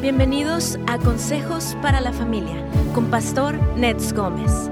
Bienvenidos 0.00 0.78
a 0.86 0.96
Consejos 0.96 1.76
para 1.82 2.00
la 2.00 2.12
Familia 2.12 2.64
con 2.94 3.10
Pastor 3.10 3.56
Nets 3.76 4.12
Gómez. 4.12 4.70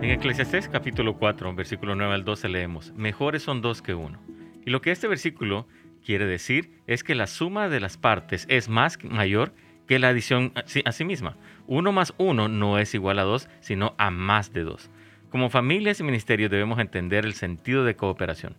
En 0.00 0.10
Eclesiastés 0.10 0.70
capítulo 0.70 1.18
4, 1.18 1.54
versículo 1.54 1.94
9 1.94 2.14
al 2.14 2.24
12 2.24 2.48
leemos, 2.48 2.94
Mejores 2.96 3.42
son 3.42 3.60
dos 3.60 3.82
que 3.82 3.92
uno. 3.92 4.18
Y 4.64 4.70
lo 4.70 4.80
que 4.80 4.92
este 4.92 5.08
versículo 5.08 5.68
quiere 6.02 6.24
decir 6.24 6.70
es 6.86 7.04
que 7.04 7.14
la 7.14 7.26
suma 7.26 7.68
de 7.68 7.80
las 7.80 7.98
partes 7.98 8.46
es 8.48 8.70
más 8.70 8.96
mayor 9.04 9.52
que 9.86 9.98
la 9.98 10.08
adición 10.08 10.54
a 10.56 10.92
sí 10.92 11.04
misma. 11.04 11.36
Uno 11.66 11.92
más 11.92 12.14
uno 12.16 12.48
no 12.48 12.78
es 12.78 12.94
igual 12.94 13.18
a 13.18 13.24
dos, 13.24 13.50
sino 13.60 13.94
a 13.98 14.10
más 14.10 14.54
de 14.54 14.62
dos. 14.62 14.90
Como 15.28 15.50
familias 15.50 16.00
y 16.00 16.04
ministerios 16.04 16.50
debemos 16.50 16.78
entender 16.78 17.26
el 17.26 17.34
sentido 17.34 17.84
de 17.84 17.94
cooperación. 17.94 18.56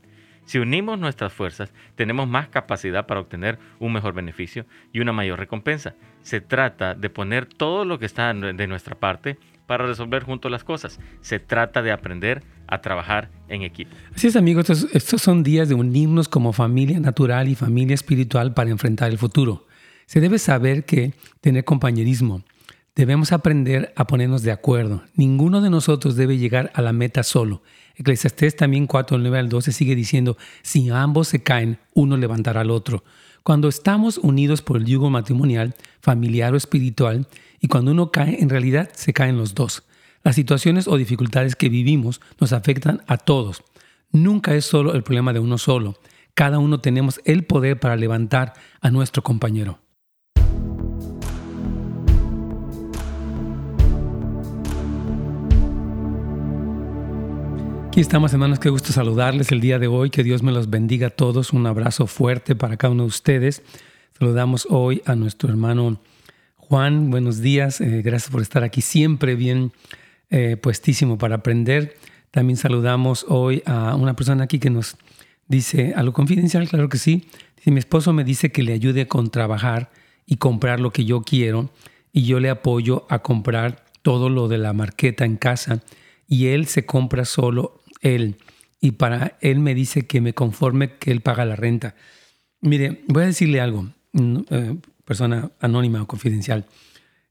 Si 0.47 0.59
unimos 0.59 0.97
nuestras 0.97 1.33
fuerzas, 1.33 1.73
tenemos 1.95 2.25
más 2.25 2.47
capacidad 2.47 3.05
para 3.05 3.19
obtener 3.19 3.59
un 3.79 3.91
mejor 3.91 4.13
beneficio 4.13 4.65
y 4.93 5.01
una 5.01 5.11
mayor 5.11 5.37
recompensa. 5.39 5.95
Se 6.21 6.39
trata 6.39 6.95
de 6.95 7.09
poner 7.09 7.45
todo 7.45 7.83
lo 7.83 7.99
que 7.99 8.05
está 8.05 8.33
de 8.33 8.67
nuestra 8.67 8.95
parte 8.95 9.37
para 9.65 9.85
resolver 9.85 10.23
juntos 10.23 10.49
las 10.49 10.63
cosas. 10.63 11.01
Se 11.19 11.39
trata 11.39 11.81
de 11.81 11.91
aprender 11.91 12.43
a 12.65 12.79
trabajar 12.79 13.29
en 13.49 13.63
equipo. 13.63 13.91
Así 14.15 14.27
es, 14.27 14.37
amigos, 14.37 14.69
estos, 14.69 15.21
son 15.21 15.43
días 15.43 15.67
de 15.67 15.75
unirnos 15.75 16.29
como 16.29 16.53
familia 16.53 17.01
natural 17.01 17.49
y 17.49 17.55
familia 17.55 17.93
espiritual 17.93 18.53
para 18.53 18.69
enfrentar 18.69 19.11
el 19.11 19.17
futuro. 19.17 19.67
Se 20.05 20.21
debe 20.21 20.39
saber 20.39 20.85
que 20.85 21.13
tener 21.41 21.65
compañerismo, 21.65 22.43
debemos 22.95 23.33
aprender 23.33 23.91
a 23.97 24.07
ponernos 24.07 24.43
de 24.43 24.53
acuerdo. 24.53 25.03
Ninguno 25.13 25.59
de 25.59 25.69
nosotros 25.69 26.15
debe 26.15 26.37
llegar 26.37 26.71
a 26.73 26.81
la 26.81 26.93
meta 26.93 27.23
solo. 27.23 27.63
Eclesiastés 27.97 28.55
también 28.55 28.85
4, 28.85 29.17
9 29.17 29.39
al 29.39 29.49
12 29.49 29.71
sigue 29.71 29.95
diciendo, 29.95 30.37
si 30.61 30.89
ambos 30.89 31.27
se 31.27 31.41
caen, 31.41 31.79
uno 31.93 32.15
levantará 32.15 32.61
al 32.61 32.69
otro. 32.69 33.03
Cuando 33.43 33.67
estamos 33.67 34.17
unidos 34.19 34.61
por 34.61 34.77
el 34.77 34.85
yugo 34.85 35.09
matrimonial, 35.09 35.75
familiar 35.99 36.53
o 36.53 36.57
espiritual, 36.57 37.27
y 37.59 37.67
cuando 37.69 37.91
uno 37.91 38.11
cae, 38.11 38.41
en 38.41 38.49
realidad 38.49 38.89
se 38.93 39.13
caen 39.13 39.37
los 39.37 39.55
dos. 39.55 39.83
Las 40.23 40.35
situaciones 40.35 40.87
o 40.87 40.97
dificultades 40.97 41.55
que 41.55 41.69
vivimos 41.69 42.21
nos 42.39 42.53
afectan 42.53 43.01
a 43.07 43.17
todos. 43.17 43.63
Nunca 44.11 44.53
es 44.53 44.65
solo 44.65 44.93
el 44.93 45.03
problema 45.03 45.33
de 45.33 45.39
uno 45.39 45.57
solo. 45.57 45.95
Cada 46.35 46.59
uno 46.59 46.81
tenemos 46.81 47.19
el 47.25 47.45
poder 47.45 47.79
para 47.79 47.95
levantar 47.95 48.53
a 48.79 48.91
nuestro 48.91 49.23
compañero. 49.23 49.79
Aquí 57.97 58.01
estamos, 58.01 58.31
hermanos. 58.31 58.59
Qué 58.59 58.69
gusto 58.69 58.93
saludarles 58.93 59.51
el 59.51 59.59
día 59.59 59.79
de 59.79 59.87
hoy. 59.87 60.11
Que 60.11 60.23
Dios 60.23 60.43
me 60.43 60.51
los 60.51 60.69
bendiga 60.69 61.07
a 61.07 61.09
todos. 61.09 61.51
Un 61.51 61.65
abrazo 61.65 62.05
fuerte 62.05 62.55
para 62.55 62.77
cada 62.77 62.93
uno 62.93 63.01
de 63.01 63.07
ustedes. 63.07 63.63
Saludamos 64.19 64.67
hoy 64.69 65.01
a 65.07 65.15
nuestro 65.15 65.49
hermano 65.49 65.99
Juan. 66.57 67.09
Buenos 67.09 67.41
días. 67.41 67.81
Eh, 67.81 68.03
gracias 68.03 68.29
por 68.29 68.43
estar 68.43 68.63
aquí. 68.63 68.81
Siempre 68.81 69.33
bien 69.33 69.71
eh, 70.29 70.57
puestísimo 70.57 71.17
para 71.17 71.37
aprender. 71.37 71.97
También 72.29 72.57
saludamos 72.57 73.25
hoy 73.29 73.63
a 73.65 73.95
una 73.95 74.15
persona 74.15 74.43
aquí 74.43 74.59
que 74.59 74.69
nos 74.69 74.95
dice 75.47 75.93
algo 75.95 76.13
confidencial. 76.13 76.69
Claro 76.69 76.89
que 76.89 76.99
sí. 76.99 77.27
Dice, 77.55 77.71
mi 77.71 77.79
esposo 77.79 78.13
me 78.13 78.23
dice 78.23 78.51
que 78.51 78.61
le 78.61 78.73
ayude 78.73 79.07
con 79.07 79.31
trabajar 79.31 79.89
y 80.27 80.35
comprar 80.35 80.79
lo 80.79 80.91
que 80.91 81.03
yo 81.03 81.23
quiero. 81.23 81.71
Y 82.13 82.25
yo 82.25 82.39
le 82.39 82.51
apoyo 82.51 83.07
a 83.09 83.23
comprar 83.23 83.85
todo 84.03 84.29
lo 84.29 84.47
de 84.47 84.59
la 84.59 84.73
marqueta 84.73 85.25
en 85.25 85.35
casa. 85.35 85.81
Y 86.29 86.47
él 86.47 86.67
se 86.67 86.85
compra 86.85 87.25
solo 87.25 87.81
él 88.01 88.37
y 88.79 88.91
para 88.91 89.37
él 89.41 89.59
me 89.59 89.73
dice 89.73 90.05
que 90.05 90.21
me 90.21 90.33
conforme 90.33 90.97
que 90.97 91.11
él 91.11 91.21
paga 91.21 91.45
la 91.45 91.55
renta. 91.55 91.95
Mire, 92.61 93.03
voy 93.07 93.23
a 93.23 93.27
decirle 93.27 93.61
algo, 93.61 93.89
eh, 94.13 94.77
persona 95.05 95.51
anónima 95.59 96.01
o 96.01 96.07
confidencial. 96.07 96.65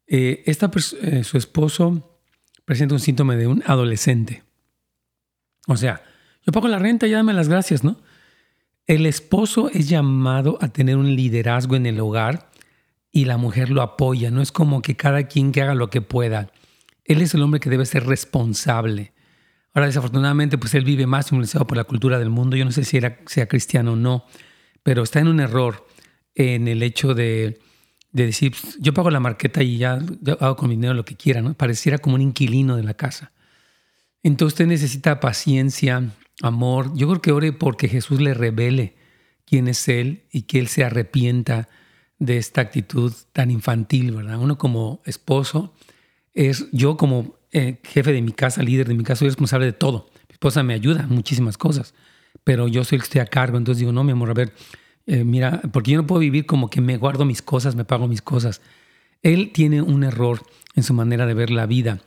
Eh, 0.06 0.42
esta 0.46 0.70
eh, 1.02 1.24
su 1.24 1.36
esposo 1.36 2.20
presenta 2.64 2.94
un 2.94 3.00
síntoma 3.00 3.36
de 3.36 3.46
un 3.46 3.62
adolescente. 3.66 4.42
O 5.66 5.76
sea, 5.76 6.02
yo 6.44 6.52
pago 6.52 6.68
la 6.68 6.78
renta 6.78 7.06
y 7.06 7.10
dame 7.10 7.32
las 7.32 7.48
gracias, 7.48 7.82
¿no? 7.82 7.96
El 8.86 9.04
esposo 9.04 9.68
es 9.72 9.88
llamado 9.88 10.58
a 10.60 10.68
tener 10.68 10.96
un 10.96 11.16
liderazgo 11.16 11.74
en 11.74 11.86
el 11.86 11.98
hogar 11.98 12.50
y 13.10 13.24
la 13.24 13.36
mujer 13.36 13.70
lo 13.70 13.82
apoya. 13.82 14.30
No 14.30 14.42
es 14.42 14.52
como 14.52 14.80
que 14.80 14.94
cada 14.94 15.24
quien 15.24 15.50
que 15.50 15.62
haga 15.62 15.74
lo 15.74 15.90
que 15.90 16.02
pueda. 16.02 16.52
Él 17.04 17.20
es 17.20 17.34
el 17.34 17.42
hombre 17.42 17.58
que 17.58 17.70
debe 17.70 17.84
ser 17.84 18.06
responsable. 18.06 19.12
Ahora, 19.76 19.88
desafortunadamente, 19.88 20.56
pues 20.56 20.72
él 20.72 20.86
vive 20.86 21.06
más 21.06 21.26
influenciado 21.26 21.66
por 21.66 21.76
la 21.76 21.84
cultura 21.84 22.18
del 22.18 22.30
mundo. 22.30 22.56
Yo 22.56 22.64
no 22.64 22.72
sé 22.72 22.82
si 22.82 22.96
era, 22.96 23.18
sea 23.26 23.46
cristiano 23.46 23.92
o 23.92 23.96
no, 23.96 24.24
pero 24.82 25.02
está 25.02 25.20
en 25.20 25.28
un 25.28 25.38
error 25.38 25.86
en 26.34 26.66
el 26.66 26.82
hecho 26.82 27.12
de, 27.12 27.60
decir, 28.10 28.54
pues, 28.58 28.78
yo 28.80 28.94
pago 28.94 29.10
la 29.10 29.20
marqueta 29.20 29.62
y 29.62 29.76
ya 29.76 29.98
hago 30.40 30.56
con 30.56 30.70
mi 30.70 30.76
dinero 30.76 30.94
lo 30.94 31.04
que 31.04 31.14
quiera, 31.14 31.42
¿no? 31.42 31.52
Pareciera 31.52 31.98
como 31.98 32.14
un 32.14 32.22
inquilino 32.22 32.74
de 32.74 32.84
la 32.84 32.94
casa. 32.94 33.32
Entonces 34.22 34.54
usted 34.54 34.66
necesita 34.66 35.20
paciencia, 35.20 36.10
amor. 36.40 36.96
Yo 36.96 37.06
creo 37.08 37.20
que 37.20 37.32
ore 37.32 37.52
porque 37.52 37.88
Jesús 37.88 38.18
le 38.18 38.32
revele 38.32 38.96
quién 39.44 39.68
es 39.68 39.86
Él 39.88 40.24
y 40.32 40.44
que 40.44 40.58
Él 40.58 40.68
se 40.68 40.84
arrepienta 40.84 41.68
de 42.18 42.38
esta 42.38 42.62
actitud 42.62 43.12
tan 43.34 43.50
infantil, 43.50 44.12
¿verdad? 44.12 44.38
Uno 44.38 44.56
como 44.56 45.02
esposo 45.04 45.74
es, 46.32 46.66
yo 46.72 46.96
como 46.96 47.35
eh, 47.58 47.80
jefe 47.84 48.12
de 48.12 48.20
mi 48.20 48.32
casa, 48.32 48.62
líder 48.62 48.86
de 48.86 48.92
mi 48.92 49.02
casa, 49.02 49.20
soy 49.20 49.28
responsable 49.28 49.64
de 49.64 49.72
todo. 49.72 50.10
Mi 50.28 50.34
esposa 50.34 50.62
me 50.62 50.74
ayuda 50.74 51.06
en 51.08 51.14
muchísimas 51.14 51.56
cosas, 51.56 51.94
pero 52.44 52.68
yo 52.68 52.84
soy 52.84 52.96
el 52.96 53.00
que 53.00 53.06
estoy 53.06 53.20
a 53.22 53.26
cargo. 53.26 53.56
Entonces 53.56 53.80
digo, 53.80 53.92
no, 53.92 54.04
mi 54.04 54.12
amor, 54.12 54.28
a 54.28 54.34
ver, 54.34 54.52
eh, 55.06 55.24
mira, 55.24 55.62
porque 55.72 55.92
yo 55.92 55.96
no 55.96 56.06
puedo 56.06 56.20
vivir 56.20 56.44
como 56.44 56.68
que 56.68 56.82
me 56.82 56.98
guardo 56.98 57.24
mis 57.24 57.40
cosas, 57.40 57.74
me 57.74 57.86
pago 57.86 58.08
mis 58.08 58.20
cosas. 58.20 58.60
Él 59.22 59.52
tiene 59.54 59.80
un 59.80 60.04
error 60.04 60.42
en 60.74 60.82
su 60.82 60.92
manera 60.92 61.24
de 61.24 61.32
ver 61.32 61.48
la 61.48 61.64
vida. 61.64 62.02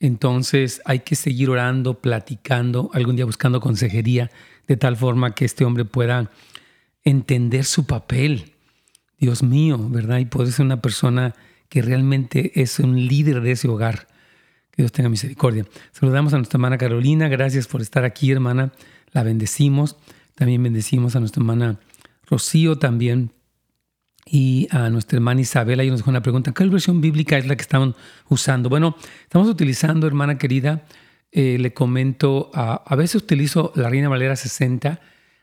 Entonces 0.00 0.82
hay 0.84 0.98
que 0.98 1.16
seguir 1.16 1.48
orando, 1.48 2.02
platicando, 2.02 2.90
algún 2.92 3.16
día 3.16 3.24
buscando 3.24 3.58
consejería, 3.58 4.30
de 4.68 4.76
tal 4.76 4.98
forma 4.98 5.34
que 5.34 5.46
este 5.46 5.64
hombre 5.64 5.86
pueda 5.86 6.30
entender 7.04 7.64
su 7.64 7.86
papel. 7.86 8.52
Dios 9.16 9.42
mío, 9.42 9.78
¿verdad? 9.78 10.18
Y 10.18 10.26
puede 10.26 10.52
ser 10.52 10.66
una 10.66 10.82
persona 10.82 11.34
que 11.70 11.80
realmente 11.80 12.60
es 12.60 12.78
un 12.80 12.96
líder 13.06 13.40
de 13.40 13.52
ese 13.52 13.66
hogar. 13.66 14.09
Dios 14.80 14.92
tenga 14.92 15.10
misericordia. 15.10 15.66
Saludamos 15.92 16.32
a 16.32 16.38
nuestra 16.38 16.56
hermana 16.56 16.78
Carolina. 16.78 17.28
Gracias 17.28 17.66
por 17.66 17.82
estar 17.82 18.04
aquí, 18.04 18.30
hermana. 18.30 18.72
La 19.12 19.22
bendecimos. 19.22 19.96
También 20.34 20.62
bendecimos 20.62 21.14
a 21.16 21.20
nuestra 21.20 21.42
hermana 21.42 21.78
Rocío 22.26 22.78
también. 22.78 23.30
Y 24.24 24.68
a 24.70 24.88
nuestra 24.88 25.18
hermana 25.18 25.42
Isabel, 25.42 25.80
ahí 25.80 25.90
nos 25.90 25.98
dejó 25.98 26.08
una 26.08 26.22
pregunta. 26.22 26.52
¿Qué 26.52 26.64
versión 26.64 27.02
bíblica 27.02 27.36
es 27.36 27.46
la 27.46 27.56
que 27.56 27.60
estaban 27.60 27.94
usando? 28.30 28.70
Bueno, 28.70 28.96
estamos 29.22 29.48
utilizando, 29.48 30.06
hermana 30.06 30.38
querida, 30.38 30.86
eh, 31.30 31.58
le 31.58 31.74
comento, 31.74 32.50
a, 32.54 32.82
a 32.86 32.96
veces 32.96 33.16
utilizo 33.22 33.72
la 33.74 33.90
Reina 33.90 34.08
Valera 34.08 34.34
60, 34.34 34.98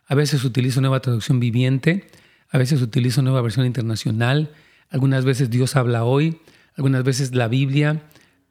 a 0.08 0.16
veces 0.16 0.44
utilizo 0.46 0.82
Nueva 0.82 1.02
Traducción 1.02 1.40
Viviente, 1.40 2.08
a 2.50 2.58
veces 2.58 2.82
utilizo 2.82 3.22
Nueva 3.22 3.42
Versión 3.42 3.68
Internacional, 3.68 4.52
algunas 4.90 5.26
veces 5.26 5.52
Dios 5.52 5.76
habla 5.76 6.06
hoy, 6.06 6.40
algunas 6.76 7.04
veces 7.04 7.36
la 7.36 7.48
Biblia, 7.48 8.02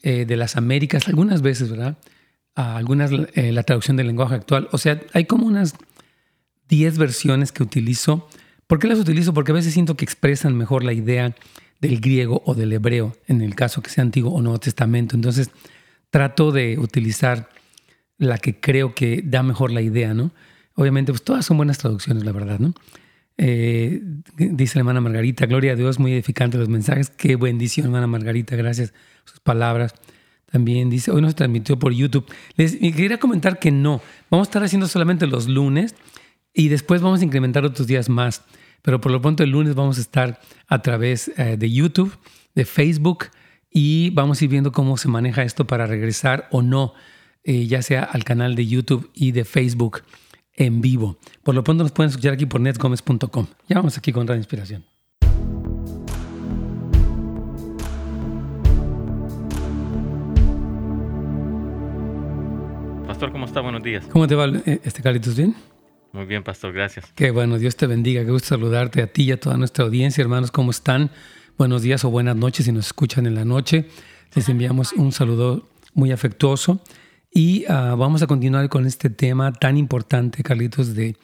eh, 0.03 0.25
de 0.27 0.37
las 0.37 0.57
Américas, 0.57 1.09
algunas 1.09 1.43
veces, 1.43 1.71
¿verdad? 1.71 1.97
algunas 2.57 3.11
eh, 3.35 3.53
la 3.53 3.63
traducción 3.63 3.97
del 3.97 4.07
lenguaje 4.07 4.35
actual. 4.35 4.69
O 4.73 4.79
sea, 4.79 5.01
hay 5.13 5.27
como 5.27 5.47
unas 5.47 5.75
10 6.69 6.99
versiones 6.99 7.53
que 7.53 7.63
utilizo. 7.63 8.29
¿Por 8.67 8.79
qué 8.79 8.89
las 8.89 8.99
utilizo? 8.99 9.35
Porque 9.35 9.53
a 9.53 9.55
veces 9.55 9.75
siento 9.75 9.97
que 9.97 10.05
expresan 10.05 10.57
mejor 10.57 10.83
la 10.83 10.95
idea 10.95 11.35
del 11.81 12.01
griego 12.01 12.43
o 12.47 12.55
del 12.55 12.73
hebreo, 12.73 13.15
en 13.27 13.43
el 13.43 13.55
caso 13.55 13.83
que 13.83 13.91
sea 13.91 14.03
Antiguo 14.03 14.33
o 14.33 14.41
Nuevo 14.41 14.59
Testamento. 14.59 15.15
Entonces, 15.15 15.51
trato 16.11 16.51
de 16.51 16.79
utilizar 16.79 17.51
la 18.17 18.39
que 18.39 18.59
creo 18.59 18.95
que 18.95 19.23
da 19.23 19.43
mejor 19.43 19.71
la 19.71 19.83
idea, 19.83 20.15
¿no? 20.15 20.33
Obviamente, 20.75 21.13
pues 21.13 21.23
todas 21.23 21.45
son 21.45 21.59
buenas 21.59 21.77
traducciones, 21.79 22.25
la 22.25 22.33
verdad, 22.33 22.59
¿no? 22.59 22.73
Eh, 23.37 24.01
dice 24.39 24.79
la 24.79 24.81
hermana 24.81 25.03
Margarita, 25.03 25.45
gloria 25.45 25.73
a 25.73 25.77
Dios, 25.77 25.99
muy 25.99 26.13
edificante 26.13 26.57
los 26.57 26.71
mensajes. 26.71 27.11
Qué 27.11 27.37
bendición, 27.37 27.87
hermana 27.87 28.07
Margarita, 28.07 28.57
gracias 28.57 28.95
sus 29.27 29.41
palabras. 29.41 29.95
También 30.51 30.91
dice, 30.91 31.11
hoy 31.11 31.21
nos 31.23 31.35
transmitió 31.35 31.79
por 31.79 31.93
YouTube. 31.93 32.27
Les 32.57 32.77
quería 32.77 33.19
comentar 33.19 33.59
que 33.59 33.71
no, 33.71 34.01
vamos 34.31 34.47
a 34.47 34.51
estar 34.51 34.65
haciendo 34.65 34.87
solamente 34.89 35.27
los 35.27 35.49
lunes 35.49 35.95
y 36.55 36.69
después 36.69 37.03
vamos 37.03 37.21
a 37.21 37.25
incrementar 37.25 37.65
otros 37.65 37.87
días 37.87 38.09
más. 38.09 38.43
Pero 38.83 39.01
por 39.01 39.13
lo 39.13 39.21
pronto 39.21 39.43
el 39.43 39.51
lunes 39.51 39.75
vamos 39.75 39.99
a 39.99 40.01
estar 40.01 40.41
a 40.69 40.81
través 40.81 41.31
eh, 41.37 41.57
de 41.59 41.71
YouTube, 41.71 42.17
de 42.55 42.65
Facebook 42.65 43.27
y 43.71 44.11
vamos 44.11 44.41
a 44.41 44.45
ir 44.45 44.51
viendo 44.51 44.73
cómo 44.73 44.97
se 44.97 45.09
maneja 45.09 45.43
esto 45.43 45.67
para 45.67 45.87
regresar 45.87 46.49
o 46.51 46.63
no, 46.63 46.95
eh, 47.45 47.67
ya 47.67 47.83
sea 47.83 48.05
al 48.05 48.25
canal 48.25 48.55
de 48.55 48.67
YouTube 48.67 49.11
y 49.13 49.33
de 49.33 49.45
Facebook 49.45 50.03
en 50.55 50.81
vivo. 50.81 51.19
Por 51.43 51.55
lo 51.55 51.65
pronto 51.65 51.83
nos 51.83 51.93
pueden 51.93 52.11
escuchar 52.11 52.33
aquí 52.33 52.47
por 52.47 52.61
netgomez.com. 52.61 53.47
Ya 53.69 53.77
vamos 53.77 53.99
aquí 53.99 54.13
con 54.13 54.27
Radio 54.27 54.39
Inspiración. 54.39 54.96
Pastor, 63.17 63.33
¿cómo 63.33 63.47
está? 63.47 63.63
Buenos 63.63 63.83
días. 63.83 64.05
¿Cómo 64.13 64.29
te 64.29 64.35
va, 64.35 64.45
eh, 64.45 64.79
este 64.85 65.01
Carlitos? 65.01 65.35
¿Bien? 65.35 65.55
Muy 66.13 66.27
bien, 66.27 66.43
pastor, 66.43 66.75
gracias. 66.75 67.11
Qué 67.15 67.31
bueno, 67.31 67.59
Dios 67.59 67.75
te 67.75 67.87
bendiga. 67.87 68.23
Qué 68.23 68.31
gusto 68.31 68.49
saludarte 68.49 69.01
a 69.01 69.07
ti 69.07 69.23
y 69.23 69.33
a 69.33 69.41
toda 69.41 69.57
nuestra 69.57 69.87
audiencia, 69.87 70.21
hermanos, 70.21 70.51
¿cómo 70.51 70.71
están? 70.71 71.11
Buenos 71.57 71.81
días 71.81 72.05
o 72.05 72.11
buenas 72.11 72.37
noches 72.37 72.67
si 72.67 72.73
nos 72.73 72.89
escuchan 72.89 73.25
en 73.25 73.35
la 73.35 73.47
noche. 73.47 73.89
Les 74.35 74.51
enviamos 74.51 74.93
un 74.93 75.13
saludo 75.13 75.67
muy 75.95 76.13
afectuoso 76.13 76.83
y 77.33 77.65
ah, 77.71 77.95
vamos 77.97 78.21
a 78.21 78.27
continuar 78.27 78.69
con 78.69 78.85
este 78.85 79.09
tema 79.09 79.51
tan 79.51 79.79
importante, 79.79 80.43
Carlitos, 80.43 80.95
de 80.95 81.17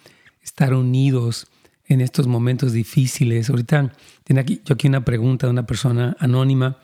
estar 0.43 0.73
unidos 0.73 1.47
en 1.89 2.01
estos 2.01 2.27
momentos 2.27 2.73
difíciles. 2.73 3.51
Ahorita 3.51 3.93
tiene 4.25 4.41
aquí, 4.41 4.63
yo 4.65 4.77
aquí 4.77 4.89
una 4.89 5.05
pregunta 5.05 5.47
de 5.47 5.51
una 5.51 5.67
persona 5.67 6.17
anónima 6.21 6.79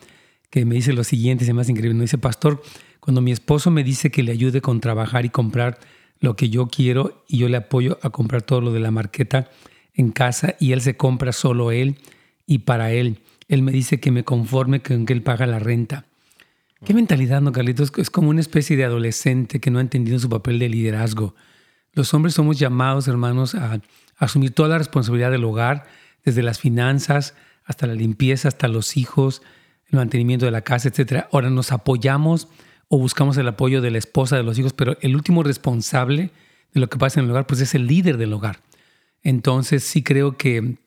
que 0.51 0.65
me 0.65 0.75
dice 0.75 0.93
lo 0.93 1.03
siguiente, 1.03 1.45
se 1.45 1.53
me 1.53 1.61
hace 1.61 1.71
increíble. 1.71 1.95
Me 1.95 2.03
dice, 2.03 2.19
pastor, 2.19 2.61
cuando 2.99 3.21
mi 3.21 3.31
esposo 3.31 3.71
me 3.71 3.83
dice 3.83 4.11
que 4.11 4.23
le 4.23 4.31
ayude 4.31 4.61
con 4.61 4.81
trabajar 4.81 5.25
y 5.25 5.29
comprar 5.29 5.79
lo 6.19 6.35
que 6.35 6.49
yo 6.49 6.67
quiero 6.67 7.23
y 7.27 7.37
yo 7.37 7.49
le 7.49 7.57
apoyo 7.57 7.97
a 8.01 8.09
comprar 8.09 8.41
todo 8.41 8.61
lo 8.61 8.73
de 8.73 8.79
la 8.79 8.91
marqueta 8.91 9.49
en 9.93 10.11
casa 10.11 10.55
y 10.59 10.73
él 10.73 10.81
se 10.81 10.97
compra 10.97 11.31
solo 11.31 11.71
él 11.71 11.97
y 12.45 12.59
para 12.59 12.91
él. 12.91 13.19
Él 13.47 13.63
me 13.63 13.71
dice 13.71 13.99
que 13.99 14.11
me 14.11 14.23
conforme 14.23 14.81
con 14.81 15.05
que 15.05 15.13
él 15.13 15.23
paga 15.23 15.45
la 15.47 15.59
renta. 15.59 16.05
¿Qué 16.85 16.93
mentalidad, 16.93 17.41
no, 17.41 17.51
Carlitos? 17.51 17.91
Es 17.97 18.09
como 18.09 18.29
una 18.29 18.39
especie 18.39 18.77
de 18.77 18.85
adolescente 18.85 19.59
que 19.59 19.69
no 19.69 19.79
ha 19.79 19.81
entendido 19.81 20.17
su 20.19 20.29
papel 20.29 20.59
de 20.59 20.69
liderazgo. 20.69 21.35
Los 21.93 22.13
hombres 22.13 22.35
somos 22.35 22.57
llamados, 22.57 23.07
hermanos, 23.07 23.55
a 23.55 23.81
asumir 24.17 24.51
toda 24.51 24.69
la 24.69 24.77
responsabilidad 24.77 25.31
del 25.31 25.43
hogar, 25.43 25.87
desde 26.23 26.43
las 26.43 26.59
finanzas 26.59 27.33
hasta 27.65 27.87
la 27.87 27.95
limpieza, 27.95 28.47
hasta 28.47 28.67
los 28.67 28.97
hijos, 28.97 29.41
el 29.91 29.97
mantenimiento 29.97 30.45
de 30.45 30.51
la 30.51 30.61
casa, 30.61 30.89
etc. 30.89 31.25
Ahora 31.31 31.49
nos 31.49 31.71
apoyamos 31.71 32.47
o 32.89 32.97
buscamos 32.97 33.37
el 33.37 33.47
apoyo 33.47 33.81
de 33.81 33.91
la 33.91 33.99
esposa, 33.99 34.35
de 34.35 34.43
los 34.43 34.57
hijos, 34.59 34.73
pero 34.73 34.97
el 35.01 35.15
último 35.15 35.43
responsable 35.43 36.31
de 36.73 36.79
lo 36.79 36.89
que 36.89 36.97
pasa 36.97 37.19
en 37.19 37.25
el 37.25 37.31
hogar, 37.31 37.47
pues 37.47 37.61
es 37.61 37.75
el 37.75 37.87
líder 37.87 38.17
del 38.17 38.33
hogar. 38.33 38.61
Entonces 39.23 39.83
sí 39.83 40.03
creo 40.03 40.37
que 40.37 40.77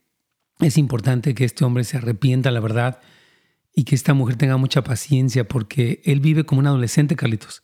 es 0.59 0.77
importante 0.77 1.33
que 1.33 1.45
este 1.45 1.63
hombre 1.65 1.85
se 1.85 1.97
arrepienta, 1.97 2.51
la 2.51 2.59
verdad, 2.59 2.99
y 3.73 3.85
que 3.85 3.95
esta 3.95 4.13
mujer 4.13 4.35
tenga 4.35 4.57
mucha 4.57 4.83
paciencia, 4.83 5.47
porque 5.47 6.01
él 6.03 6.19
vive 6.19 6.45
como 6.45 6.59
un 6.59 6.67
adolescente, 6.67 7.15
Carlitos. 7.15 7.63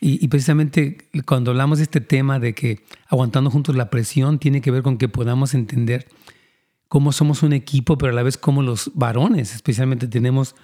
Y, 0.00 0.22
y, 0.24 0.28
precisamente 0.28 1.08
cuando 1.26 1.50
hablamos 1.50 1.78
de 1.78 1.84
este 1.84 2.00
tema 2.00 2.38
de 2.38 2.54
que 2.54 2.84
aguantando 3.08 3.50
juntos 3.50 3.74
la 3.74 3.90
presión, 3.90 4.38
tiene 4.38 4.60
que 4.60 4.70
ver 4.70 4.82
con 4.82 4.96
que 4.96 5.08
podamos 5.08 5.54
entender 5.54 6.06
cómo 6.88 7.12
somos 7.12 7.42
un 7.42 7.52
equipo, 7.52 7.98
pero 7.98 8.12
a 8.12 8.14
la 8.14 8.22
vez 8.22 8.38
cómo 8.38 8.62
los 8.62 8.92
varones 8.94 9.54
especialmente 9.54 10.06
tenemos 10.06 10.54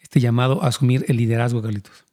este 0.00 0.20
llamado 0.20 0.62
a 0.62 0.68
asumir 0.68 1.04
el 1.08 1.16
liderazgo, 1.16 1.60
Carlitos. 1.62 2.03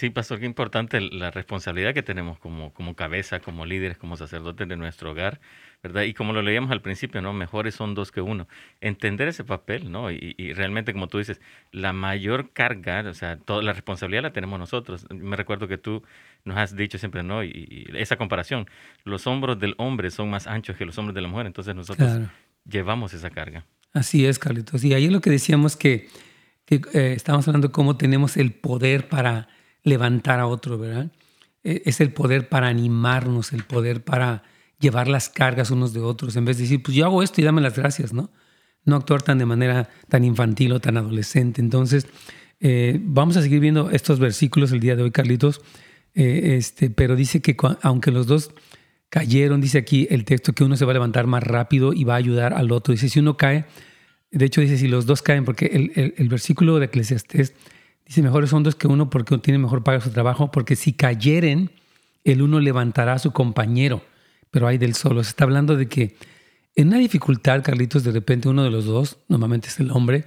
Sí, 0.00 0.08
pastor, 0.08 0.40
qué 0.40 0.46
importante 0.46 0.98
la 0.98 1.30
responsabilidad 1.30 1.92
que 1.92 2.02
tenemos 2.02 2.38
como, 2.38 2.72
como 2.72 2.96
cabeza, 2.96 3.40
como 3.40 3.66
líderes, 3.66 3.98
como 3.98 4.16
sacerdotes 4.16 4.66
de 4.66 4.74
nuestro 4.74 5.10
hogar, 5.10 5.42
¿verdad? 5.82 6.04
Y 6.04 6.14
como 6.14 6.32
lo 6.32 6.40
leíamos 6.40 6.70
al 6.70 6.80
principio, 6.80 7.20
¿no? 7.20 7.34
Mejores 7.34 7.74
son 7.74 7.94
dos 7.94 8.10
que 8.10 8.22
uno. 8.22 8.48
Entender 8.80 9.28
ese 9.28 9.44
papel, 9.44 9.92
¿no? 9.92 10.10
Y, 10.10 10.54
realmente, 10.54 10.94
como 10.94 11.08
tú 11.08 11.18
dices, 11.18 11.42
la 11.70 11.92
mayor 11.92 12.50
carga, 12.54 13.04
o 13.10 13.12
sea, 13.12 13.36
toda 13.36 13.62
la 13.62 13.74
responsabilidad 13.74 14.22
la 14.22 14.32
tenemos 14.32 14.58
nosotros. 14.58 15.06
Me 15.10 15.36
recuerdo 15.36 15.68
que 15.68 15.76
tú 15.76 16.02
nos 16.46 16.56
has 16.56 16.74
dicho 16.74 16.96
siempre, 16.96 17.22
¿no? 17.22 17.44
Y, 17.44 17.90
esa 17.92 18.16
comparación, 18.16 18.70
los 19.04 19.26
hombros 19.26 19.60
del 19.60 19.74
hombre 19.76 20.10
son 20.10 20.30
más 20.30 20.46
anchos 20.46 20.78
que 20.78 20.86
los 20.86 20.96
hombros 20.96 21.14
de 21.14 21.20
la 21.20 21.28
mujer, 21.28 21.44
entonces 21.44 21.74
nosotros 21.74 22.20
llevamos 22.64 23.12
esa 23.12 23.28
carga. 23.28 23.66
Así 23.92 24.24
es, 24.24 24.38
Carlitos. 24.38 24.82
Y 24.82 24.94
ahí 24.94 25.04
es 25.04 25.12
lo 25.12 25.20
que 25.20 25.28
decíamos 25.28 25.76
que, 25.76 26.08
que 26.64 26.76
eh, 26.94 27.12
estábamos 27.14 27.46
hablando 27.48 27.68
de 27.68 27.72
cómo 27.72 27.98
tenemos 27.98 28.38
el 28.38 28.52
poder 28.52 29.06
para 29.06 29.59
levantar 29.82 30.40
a 30.40 30.46
otro, 30.46 30.78
¿verdad? 30.78 31.10
E, 31.64 31.82
es 31.86 32.00
el 32.00 32.12
poder 32.12 32.48
para 32.48 32.68
animarnos, 32.68 33.52
el 33.52 33.64
poder 33.64 34.02
para 34.02 34.42
llevar 34.78 35.08
las 35.08 35.28
cargas 35.28 35.70
unos 35.70 35.92
de 35.92 36.00
otros, 36.00 36.36
en 36.36 36.44
vez 36.44 36.56
de 36.56 36.64
decir, 36.64 36.82
pues 36.82 36.96
yo 36.96 37.04
hago 37.04 37.22
esto 37.22 37.40
y 37.40 37.44
dame 37.44 37.60
las 37.60 37.76
gracias, 37.76 38.12
¿no? 38.12 38.30
No 38.84 38.96
actuar 38.96 39.22
tan 39.22 39.38
de 39.38 39.46
manera 39.46 39.90
tan 40.08 40.24
infantil 40.24 40.72
o 40.72 40.80
tan 40.80 40.96
adolescente. 40.96 41.60
Entonces, 41.60 42.06
eh, 42.60 42.98
vamos 43.02 43.36
a 43.36 43.42
seguir 43.42 43.60
viendo 43.60 43.90
estos 43.90 44.18
versículos 44.18 44.72
el 44.72 44.80
día 44.80 44.96
de 44.96 45.02
hoy, 45.02 45.10
Carlitos, 45.10 45.60
eh, 46.14 46.56
este, 46.56 46.90
pero 46.90 47.14
dice 47.14 47.40
que 47.40 47.56
aunque 47.82 48.10
los 48.10 48.26
dos 48.26 48.50
cayeron, 49.10 49.60
dice 49.60 49.78
aquí 49.78 50.06
el 50.10 50.24
texto 50.24 50.52
que 50.54 50.64
uno 50.64 50.76
se 50.76 50.84
va 50.84 50.92
a 50.92 50.94
levantar 50.94 51.26
más 51.26 51.42
rápido 51.42 51.92
y 51.92 52.04
va 52.04 52.14
a 52.14 52.18
ayudar 52.18 52.54
al 52.54 52.72
otro. 52.72 52.92
Dice, 52.92 53.08
si 53.08 53.18
uno 53.18 53.36
cae, 53.36 53.66
de 54.30 54.44
hecho 54.44 54.60
dice, 54.60 54.78
si 54.78 54.88
los 54.88 55.06
dos 55.06 55.22
caen, 55.22 55.44
porque 55.44 55.66
el, 55.66 56.14
el, 56.16 56.28
versículo 56.28 56.78
de 56.78 56.86
Eclesiastés 56.86 57.54
Dice, 58.10 58.22
mejores 58.22 58.50
son 58.50 58.64
dos 58.64 58.74
que 58.74 58.88
uno 58.88 59.08
porque 59.08 59.38
tiene 59.38 59.60
mejor 59.60 59.84
paga 59.84 60.00
su 60.00 60.10
trabajo, 60.10 60.50
porque 60.50 60.74
si 60.74 60.94
cayeren, 60.94 61.70
el 62.24 62.42
uno 62.42 62.58
levantará 62.58 63.12
a 63.12 63.18
su 63.20 63.30
compañero, 63.30 64.02
pero 64.50 64.66
hay 64.66 64.78
del 64.78 64.96
solo. 64.96 65.22
Se 65.22 65.30
está 65.30 65.44
hablando 65.44 65.76
de 65.76 65.86
que 65.86 66.16
en 66.74 66.88
una 66.88 66.98
dificultad, 66.98 67.62
Carlitos, 67.62 68.02
de 68.02 68.10
repente 68.10 68.48
uno 68.48 68.64
de 68.64 68.70
los 68.70 68.84
dos, 68.84 69.18
normalmente 69.28 69.68
es 69.68 69.78
el 69.78 69.92
hombre, 69.92 70.26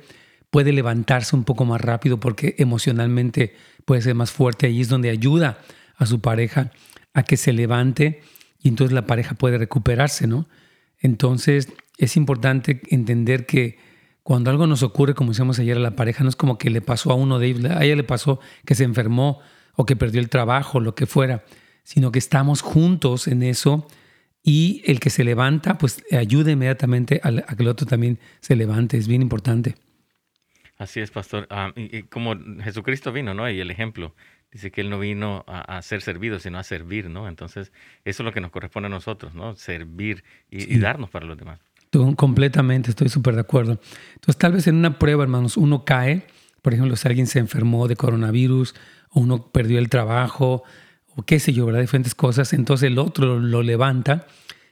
puede 0.50 0.72
levantarse 0.72 1.36
un 1.36 1.44
poco 1.44 1.66
más 1.66 1.82
rápido 1.82 2.22
porque 2.22 2.56
emocionalmente 2.58 3.54
puede 3.84 4.02
ser 4.02 4.16
más 4.16 4.32
fuerte. 4.32 4.68
Ahí 4.68 4.80
es 4.80 4.88
donde 4.88 5.10
ayuda 5.10 5.58
a 5.98 6.06
su 6.06 6.22
pareja 6.22 6.72
a 7.14 7.24
que 7.24 7.36
se 7.36 7.52
levante 7.52 8.22
y 8.62 8.70
entonces 8.70 8.94
la 8.94 9.06
pareja 9.08 9.36
puede 9.36 9.58
recuperarse, 9.58 10.26
¿no? 10.26 10.48
Entonces 11.00 11.68
es 11.98 12.16
importante 12.16 12.82
entender 12.92 13.46
que 13.46 13.78
cuando 14.24 14.50
algo 14.50 14.68
nos 14.68 14.84
ocurre, 14.84 15.14
como 15.14 15.32
decíamos 15.32 15.60
ayer 15.60 15.78
a 15.78 15.82
la 15.82 15.96
pareja, 15.96 16.24
no 16.24 16.30
es 16.30 16.38
como 16.38 16.58
que 16.58 16.70
le 16.70 16.82
pasó 16.82 17.12
a 17.12 17.16
uno 17.16 17.40
de 17.40 17.48
ellos, 17.48 17.66
a 17.66 17.84
ella 17.84 17.96
le 17.96 18.04
pasó 18.04 18.40
que 18.66 18.74
se 18.74 18.86
enfermó 18.86 19.42
o 19.76 19.86
que 19.86 19.98
perdió 19.98 20.22
el 20.22 20.30
trabajo, 20.30 20.80
lo 20.80 20.96
que 20.96 21.06
fuera, 21.06 21.44
sino 21.84 22.12
que 22.12 22.20
estamos 22.20 22.62
juntos 22.62 23.28
en 23.28 23.44
eso 23.44 23.86
y 24.42 24.82
el 24.86 25.00
que 25.00 25.10
se 25.10 25.26
levanta, 25.26 25.78
pues 25.78 26.04
ayuda 26.12 26.52
inmediatamente 26.52 27.20
a, 27.24 27.32
que 27.56 27.64
el 27.64 27.68
otro 27.68 27.86
también 27.86 28.20
se 28.40 28.56
levante. 28.56 28.98
Es 28.98 29.08
bien 29.08 29.22
importante. 29.22 29.76
Así 30.78 31.02
es, 31.02 31.12
pastor. 31.12 31.48
Ah, 31.50 31.72
y, 31.76 32.04
como 32.04 32.36
Jesucristo 32.62 33.12
vino, 33.12 33.34
¿no? 33.34 33.50
Y 33.50 33.60
el 33.60 33.72
ejemplo, 33.72 34.16
dice 34.52 34.72
que 34.72 34.82
Él 34.82 34.90
no 34.90 35.00
vino 35.00 35.44
a, 35.48 35.82
ser 35.82 36.02
servido, 36.02 36.40
sino 36.40 36.60
a 36.60 36.64
servir, 36.64 37.10
¿no? 37.10 37.28
Entonces, 37.28 37.72
eso 38.06 38.24
es 38.24 38.26
lo 38.26 38.32
que 38.32 38.42
nos 38.42 38.52
corresponde 38.52 38.88
a 38.88 38.90
nosotros, 38.90 39.34
¿no? 39.34 39.56
Servir 39.56 40.24
y 40.50 40.78
darnos 40.78 41.10
para 41.10 41.26
los 41.26 41.38
demás. 41.38 41.60
Completamente, 42.16 42.90
estoy 42.90 43.10
súper 43.10 43.36
de 43.36 43.42
acuerdo. 43.42 43.80
Entonces, 44.16 44.38
tal 44.38 44.54
vez 44.54 44.68
en 44.68 44.76
una 44.76 44.98
prueba, 44.98 45.24
hermanos, 45.24 45.58
uno 45.58 45.86
cae, 45.86 46.26
por 46.62 46.74
ejemplo, 46.74 46.96
si 46.96 47.08
alguien 47.08 47.28
se 47.28 47.40
enfermó 47.40 47.88
de 47.88 47.96
coronavirus, 47.96 48.74
o 49.12 49.20
uno 49.20 49.52
perdió 49.52 49.80
el 49.80 49.90
trabajo, 49.90 50.64
o 51.16 51.24
qué 51.24 51.40
sé 51.40 51.54
yo, 51.54 51.66
¿verdad? 51.66 51.82
Diferentes 51.82 52.16
cosas, 52.16 52.54
entonces 52.54 52.88
el 52.88 52.98
otro 52.98 53.40
lo 53.40 53.62
levanta, 53.62 54.28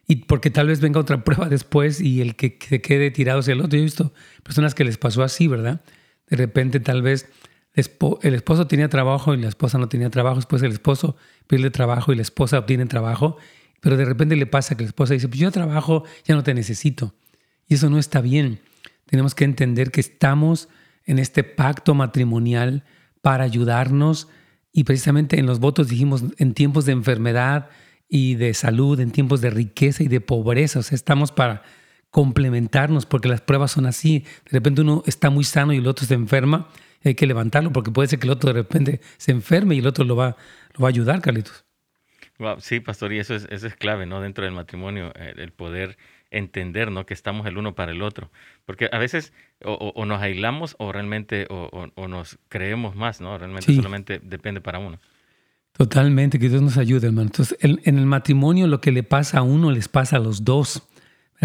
y 0.07 0.18
porque 0.25 0.50
tal 0.50 0.68
vez 0.68 0.81
venga 0.81 1.00
otra 1.00 1.23
prueba 1.23 1.47
después 1.47 2.01
y 2.01 2.21
el 2.21 2.35
que 2.35 2.57
se 2.68 2.81
quede 2.81 3.12
tirado 3.12 3.40
es 3.40 3.47
el 3.47 3.59
otro. 3.59 3.71
Yo 3.71 3.80
he 3.80 3.83
visto 3.83 4.13
personas 4.44 4.73
que 4.73 4.83
les 4.83 4.97
pasó 4.97 5.23
así, 5.23 5.47
¿verdad? 5.47 5.81
De 6.28 6.37
repente 6.37 6.80
tal 6.80 7.01
vez 7.01 7.30
el 7.73 8.33
esposo 8.33 8.68
tenía 8.68 8.90
trabajo 8.90 9.33
y 9.33 9.37
la 9.37 9.47
esposa 9.47 9.78
no 9.78 9.87
tenía 9.87 10.09
trabajo, 10.09 10.35
después 10.35 10.61
el 10.63 10.71
esposo 10.71 11.16
pierde 11.47 11.71
trabajo 11.71 12.11
y 12.11 12.16
la 12.16 12.21
esposa 12.21 12.59
obtiene 12.59 12.85
trabajo, 12.85 13.37
pero 13.81 13.97
de 13.97 14.06
repente 14.06 14.35
le 14.38 14.45
pasa 14.45 14.78
que 14.78 14.83
la 14.83 14.90
esposa 14.90 15.16
dice, 15.16 15.28
pues 15.28 15.40
yo 15.40 15.52
trabajo, 15.52 16.06
ya 16.23 16.35
no 16.35 16.44
te 16.44 16.54
necesito. 16.54 17.14
Y 17.68 17.73
eso 17.73 17.90
no 17.90 17.97
está 18.00 18.21
bien. 18.21 18.59
Tenemos 19.07 19.35
que 19.35 19.44
entender 19.44 19.92
que 19.92 20.00
estamos 20.00 20.69
en 21.04 21.19
este 21.19 21.44
pacto 21.44 21.95
matrimonial 21.95 22.85
para 23.21 23.44
ayudarnos 23.44 24.30
y 24.71 24.83
precisamente 24.83 25.38
en 25.40 25.47
los 25.47 25.59
votos 25.59 25.90
dijimos 25.90 26.23
en 26.38 26.54
tiempos 26.54 26.85
de 26.85 26.94
enfermedad 26.94 27.69
y 28.07 28.35
de 28.35 28.54
salud, 28.54 29.00
en 29.00 29.11
tiempos 29.11 29.42
de 29.42 29.50
riqueza 29.50 30.04
y 30.04 30.07
de 30.07 30.21
pobreza, 30.21 30.80
o 30.80 30.83
sea, 30.83 30.95
estamos 30.95 31.31
para 31.31 31.64
complementarnos 32.11 33.06
porque 33.06 33.30
las 33.30 33.42
pruebas 33.42 33.71
son 33.71 33.85
así. 33.85 34.26
De 34.45 34.52
repente 34.52 34.81
uno 34.81 35.02
está 35.07 35.30
muy 35.30 35.44
sano 35.44 35.73
y 35.73 35.78
el 35.78 35.88
otro 35.88 36.06
se 36.06 36.14
enferma, 36.14 36.69
hay 37.04 37.16
que 37.16 37.26
levantarlo 37.26 37.73
porque 37.73 37.90
puede 37.90 38.09
ser 38.09 38.19
que 38.19 38.28
el 38.28 38.31
otro 38.31 38.54
de 38.54 38.61
repente 38.61 39.02
se 39.18 39.31
enferme 39.31 39.76
y 39.76 39.80
el 39.80 39.88
otro 39.88 40.06
lo 40.06 40.16
va, 40.16 40.38
lo 40.73 40.83
va 40.83 40.88
a 40.88 40.90
ayudar, 40.90 41.19
Carlitos 41.21 41.66
sí, 42.60 42.80
pastor, 42.80 43.14
y 43.14 43.19
eso 43.19 43.36
es, 43.36 43.48
eso 43.50 43.68
es 43.68 43.76
clave, 43.76 44.06
¿no? 44.06 44.21
Dentro 44.21 44.45
del 44.45 44.54
matrimonio, 44.54 45.14
el, 45.16 45.52
poder 45.52 45.98
entender, 46.30 46.92
¿no? 46.92 47.06
Que 47.06 47.14
estamos 47.14 47.45
el 47.48 47.57
uno 47.57 47.76
para 47.76 47.92
el 47.92 48.02
otro. 48.02 48.31
Porque 48.66 48.90
a 48.92 48.98
veces 48.98 49.33
o, 49.64 50.06
nos 50.06 50.21
aislamos 50.21 50.76
o 50.80 50.92
realmente 50.92 51.48
o, 51.50 52.07
nos 52.07 52.40
creemos 52.50 52.95
más, 52.95 53.21
¿no? 53.21 53.38
Realmente 53.38 53.74
solamente 53.74 54.19
depende 54.24 54.62
para 54.62 54.80
uno. 54.80 55.00
Totalmente, 55.74 56.38
que 56.38 56.50
Dios 56.50 56.62
nos 56.62 56.78
ayude, 56.78 57.07
hermano. 57.07 57.28
Entonces, 57.28 57.57
en, 57.62 57.98
el 57.98 58.06
matrimonio 58.06 58.68
lo 58.68 58.81
que 58.81 58.92
le 58.92 59.04
pasa 59.04 59.40
a 59.40 59.42
uno 59.42 59.71
les 59.71 59.88
pasa 59.88 60.18
a 60.18 60.19
los 60.19 60.44
dos. 60.44 60.83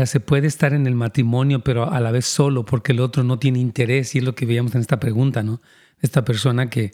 Se 0.05 0.21
puede 0.21 0.47
estar 0.47 0.75
en 0.75 0.87
el 0.87 0.95
matrimonio, 0.95 1.61
pero 1.61 1.91
a 1.91 2.01
la 2.01 2.11
vez 2.11 2.27
solo, 2.27 2.67
porque 2.67 2.93
el 2.93 3.01
otro 3.01 3.25
no 3.25 3.39
tiene 3.39 3.61
interés, 3.61 4.15
y 4.15 4.19
es 4.19 4.25
lo 4.25 4.35
que 4.35 4.45
veíamos 4.45 4.75
en 4.75 4.83
esta 4.83 5.01
pregunta, 5.01 5.43
¿no? 5.43 5.63
Esta 6.03 6.23
persona 6.23 6.69
que, 6.69 6.93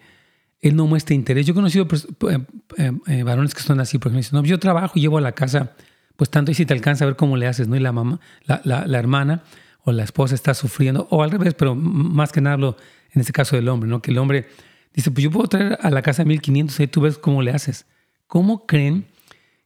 él 0.63 0.77
no 0.77 0.87
muestra 0.87 1.15
interés. 1.15 1.45
Yo 1.45 1.53
he 1.53 1.55
conocido 1.55 1.87
pues, 1.87 2.07
eh, 2.31 2.39
eh, 2.79 2.93
eh, 3.09 3.23
varones 3.25 3.55
que 3.55 3.61
son 3.61 3.81
así, 3.81 3.99
por 3.99 4.09
ejemplo, 4.11 4.21
dicen, 4.21 4.39
no, 4.39 4.45
yo 4.45 4.59
trabajo 4.59 4.93
y 4.95 5.03
llevo 5.03 5.19
a 5.19 5.21
la 5.21 5.33
casa, 5.33 5.73
pues 6.17 6.31
tanto 6.31 6.53
y 6.53 6.55
si 6.55 6.65
te 6.65 6.73
alcanza 6.73 7.05
a 7.05 7.09
ver 7.09 7.17
cómo 7.17 7.37
le 7.37 7.49
haces, 7.49 7.67
¿no? 7.69 7.77
Y 7.77 7.81
la 7.81 7.93
mamá, 7.93 8.21
la, 8.45 8.99
hermana 8.99 9.43
o 9.85 9.91
la 9.91 10.05
esposa 10.05 10.37
está 10.37 10.55
sufriendo, 10.55 11.09
o 11.11 11.25
al 11.25 11.33
revés, 11.33 11.55
pero 11.55 11.75
más 11.75 12.31
que 12.31 12.41
nada 12.41 12.77
en 13.11 13.21
este 13.21 13.33
caso 13.33 13.57
del 13.57 13.69
hombre, 13.69 13.91
¿no? 13.91 14.01
Que 14.01 14.13
el 14.13 14.19
hombre 14.19 14.47
dice, 14.95 15.11
pues 15.11 15.25
yo 15.25 15.31
puedo 15.33 15.49
traer 15.49 15.79
a 15.83 15.91
la 15.91 16.01
casa 16.01 16.25
1500 16.25 16.79
y 16.79 16.87
tú 16.87 17.01
ves 17.01 17.19
cómo 17.19 17.43
le 17.43 17.51
haces. 17.51 17.87
¿Cómo 18.29 18.65
creen 18.67 19.07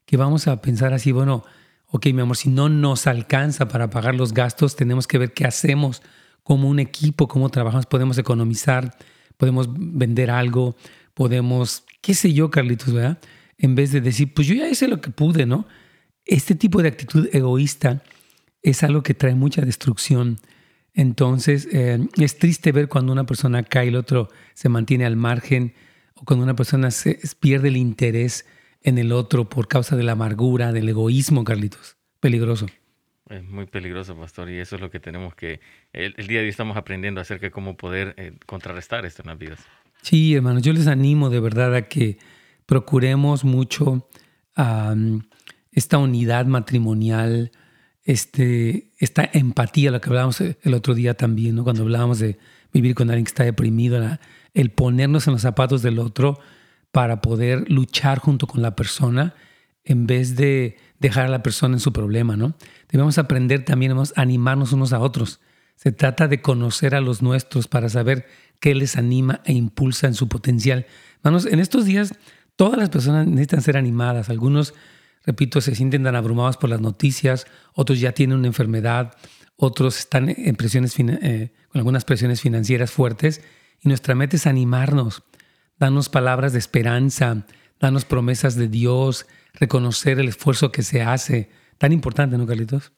que 0.07 0.17
vamos 0.17 0.49
a 0.49 0.63
pensar 0.63 0.95
así, 0.95 1.13
bueno, 1.13 1.45
ok, 1.89 2.07
mi 2.07 2.23
amor, 2.23 2.37
si 2.39 2.49
no 2.49 2.71
nos 2.71 3.07
alcanza 3.07 3.69
para 3.69 3.91
pagar 3.91 4.15
los 4.15 4.33
gastos, 4.33 4.77
tenemos 4.77 5.07
que 5.07 5.19
ver 5.19 5.35
qué 5.35 5.45
hacemos 5.45 6.03
como 6.43 6.69
un 6.69 6.79
equipo, 6.79 7.29
cómo 7.29 7.51
trabajamos, 7.51 7.87
podemos 7.87 8.17
economizar, 8.17 8.97
podemos 9.37 9.69
vender 9.71 10.31
algo, 10.31 10.77
podemos, 11.15 11.85
qué 12.01 12.15
sé 12.15 12.33
yo, 12.33 12.51
Carlitos, 12.51 12.93
¿verdad? 12.93 13.19
En 13.59 13.75
vez 13.75 13.93
de 13.93 14.01
decir, 14.01 14.33
pues 14.35 14.47
yo 14.47 14.55
ya 14.55 14.69
hice 14.69 14.89
lo 14.89 15.01
que 15.01 15.11
pude, 15.11 15.47
¿no? 15.47 15.67
Este 16.25 16.55
tipo 16.55 16.83
de 16.83 16.89
actitud 16.89 17.29
egoísta 17.33 18.03
es 18.63 18.83
algo 18.83 19.03
que 19.03 19.15
trae 19.15 19.35
mucha 19.35 19.63
destrucción. 19.63 20.39
Entonces, 20.93 21.69
eh, 21.73 22.07
es 22.17 22.39
triste 22.39 22.73
ver 22.73 22.89
cuando 22.89 23.13
una 23.13 23.27
persona 23.27 23.63
cae 23.63 23.87
y 23.87 23.89
el 23.89 23.97
otro 23.97 24.29
se 24.55 24.69
mantiene 24.69 25.07
al 25.07 25.17
margen, 25.17 25.75
o 26.15 26.25
cuando 26.25 26.45
una 26.45 26.57
persona 26.57 26.91
se, 26.91 27.21
pierde 27.39 27.69
el 27.69 27.77
interés 27.77 28.47
en 28.83 28.99
el 28.99 29.13
otro 29.13 29.49
por 29.49 29.69
causa 29.69 29.97
de 29.97 30.03
la 30.03 30.13
amargura, 30.13 30.73
del 30.73 30.89
egoísmo, 30.89 31.45
Carlitos. 31.45 31.97
Peligroso. 32.21 32.67
Es 33.29 33.45
muy 33.45 33.67
peligroso, 33.67 34.17
pastor, 34.17 34.51
y 34.51 34.59
eso 34.59 34.77
es 34.77 34.83
lo 34.83 34.91
que 34.91 35.01
tenemos 35.01 35.35
que, 35.35 35.61
el, 35.93 36.15
día 36.29 36.39
de 36.39 36.45
hoy 36.45 36.51
estamos 36.51 36.77
aprendiendo 36.77 37.21
acerca 37.21 37.47
de 37.47 37.51
cómo 37.51 37.77
poder 37.77 38.15
eh, 38.19 38.33
contrarrestar 38.47 39.05
esto 39.05 39.23
en 39.23 39.29
las 39.29 39.39
vidas. 39.39 39.59
Sí, 40.03 40.37
hermanos, 40.37 40.63
yo 40.63 40.73
les 40.73 40.87
animo 40.87 41.29
de 41.29 41.41
verdad 41.41 41.75
a 41.75 41.83
que 41.83 42.19
procuremos 42.67 43.45
mucho 43.45 44.09
esta 45.73 45.99
unidad 45.99 46.47
matrimonial, 46.47 47.51
este, 48.05 48.93
esta 48.99 49.29
empatía, 49.33 49.91
lo 49.91 50.01
que 50.01 50.09
hablábamos 50.09 50.41
el 50.41 50.75
otro 50.75 50.95
día 50.95 51.15
también, 51.15 51.57
¿no? 51.57 51.65
cuando 51.65 51.83
hablábamos 51.83 52.21
de 52.21 52.39
vivir 52.73 52.95
con 52.95 53.11
alguien 53.11 53.25
que 53.25 53.31
está 53.31 53.45
deprimido, 53.45 54.19
el 54.55 54.71
ponernos 54.71 55.27
en 55.27 55.35
los 55.35 55.43
zapatos 55.43 55.83
del 55.83 55.99
otro 55.99 56.39
para 56.93 57.21
poder 57.21 57.71
luchar 57.71 58.21
junto 58.21 58.47
con 58.47 58.63
la 58.63 58.77
persona 58.77 59.35
en 59.85 60.07
vez 60.07 60.37
de 60.37 60.77
dejar 60.99 61.27
a 61.27 61.29
la 61.29 61.43
persona 61.43 61.75
en 61.75 61.81
su 61.81 61.93
problema, 61.93 62.37
¿no? 62.37 62.55
Debemos 62.89 63.19
aprender 63.19 63.65
también, 63.65 63.93
a 63.93 64.05
animarnos 64.17 64.73
unos 64.73 64.93
a 64.93 65.01
otros. 65.01 65.41
Se 65.77 65.93
trata 65.93 66.29
de 66.29 66.41
conocer 66.41 66.95
a 66.95 67.01
los 67.01 67.23
nuestros 67.23 67.69
para 67.69 67.89
saber 67.89 68.27
qué 68.61 68.75
les 68.75 68.97
anima 68.97 69.41
e 69.45 69.53
impulsa 69.53 70.07
en 70.07 70.15
su 70.15 70.29
potencial. 70.29 70.87
Hermanos, 71.19 71.47
en 71.47 71.61
estos 71.61 71.85
días 71.85 72.15
todas 72.57 72.79
las 72.79 72.89
personas 72.89 73.27
necesitan 73.27 73.63
ser 73.63 73.77
animadas. 73.77 74.31
Algunos, 74.31 74.75
repito, 75.25 75.61
se 75.61 75.75
sienten 75.75 76.05
tan 76.05 76.17
abrumados 76.17 76.57
por 76.57 76.71
las 76.71 76.81
noticias, 76.81 77.47
otros 77.75 78.01
ya 78.01 78.13
tienen 78.13 78.39
una 78.39 78.47
enfermedad, 78.47 79.15
otros 79.57 79.99
están 79.99 80.29
en 80.29 80.57
presiones, 80.57 80.95
eh, 80.99 81.53
con 81.69 81.81
algunas 81.81 82.05
presiones 82.05 82.41
financieras 82.41 82.91
fuertes. 82.91 83.43
Y 83.83 83.89
nuestra 83.89 84.15
meta 84.15 84.37
es 84.37 84.47
animarnos, 84.47 85.23
darnos 85.79 86.09
palabras 86.09 86.53
de 86.53 86.59
esperanza, 86.59 87.47
darnos 87.79 88.05
promesas 88.05 88.57
de 88.57 88.69
Dios, 88.69 89.27
reconocer 89.55 90.19
el 90.19 90.29
esfuerzo 90.29 90.73
que 90.73 90.83
se 90.83 91.03
hace. 91.03 91.51
Tan 91.79 91.93
importante, 91.93 92.39
¿no, 92.39 92.47
Carlitos? 92.47 92.93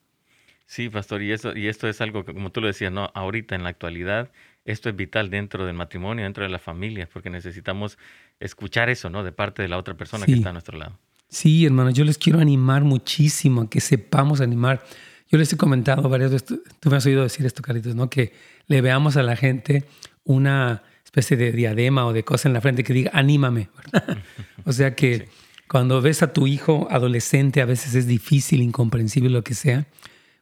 Sí, 0.67 0.91
pastor, 0.91 1.23
y, 1.23 1.33
eso, 1.33 1.57
y 1.57 1.69
esto 1.69 1.89
es 1.89 2.01
algo 2.03 2.25
que, 2.25 2.35
como 2.35 2.53
tú 2.53 2.61
lo 2.61 2.67
decías, 2.67 2.93
¿no? 2.93 3.11
ahorita 3.15 3.55
en 3.55 3.63
la 3.63 3.71
actualidad, 3.71 4.31
esto 4.67 4.91
es 4.91 4.97
vital 4.97 5.31
dentro 5.31 5.65
del 5.65 5.75
matrimonio, 5.75 6.25
dentro 6.25 6.45
de 6.45 6.51
la 6.51 6.59
familia, 6.59 7.09
porque 7.11 7.31
necesitamos 7.31 7.97
escuchar 8.39 8.91
eso, 8.91 9.09
¿no? 9.09 9.25
De 9.25 9.33
parte 9.33 9.63
de 9.63 9.69
la 9.69 9.79
otra 9.79 9.95
persona 9.95 10.27
que 10.27 10.35
está 10.35 10.51
a 10.51 10.53
nuestro 10.53 10.77
lado. 10.77 10.99
Sí, 11.31 11.65
hermano, 11.65 11.91
yo 11.91 12.05
les 12.05 12.19
quiero 12.19 12.39
animar 12.39 12.85
muchísimo 12.85 13.63
a 13.63 13.71
que 13.71 13.81
sepamos 13.81 14.43
animar. 14.43 14.85
Yo 15.31 15.39
les 15.39 15.51
he 15.53 15.57
comentado 15.57 16.07
varias 16.09 16.33
veces, 16.33 16.61
tú 16.81 16.91
me 16.91 16.99
has 16.99 17.07
oído 17.07 17.23
decir 17.23 17.47
esto, 17.47 17.63
Carlitos, 17.63 17.95
¿no? 17.95 18.11
Que 18.11 18.35
le 18.67 18.83
veamos 18.83 19.17
a 19.17 19.23
la 19.23 19.37
gente 19.37 19.85
una 20.25 20.83
especie 21.03 21.39
de 21.39 21.53
diadema 21.53 22.05
o 22.05 22.13
de 22.13 22.25
cosa 22.25 22.49
en 22.49 22.53
la 22.53 22.61
frente 22.61 22.85
que 22.85 22.93
diga, 22.93 23.11
anímame, 23.15 23.71
¿verdad? 23.75 24.19
o 24.67 24.73
sea 24.73 24.95
que 24.95 25.29
cuando 25.69 26.01
ves 26.01 26.23
a 26.23 26.33
tu 26.33 26.47
hijo 26.47 26.89
adolescente, 26.91 27.61
a 27.61 27.67
veces 27.67 27.95
es 27.95 28.07
difícil, 28.07 28.63
incomprensible, 28.63 29.29
lo 29.31 29.45
que 29.45 29.55
sea. 29.55 29.87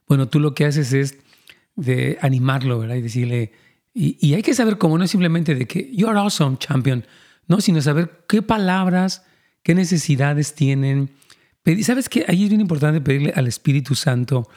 Bueno, 0.07 0.27
tú 0.29 0.39
lo 0.39 0.55
que 0.55 0.65
haces 0.65 0.93
es 0.93 1.17
de 1.75 2.17
animarlo, 2.21 2.79
¿verdad? 2.79 2.95
Y 2.95 3.01
decirle, 3.01 3.51
y, 3.93 4.33
hay 4.33 4.41
que 4.41 4.53
saber 4.53 4.77
cómo, 4.77 4.97
no 4.97 5.03
es 5.03 5.11
simplemente 5.11 5.55
de 5.55 5.65
que 5.65 5.91
you're 5.93 6.17
awesome, 6.17 6.57
champion, 6.57 7.05
no, 7.47 7.61
sino 7.61 7.81
saber 7.81 8.23
qué 8.27 8.41
palabras, 8.41 9.25
qué 9.63 9.75
necesidades 9.75 10.53
tienen. 10.53 11.09
¿Sabes 11.81 12.07
qué? 12.07 12.25
Ahí 12.27 12.43
es 12.43 12.49
bien 12.49 12.61
importante 12.61 13.01
pedirle 13.01 13.33
al 13.35 13.47
Espíritu 13.47 13.95
Santo 13.95 14.47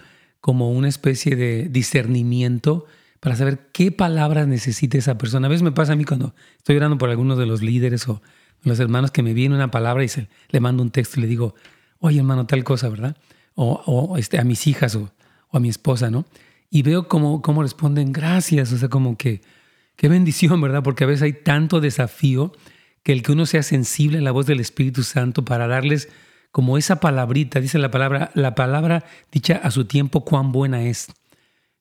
como 0.41 0.71
una 0.71 0.89
especie 0.89 1.37
de 1.37 1.69
discernimiento 1.71 2.87
para 3.19 3.37
saber 3.37 3.71
qué 3.73 3.93
palabras 3.93 4.47
necesita 4.47 4.99
esa 4.99 5.19
persona. 5.19 5.47
A 5.47 5.51
veces 5.51 5.63
me 5.63 5.73
pasa 5.73 5.95
a 5.95 5.97
mí 5.97 6.05
cuando 6.05 6.35
estoy 6.59 6.77
orando 6.77 6.99
por 6.99 7.11
algunos 7.11 7.39
de 7.39 7.47
los 7.47 7.63
líderes 7.63 8.09
o 8.09 8.23
los 8.63 8.79
hermanos 8.81 9.11
que 9.11 9.23
me 9.23 9.35
vienen 9.35 9.57
una 9.57 9.71
palabra 9.71 10.05
y 10.05 10.09
se, 10.09 10.29
le 10.49 10.61
mando 10.61 10.83
un 10.83 10.91
texto 10.91 11.19
y 11.19 11.23
le 11.23 11.29
digo, 11.29 11.55
oye 11.99 12.19
hermano, 12.19 12.47
tal 12.47 12.65
cosa, 12.65 12.89
¿verdad? 12.89 13.17
O, 13.55 14.17
este, 14.17 14.39
a 14.39 14.45
mis 14.45 14.67
hijas 14.67 14.95
o, 14.95 15.11
o 15.51 15.57
a 15.57 15.61
mi 15.61 15.69
esposa, 15.69 16.11
¿no? 16.11 16.25
y 16.71 16.83
veo 16.83 17.09
cómo, 17.09 17.43
cómo 17.43 17.63
responden 17.63 18.13
gracias, 18.13 18.73
o 18.73 18.79
sea, 18.79 18.89
como 18.89 19.17
que 19.17 19.43
qué 19.97 20.09
bendición, 20.09 20.61
¿verdad? 20.61 20.83
Porque 20.83 21.05
a 21.05 21.07
veces 21.09 21.23
hay 21.23 21.33
tanto 21.33 21.81
desafío 21.81 22.53
que 23.03 23.13
el 23.13 23.23
que 23.23 23.33
uno 23.33 23.45
sea 23.45 23.63
sensible 23.63 24.19
a 24.19 24.23
la 24.23 24.31
voz 24.31 24.47
del 24.47 24.61
Espíritu 24.61 25.03
Santo 25.03 25.45
para 25.45 25.67
darles 25.67 26.09
como 26.53 26.79
esa 26.79 27.01
palabrita, 27.01 27.61
dice 27.61 27.79
la 27.79 27.91
palabra, 27.91 28.31
la 28.35 28.55
palabra 28.55 29.05
dicha 29.33 29.61
a 29.63 29.71
su 29.71 29.85
tiempo 29.85 30.25
cuán 30.25 30.53
buena 30.53 30.83
es. 30.85 31.09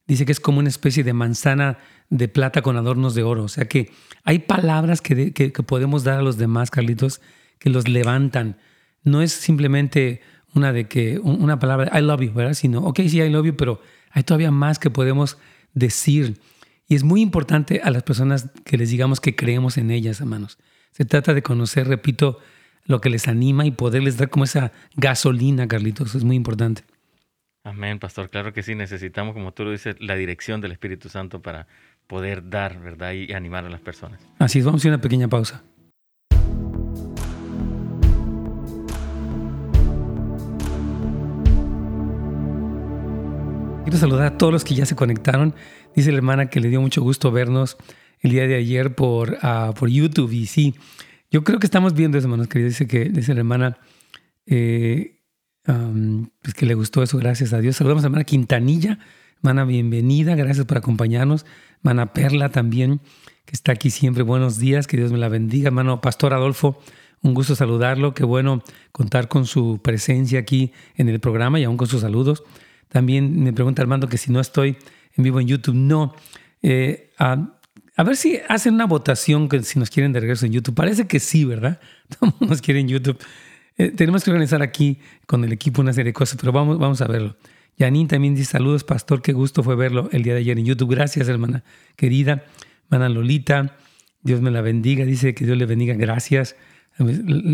Dice 0.08 0.26
que 0.26 0.32
es 0.32 0.40
como 0.40 0.60
una 0.60 0.70
especie 0.70 1.04
de 1.04 1.14
manzana 1.14 1.78
de 2.10 2.28
plata 2.28 2.62
con 2.62 2.78
adornos 2.78 3.16
de 3.16 3.24
oro. 3.24 3.44
O 3.44 3.48
sea 3.48 3.66
que 3.66 3.92
hay 4.24 4.40
palabras 4.40 5.02
que, 5.02 5.34
que, 5.34 5.52
podemos 5.52 6.04
dar 6.04 6.20
a 6.20 6.22
los 6.22 6.38
demás, 6.38 6.72
Carlitos, 6.72 7.22
que 7.60 7.70
los 7.70 7.88
levantan. 7.88 8.58
No 9.04 9.22
es 9.22 9.32
simplemente 9.32 10.22
una 10.54 10.74
de 10.74 10.88
que, 10.88 11.20
una 11.20 11.60
palabra, 11.60 11.98
I 11.98 12.02
love 12.02 12.22
you, 12.22 12.34
¿verdad? 12.34 12.54
Sino, 12.54 12.80
ok, 12.80 13.02
sí, 13.08 13.22
I 13.22 13.30
love 13.30 13.46
you, 13.46 13.56
pero 13.56 13.82
hay 14.12 14.24
todavía 14.24 14.52
más 14.52 14.80
que 14.80 14.90
podemos 14.90 15.38
decir. 15.74 16.40
Y 16.88 16.96
es 16.96 17.04
muy 17.04 17.22
importante 17.22 17.82
a 17.84 17.92
las 17.92 18.04
personas 18.04 18.50
que 18.66 18.78
les 18.78 18.90
digamos 18.90 19.22
que 19.22 19.36
creemos 19.36 19.78
en 19.78 19.92
ellas, 19.92 20.20
hermanos. 20.20 20.58
Se 20.92 21.06
trata 21.06 21.34
de 21.36 21.44
conocer, 21.44 21.88
repito, 21.88 22.40
lo 22.86 23.00
que 23.00 23.12
les 23.12 23.28
anima 23.28 23.68
y 23.68 23.72
poderles 23.72 24.18
dar 24.18 24.30
como 24.30 24.46
esa 24.46 24.72
gasolina, 24.96 25.68
Carlitos. 25.68 26.16
Es 26.16 26.24
muy 26.24 26.36
importante. 26.36 26.84
Amén, 27.64 28.00
pastor. 28.00 28.30
Claro 28.32 28.52
que 28.54 28.64
sí, 28.64 28.74
necesitamos, 28.74 29.34
como 29.36 29.54
tú 29.54 29.64
lo 29.64 29.72
dices, 29.72 29.96
la 30.00 30.16
dirección 30.16 30.60
del 30.62 30.72
Espíritu 30.72 31.10
Santo 31.10 31.42
para 31.42 31.68
poder 32.10 32.50
dar, 32.50 32.80
¿verdad? 32.82 33.14
Y 33.14 33.32
animar 33.34 33.66
a 33.66 33.70
las 33.70 33.82
personas. 33.82 34.20
Así 34.40 34.60
es, 34.60 34.66
vamos 34.66 34.80
a 34.80 34.82
hacer 34.82 34.92
una 34.92 35.00
pequeña 35.00 35.28
pausa. 35.28 35.64
Quiero 43.84 44.00
saludar 44.00 44.26
a 44.26 44.38
todos 44.40 44.52
los 44.52 44.64
que 44.64 44.74
ya 44.74 44.88
se 44.88 44.96
conectaron. 44.96 45.54
Dice 45.96 46.12
la 46.12 46.18
hermana 46.18 46.50
que 46.50 46.60
le 46.60 46.70
dio 46.70 46.82
mucho 46.82 47.04
gusto 47.04 47.32
vernos 47.32 47.78
el 48.22 48.32
día 48.32 48.48
de 48.48 48.56
ayer 48.56 48.96
por, 48.96 49.38
ah, 49.44 49.74
por 49.78 49.90
YouTube. 49.90 50.32
Y 50.32 50.48
sí, 50.48 50.74
yo 51.30 51.44
creo 51.44 51.60
que 51.60 51.68
estamos 51.68 51.94
viendo 51.94 52.18
eso, 52.18 52.26
hermanos 52.26 52.48
queridos. 52.48 52.72
Dice 52.72 52.88
que 52.88 53.06
dice 53.06 53.36
la 53.36 53.42
hermana 53.42 53.78
eh, 54.48 55.20
pues 56.42 56.56
que 56.56 56.66
le 56.66 56.74
gustó 56.74 57.04
eso, 57.04 57.20
gracias 57.20 57.54
a 57.54 57.60
Dios. 57.60 57.76
Saludamos 57.76 58.04
a 58.04 58.06
la 58.06 58.08
hermana 58.08 58.24
Quintanilla. 58.24 58.98
Hermana, 59.42 59.64
bienvenida, 59.64 60.36
gracias 60.36 60.66
por 60.66 60.78
acompañarnos. 60.78 61.46
Hermana 61.78 62.12
Perla 62.12 62.50
también, 62.50 63.00
que 63.46 63.54
está 63.54 63.72
aquí 63.72 63.90
siempre. 63.90 64.22
Buenos 64.22 64.60
días, 64.60 64.86
que 64.86 64.98
Dios 64.98 65.14
me 65.14 65.18
la 65.18 65.30
bendiga. 65.30 65.68
Hermano 65.68 66.02
Pastor 66.02 66.34
Adolfo, 66.34 66.78
un 67.22 67.34
gusto 67.34 67.56
saludarlo. 67.56 68.14
Qué 68.14 68.26
bueno 68.26 68.62
contar 68.92 69.30
con 69.30 69.46
su 69.46 69.80
presencia 69.82 70.40
aquí 70.40 70.74
en 70.98 71.08
el 71.08 71.22
programa 71.22 71.58
y 71.58 71.64
aún 71.64 71.78
con 71.78 71.88
sus 71.88 72.02
saludos. 72.02 72.44
También 72.90 73.42
me 73.42 73.54
pregunta 73.54 73.82
Armando 73.82 74.10
que 74.10 74.18
si 74.18 74.30
no 74.30 74.42
estoy 74.42 74.76
en 75.16 75.24
vivo 75.24 75.40
en 75.40 75.48
YouTube. 75.48 75.76
No. 75.76 76.14
Eh, 76.62 77.14
a, 77.18 77.38
ver 78.04 78.18
si 78.18 78.42
hacen 78.50 78.74
una 78.74 78.88
votación 78.88 79.48
que 79.48 79.64
si 79.64 79.80
nos 79.80 79.90
quieren 79.90 80.12
de 80.12 80.20
regreso 80.20 80.48
en 80.48 80.52
YouTube. 80.52 80.76
Parece 80.76 81.08
que 81.08 81.22
sí, 81.22 81.46
¿verdad? 81.46 81.80
Todos 82.20 82.42
nos 82.42 82.62
quieren 82.62 82.82
en 82.82 82.90
YouTube. 82.90 83.18
Eh, 83.78 83.92
tenemos 83.92 84.22
que 84.26 84.32
organizar 84.32 84.62
aquí 84.62 85.00
con 85.26 85.46
el 85.46 85.54
equipo 85.54 85.82
una 85.82 85.94
serie 85.94 86.10
de 86.10 86.14
cosas, 86.14 86.38
pero 86.38 86.52
vamos, 86.52 86.78
vamos 86.78 87.00
a 87.00 87.08
verlo. 87.08 87.38
Yanin 87.80 88.10
también 88.10 88.36
dice 88.36 88.52
saludos, 88.52 88.84
pastor, 88.84 89.22
qué 89.22 89.32
gusto 89.32 89.64
fue 89.64 89.76
verlo 89.76 90.10
el 90.12 90.22
día 90.22 90.34
de 90.34 90.40
ayer 90.40 90.60
en 90.60 90.66
YouTube. 90.66 90.92
Gracias, 90.92 91.30
hermana 91.30 91.64
querida. 91.96 92.44
Hermana 92.92 93.08
Lolita, 93.08 93.78
Dios 94.22 94.42
me 94.42 94.52
la 94.52 94.62
bendiga. 94.62 95.06
Dice 95.06 95.34
que 95.34 95.46
Dios 95.46 95.58
le 95.58 95.66
bendiga. 95.66 95.94
Gracias. 95.94 96.58
La 96.98 97.10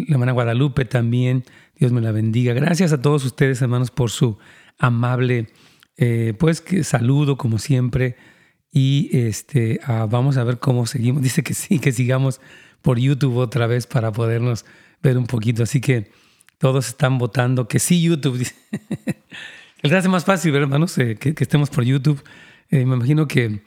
hermana 0.09 0.31
Guadalupe 0.31 0.85
también, 0.85 1.43
Dios 1.75 1.91
me 1.91 2.01
la 2.01 2.11
bendiga. 2.11 2.53
Gracias 2.53 2.91
a 2.91 3.01
todos 3.01 3.23
ustedes, 3.23 3.61
hermanos, 3.61 3.91
por 3.91 4.09
su 4.09 4.39
amable, 4.79 5.47
eh, 5.97 6.33
pues 6.39 6.61
que 6.61 6.83
saludo 6.83 7.37
como 7.37 7.59
siempre 7.59 8.15
y 8.71 9.15
este, 9.15 9.79
ah, 9.83 10.07
vamos 10.09 10.37
a 10.37 10.43
ver 10.43 10.57
cómo 10.57 10.87
seguimos. 10.87 11.21
Dice 11.21 11.43
que 11.43 11.53
sí, 11.53 11.77
que 11.77 11.91
sigamos 11.91 12.41
por 12.81 12.97
YouTube 12.97 13.37
otra 13.37 13.67
vez 13.67 13.85
para 13.85 14.11
podernos 14.11 14.65
ver 15.03 15.19
un 15.19 15.27
poquito. 15.27 15.61
Así 15.61 15.79
que 15.79 16.09
todos 16.57 16.87
están 16.87 17.19
votando 17.19 17.67
que 17.67 17.77
sí 17.77 18.01
YouTube. 18.01 18.43
Les 19.85 19.93
hace 19.93 20.09
más 20.09 20.25
fácil, 20.25 20.51
ver, 20.51 20.63
hermanos, 20.63 20.95
que, 20.95 21.35
estemos 21.37 21.69
por 21.69 21.83
YouTube. 21.83 22.19
Eh, 22.71 22.85
me 22.85 22.95
imagino 22.95 23.27
que, 23.27 23.61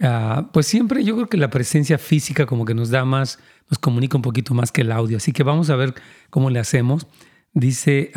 ah, 0.00 0.48
pues 0.50 0.66
siempre 0.66 1.04
yo 1.04 1.14
creo 1.14 1.28
que 1.28 1.36
la 1.36 1.50
presencia 1.50 1.98
física 1.98 2.46
como 2.46 2.64
que 2.64 2.72
nos 2.72 2.88
da 2.88 3.04
más, 3.04 3.38
nos 3.68 3.78
comunica 3.78 4.16
un 4.16 4.22
poquito 4.22 4.54
más 4.54 4.72
que 4.72 4.80
el 4.80 4.90
audio. 4.90 5.18
Así 5.18 5.32
que 5.32 5.42
vamos 5.42 5.68
a 5.68 5.76
ver 5.76 5.94
cómo 6.30 6.48
le 6.48 6.58
hacemos. 6.58 7.06
Dice 7.52 8.12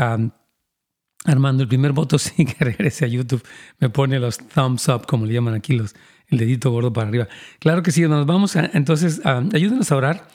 Armando, 1.25 1.63
el 1.63 1.67
primer 1.67 1.91
voto 1.91 2.17
sí 2.19 2.45
que 2.45 2.63
regrese 2.63 3.03
a 3.03 3.09
YouTube. 3.09 3.43
Me 3.79 3.89
pone 3.89 4.17
los 4.17 4.37
thumbs 4.37 4.87
up, 4.87 5.05
como 5.05 5.25
le 5.25 5.33
llaman 5.33 5.53
aquí, 5.53 5.73
los, 5.73 5.93
el 6.29 6.37
dedito 6.37 6.71
gordo 6.71 6.93
para 6.93 7.09
arriba. 7.09 7.27
Claro 7.59 7.83
que 7.83 7.91
sí, 7.91 8.01
nos 8.03 8.25
vamos 8.25 8.55
a, 8.55 8.71
entonces, 8.73 9.21
ayúdenos 9.25 9.91
a 9.91 9.97
orar, 9.97 10.27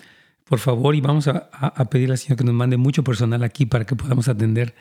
por 0.44 0.58
favor, 0.58 0.94
y 0.94 1.00
vamos 1.00 1.28
a, 1.28 1.49
a, 1.50 1.85
pedirle 1.87 2.12
al 2.12 2.18
Señor 2.18 2.37
que 2.37 2.44
nos 2.44 2.54
mande 2.54 2.76
mucho 2.76 3.02
personal 3.04 3.42
aquí 3.42 3.64
para 3.64 3.87
que 3.87 3.96
podamos 3.96 4.28
atender 4.28 4.75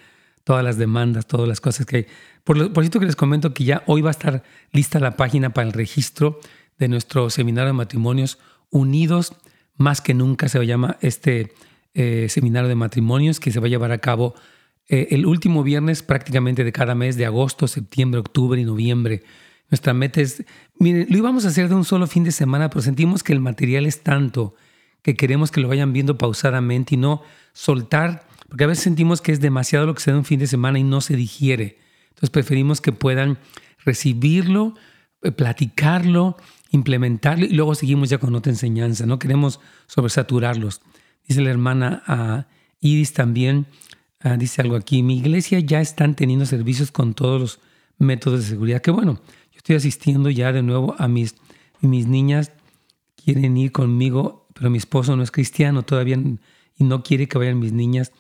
todas 0.46 0.64
las 0.64 0.78
demandas, 0.78 1.28
todas 1.28 1.50
las 1.50 1.60
cosas 1.60 1.86
que 1.86 1.98
hay. 1.98 2.06
Por, 2.46 2.72
por 2.72 2.84
cierto 2.84 3.02
que 3.02 3.08
les 3.08 3.18
comento 3.18 3.54
que 3.54 3.66
ya 3.66 3.84
hoy 3.88 4.02
va 4.02 4.12
a 4.12 4.12
estar 4.12 4.44
lista 4.72 5.02
la 5.02 5.18
página 5.18 5.50
para 5.50 5.68
el 5.68 5.74
registro 5.74 6.40
de 6.78 6.88
nuestro 6.88 7.30
seminario 7.30 7.68
de 7.68 7.74
matrimonios 7.74 8.40
unidos 8.70 9.34
más 9.78 10.02
que 10.02 10.14
nunca 10.14 10.48
se 10.48 10.66
llama 10.66 10.98
este 11.02 11.54
eh, 11.94 12.28
seminario 12.30 12.70
de 12.70 12.76
matrimonios 12.76 13.40
que 13.40 13.52
se 13.52 13.60
va 13.60 13.68
a 13.68 13.70
llevar 13.70 13.92
a 13.92 13.98
cabo 13.98 14.36
eh, 14.88 15.08
el 15.12 15.26
último 15.26 15.64
viernes 15.64 16.04
prácticamente 16.04 16.64
de 16.64 16.72
cada 16.72 16.96
mes 16.96 17.18
de 17.18 17.26
agosto, 17.26 17.68
septiembre, 17.68 18.20
octubre 18.20 18.60
y 18.60 18.66
noviembre. 18.66 19.24
Nuestra 19.70 19.94
meta 19.94 20.22
es, 20.22 20.44
miren, 20.78 21.08
lo 21.10 21.18
íbamos 21.18 21.46
a 21.46 21.50
hacer 21.50 21.70
de 21.70 21.76
un 21.76 21.86
solo 21.86 22.08
fin 22.08 22.24
de 22.24 22.32
semana, 22.32 22.70
pero 22.70 22.82
sentimos 22.82 23.24
que 23.24 23.34
el 23.34 23.40
material 23.40 23.86
es 23.86 24.04
tanto 24.04 24.56
que 25.02 25.16
queremos 25.16 25.52
que 25.52 25.62
lo 25.62 25.68
vayan 25.68 25.94
viendo 25.94 26.18
pausadamente 26.18 26.96
y 26.96 26.98
no 26.98 27.22
soltar, 27.54 28.28
porque 28.56 28.64
a 28.64 28.68
veces 28.68 28.86
sentimos 28.86 29.20
que 29.20 29.34
es 29.34 29.42
demasiado 29.42 29.86
lo 29.86 29.94
que 29.94 30.00
se 30.00 30.12
da 30.12 30.18
un 30.18 30.24
fin 30.24 30.40
de 30.40 30.48
semana 30.48 30.80
y 30.80 30.84
no 30.86 31.02
se 31.02 31.18
digiere. 31.18 31.78
Entonces 32.08 32.30
preferimos 32.30 32.80
que 32.80 32.94
puedan 32.94 33.38
recibirlo, 33.84 34.76
eh, 35.24 35.34
platicarlo, 35.34 36.38
implementarlo 36.72 37.44
y 37.48 37.50
luego 37.50 37.76
seguimos 37.76 38.10
ya 38.10 38.18
con 38.18 38.34
otra 38.34 38.54
enseñanza. 38.54 39.06
No 39.06 39.20
queremos 39.20 39.60
sobresaturarlos. 39.88 40.80
Dice 41.28 41.42
la 41.42 41.50
hermana 41.50 42.02
uh, 42.08 42.50
Iris 42.80 43.12
también, 43.12 43.66
ah, 44.22 44.38
dice 44.38 44.62
algo 44.62 44.78
aquí, 44.78 45.04
mi 45.04 45.18
iglesia 45.18 45.60
ya 45.60 45.82
están 45.82 46.16
teniendo 46.16 46.46
servicios 46.46 46.92
con 46.92 47.14
todos 47.14 47.42
los 47.42 47.60
métodos 47.98 48.40
de 48.40 48.46
seguridad. 48.46 48.82
Que 48.82 48.92
bueno, 48.92 49.20
yo 49.52 49.58
estoy 49.58 49.76
asistiendo 49.76 50.30
ya 50.30 50.54
de 50.54 50.64
nuevo 50.64 50.96
a 50.98 51.10
mis, 51.10 51.36
mis 51.82 52.08
niñas, 52.08 52.54
quieren 53.22 53.58
ir 53.58 53.74
conmigo, 53.74 54.48
pero 54.54 54.70
mi 54.70 54.78
esposo 54.78 55.14
no 55.18 55.24
es 55.24 55.32
cristiano 55.32 55.84
todavía 55.84 56.18
y 56.78 56.84
no 56.86 57.04
quiere 57.04 57.28
que 57.28 57.38
vayan 57.38 57.60
mis 57.60 57.74
niñas 57.74 58.14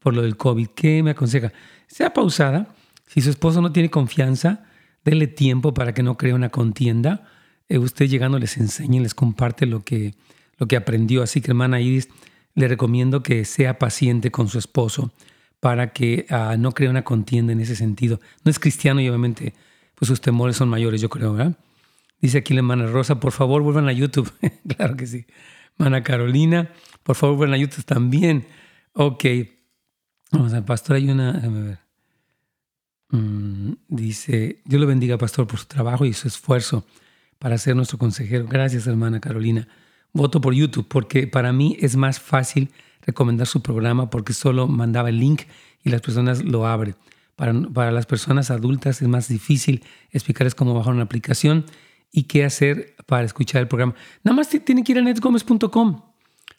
por 0.00 0.14
lo 0.14 0.22
del 0.22 0.36
COVID. 0.36 0.68
¿Qué 0.74 1.02
me 1.02 1.12
aconseja? 1.12 1.52
Sea 1.86 2.12
pausada. 2.12 2.74
Si 3.06 3.20
su 3.20 3.30
esposo 3.30 3.60
no 3.60 3.72
tiene 3.72 3.90
confianza, 3.90 4.64
Dele 5.04 5.26
tiempo 5.26 5.72
para 5.72 5.94
que 5.94 6.02
no 6.02 6.16
crea 6.16 6.34
una 6.34 6.50
contienda. 6.50 7.26
Eh, 7.68 7.78
usted 7.78 8.06
llegando 8.06 8.38
les 8.38 8.56
enseña 8.58 9.00
les 9.00 9.14
comparte 9.14 9.66
lo 9.66 9.82
que, 9.82 10.14
lo 10.58 10.66
que 10.66 10.76
aprendió. 10.76 11.22
Así 11.22 11.40
que, 11.40 11.50
hermana 11.50 11.80
Iris, 11.80 12.08
le 12.54 12.68
recomiendo 12.68 13.22
que 13.22 13.44
sea 13.44 13.78
paciente 13.78 14.30
con 14.30 14.48
su 14.48 14.58
esposo 14.58 15.12
para 15.58 15.92
que 15.92 16.26
ah, 16.30 16.56
no 16.58 16.72
cree 16.72 16.90
una 16.90 17.04
contienda 17.04 17.52
en 17.52 17.60
ese 17.60 17.76
sentido. 17.76 18.20
No 18.44 18.50
es 18.50 18.58
cristiano 18.58 19.00
y 19.00 19.08
obviamente 19.08 19.54
pues 19.94 20.08
sus 20.08 20.20
temores 20.20 20.56
son 20.56 20.70
mayores, 20.70 21.02
yo 21.02 21.10
creo, 21.10 21.34
¿verdad? 21.34 21.58
Dice 22.22 22.38
aquí 22.38 22.54
la 22.54 22.60
hermana 22.60 22.86
Rosa, 22.86 23.20
por 23.20 23.32
favor 23.32 23.62
vuelvan 23.62 23.88
a 23.88 23.92
YouTube. 23.92 24.32
claro 24.76 24.96
que 24.96 25.06
sí. 25.06 25.26
Hermana 25.78 26.02
Carolina, 26.02 26.70
por 27.02 27.16
favor 27.16 27.36
vuelvan 27.36 27.54
a 27.54 27.62
YouTube 27.62 27.84
también. 27.84 28.46
Ok. 28.92 29.24
Vamos 30.32 30.54
a 30.54 30.64
pastor, 30.64 30.96
hay 30.96 31.10
una, 31.10 31.32
déjame 31.32 31.62
ver. 31.62 31.78
Mm, 33.10 33.72
dice, 33.88 34.62
Dios 34.64 34.80
lo 34.80 34.86
bendiga, 34.86 35.18
pastor, 35.18 35.46
por 35.46 35.58
su 35.58 35.66
trabajo 35.66 36.04
y 36.04 36.12
su 36.12 36.28
esfuerzo 36.28 36.84
para 37.38 37.58
ser 37.58 37.74
nuestro 37.74 37.98
consejero. 37.98 38.46
Gracias, 38.46 38.86
hermana 38.86 39.20
Carolina. 39.20 39.66
Voto 40.12 40.40
por 40.40 40.54
YouTube 40.54 40.86
porque 40.88 41.26
para 41.26 41.52
mí 41.52 41.76
es 41.80 41.96
más 41.96 42.20
fácil 42.20 42.70
recomendar 43.02 43.46
su 43.46 43.62
programa 43.62 44.10
porque 44.10 44.32
solo 44.32 44.68
mandaba 44.68 45.08
el 45.08 45.18
link 45.18 45.42
y 45.82 45.90
las 45.90 46.00
personas 46.00 46.44
lo 46.44 46.66
abren. 46.66 46.94
Para, 47.34 47.54
para 47.72 47.90
las 47.90 48.06
personas 48.06 48.50
adultas 48.50 49.00
es 49.02 49.08
más 49.08 49.28
difícil 49.28 49.82
explicarles 50.10 50.54
cómo 50.54 50.74
bajar 50.74 50.92
una 50.92 51.04
aplicación 51.04 51.64
y 52.12 52.24
qué 52.24 52.44
hacer 52.44 52.94
para 53.06 53.24
escuchar 53.24 53.62
el 53.62 53.68
programa. 53.68 53.94
Nada 54.22 54.36
más 54.36 54.48
tienen 54.48 54.84
que 54.84 54.92
ir 54.92 54.98
a 54.98 55.02
netgomez.com. 55.02 56.02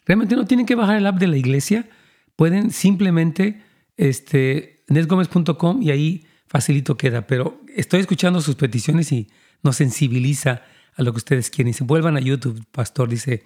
Realmente 0.04 0.34
no 0.34 0.44
tienen 0.44 0.66
que 0.66 0.74
bajar 0.74 0.96
el 0.96 1.06
app 1.06 1.18
de 1.18 1.28
la 1.28 1.36
iglesia. 1.36 1.88
Pueden 2.36 2.70
simplemente 2.70 3.62
este, 3.96 4.84
netgomez.com 4.88 5.82
y 5.82 5.90
ahí 5.90 6.26
facilito 6.46 6.96
queda, 6.96 7.26
pero 7.26 7.60
estoy 7.74 8.00
escuchando 8.00 8.40
sus 8.40 8.56
peticiones 8.56 9.10
y 9.12 9.30
nos 9.62 9.76
sensibiliza 9.76 10.62
a 10.94 11.02
lo 11.02 11.12
que 11.12 11.18
ustedes 11.18 11.50
quieren. 11.50 11.70
Y 11.70 11.74
se 11.74 11.84
vuelvan 11.84 12.16
a 12.16 12.20
YouTube, 12.20 12.62
pastor, 12.70 13.08
dice 13.08 13.44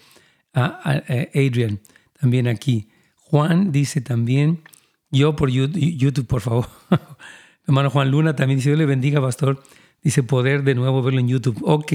Adrian, 0.53 1.81
también 2.19 2.49
aquí. 2.49 2.89
Juan 3.17 3.73
dice 3.73 4.01
también, 4.01 4.63
yo 5.11 5.37
por 5.37 5.51
YouTube, 5.51 6.27
por 6.27 6.41
favor. 6.41 6.69
Hermano 7.67 7.91
Juan 7.91 8.11
Luna 8.11 8.37
también 8.37 8.59
dice, 8.59 8.71
Dios 8.71 8.79
le 8.79 8.87
bendiga, 8.87 9.21
pastor. 9.21 9.63
Dice, 10.03 10.23
poder 10.23 10.63
de 10.63 10.75
nuevo 10.75 11.03
verlo 11.03 11.21
en 11.21 11.29
YouTube. 11.29 11.59
Ok, 11.63 11.93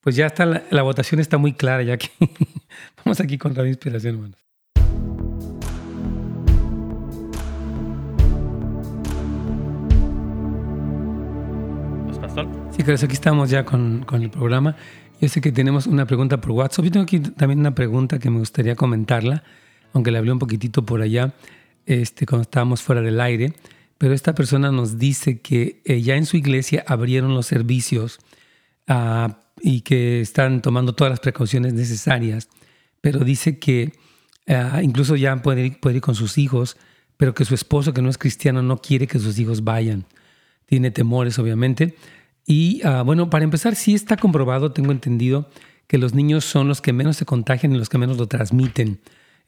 pues 0.00 0.16
ya 0.16 0.26
está, 0.26 0.46
la, 0.46 0.82
votación 0.82 1.20
está 1.20 1.38
muy 1.38 1.52
clara, 1.52 1.82
ya 1.82 1.96
que 1.96 2.08
vamos 3.04 3.20
aquí 3.20 3.38
con 3.38 3.54
la 3.54 3.66
inspiración, 3.68 4.16
hermanos. 4.16 4.49
Claro, 12.82 12.94
aquí 12.94 13.12
estamos 13.12 13.50
ya 13.50 13.66
con, 13.66 14.04
con, 14.06 14.22
el 14.22 14.30
programa. 14.30 14.74
Yo 15.20 15.28
sé 15.28 15.42
que 15.42 15.52
tenemos 15.52 15.86
una 15.86 16.06
pregunta 16.06 16.40
por 16.40 16.52
WhatsApp. 16.52 16.86
Yo 16.86 16.90
tengo 16.90 17.04
aquí 17.04 17.20
también 17.20 17.60
una 17.60 17.74
pregunta 17.74 18.18
que 18.18 18.30
me 18.30 18.38
gustaría 18.38 18.74
comentarla, 18.74 19.44
aunque 19.92 20.10
la 20.10 20.18
hablé 20.18 20.32
un 20.32 20.38
poquitito 20.38 20.86
por 20.86 21.02
allá 21.02 21.34
este, 21.84 22.24
cuando 22.24 22.42
estábamos 22.42 22.80
fuera 22.80 23.02
del 23.02 23.20
aire. 23.20 23.52
Pero 23.98 24.14
esta 24.14 24.34
persona 24.34 24.72
nos 24.72 24.98
dice 24.98 25.40
que 25.40 25.82
eh, 25.84 26.00
ya 26.00 26.16
en 26.16 26.24
su 26.24 26.38
iglesia 26.38 26.82
abrieron 26.86 27.34
los 27.34 27.44
servicios 27.44 28.18
uh, 28.88 29.30
y 29.60 29.82
que 29.82 30.22
están 30.22 30.62
tomando 30.62 30.94
todas 30.94 31.10
las 31.10 31.20
precauciones 31.20 31.74
necesarias, 31.74 32.48
pero 33.02 33.20
dice 33.20 33.58
que 33.58 33.92
uh, 34.48 34.80
incluso 34.80 35.16
ya 35.16 35.36
puede 35.42 35.66
ir, 35.66 35.80
puede 35.80 35.96
ir 35.96 36.02
con 36.02 36.14
sus 36.14 36.38
hijos, 36.38 36.78
pero 37.18 37.34
que 37.34 37.44
su 37.44 37.54
esposo, 37.54 37.92
que 37.92 38.00
no 38.00 38.08
es 38.08 38.16
cristiano, 38.16 38.62
no 38.62 38.78
quiere 38.78 39.06
que 39.06 39.18
sus 39.18 39.38
hijos 39.38 39.64
vayan. 39.64 40.06
Tiene 40.64 40.90
temores, 40.90 41.38
obviamente. 41.38 41.94
Y 42.50 42.80
ah, 42.82 43.02
bueno, 43.02 43.30
para 43.30 43.44
empezar, 43.44 43.76
sí 43.76 43.94
está 43.94 44.16
comprobado, 44.16 44.72
tengo 44.72 44.90
entendido, 44.90 45.48
que 45.86 45.98
los 45.98 46.14
niños 46.14 46.44
son 46.44 46.66
los 46.66 46.80
que 46.80 46.92
menos 46.92 47.16
se 47.16 47.24
contagian 47.24 47.72
y 47.72 47.78
los 47.78 47.88
que 47.88 47.96
menos 47.96 48.16
lo 48.16 48.26
transmiten 48.26 48.98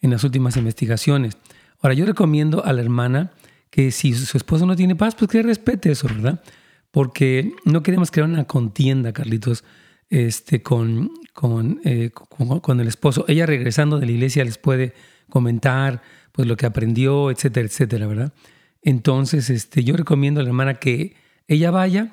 en 0.03 0.11
las 0.13 0.23
últimas 0.23 0.57
investigaciones. 0.57 1.37
Ahora, 1.81 1.95
yo 1.95 2.07
recomiendo 2.07 2.65
a 2.65 2.73
la 2.73 2.81
hermana 2.81 3.33
que 3.71 3.91
si 3.91 4.15
su 4.15 4.37
esposo 4.37 4.67
no 4.67 4.77
tiene 4.77 4.95
paz, 4.95 5.17
pues 5.17 5.29
que 5.29 5.43
respete 5.43 5.91
eso, 5.91 6.07
¿verdad? 6.07 6.45
Porque 6.93 7.53
no 7.65 7.83
queremos 7.83 8.13
crear 8.13 8.29
una 8.29 8.45
contienda, 8.45 9.13
Carlitos, 9.13 9.65
este, 10.09 10.63
con, 10.63 11.11
con, 11.33 11.81
eh, 11.83 12.11
con, 12.13 12.61
con, 12.61 12.79
el 12.79 12.87
esposo. 12.87 13.25
Ella 13.27 13.47
regresando 13.47 13.99
de 13.99 14.07
la 14.07 14.13
iglesia 14.13 14.45
les 14.45 14.59
puede 14.59 14.95
comentar 15.29 16.03
pues 16.31 16.47
lo 16.47 16.57
que 16.57 16.67
aprendió, 16.67 17.33
etcétera, 17.33 17.67
etcétera, 17.67 18.07
¿verdad? 18.07 18.33
Entonces, 18.81 19.51
este, 19.51 19.83
yo 19.83 19.97
recomiendo 19.97 20.39
a 20.39 20.45
la 20.45 20.51
hermana 20.51 20.75
que 20.75 21.17
ella 21.49 21.73
vaya, 21.73 22.13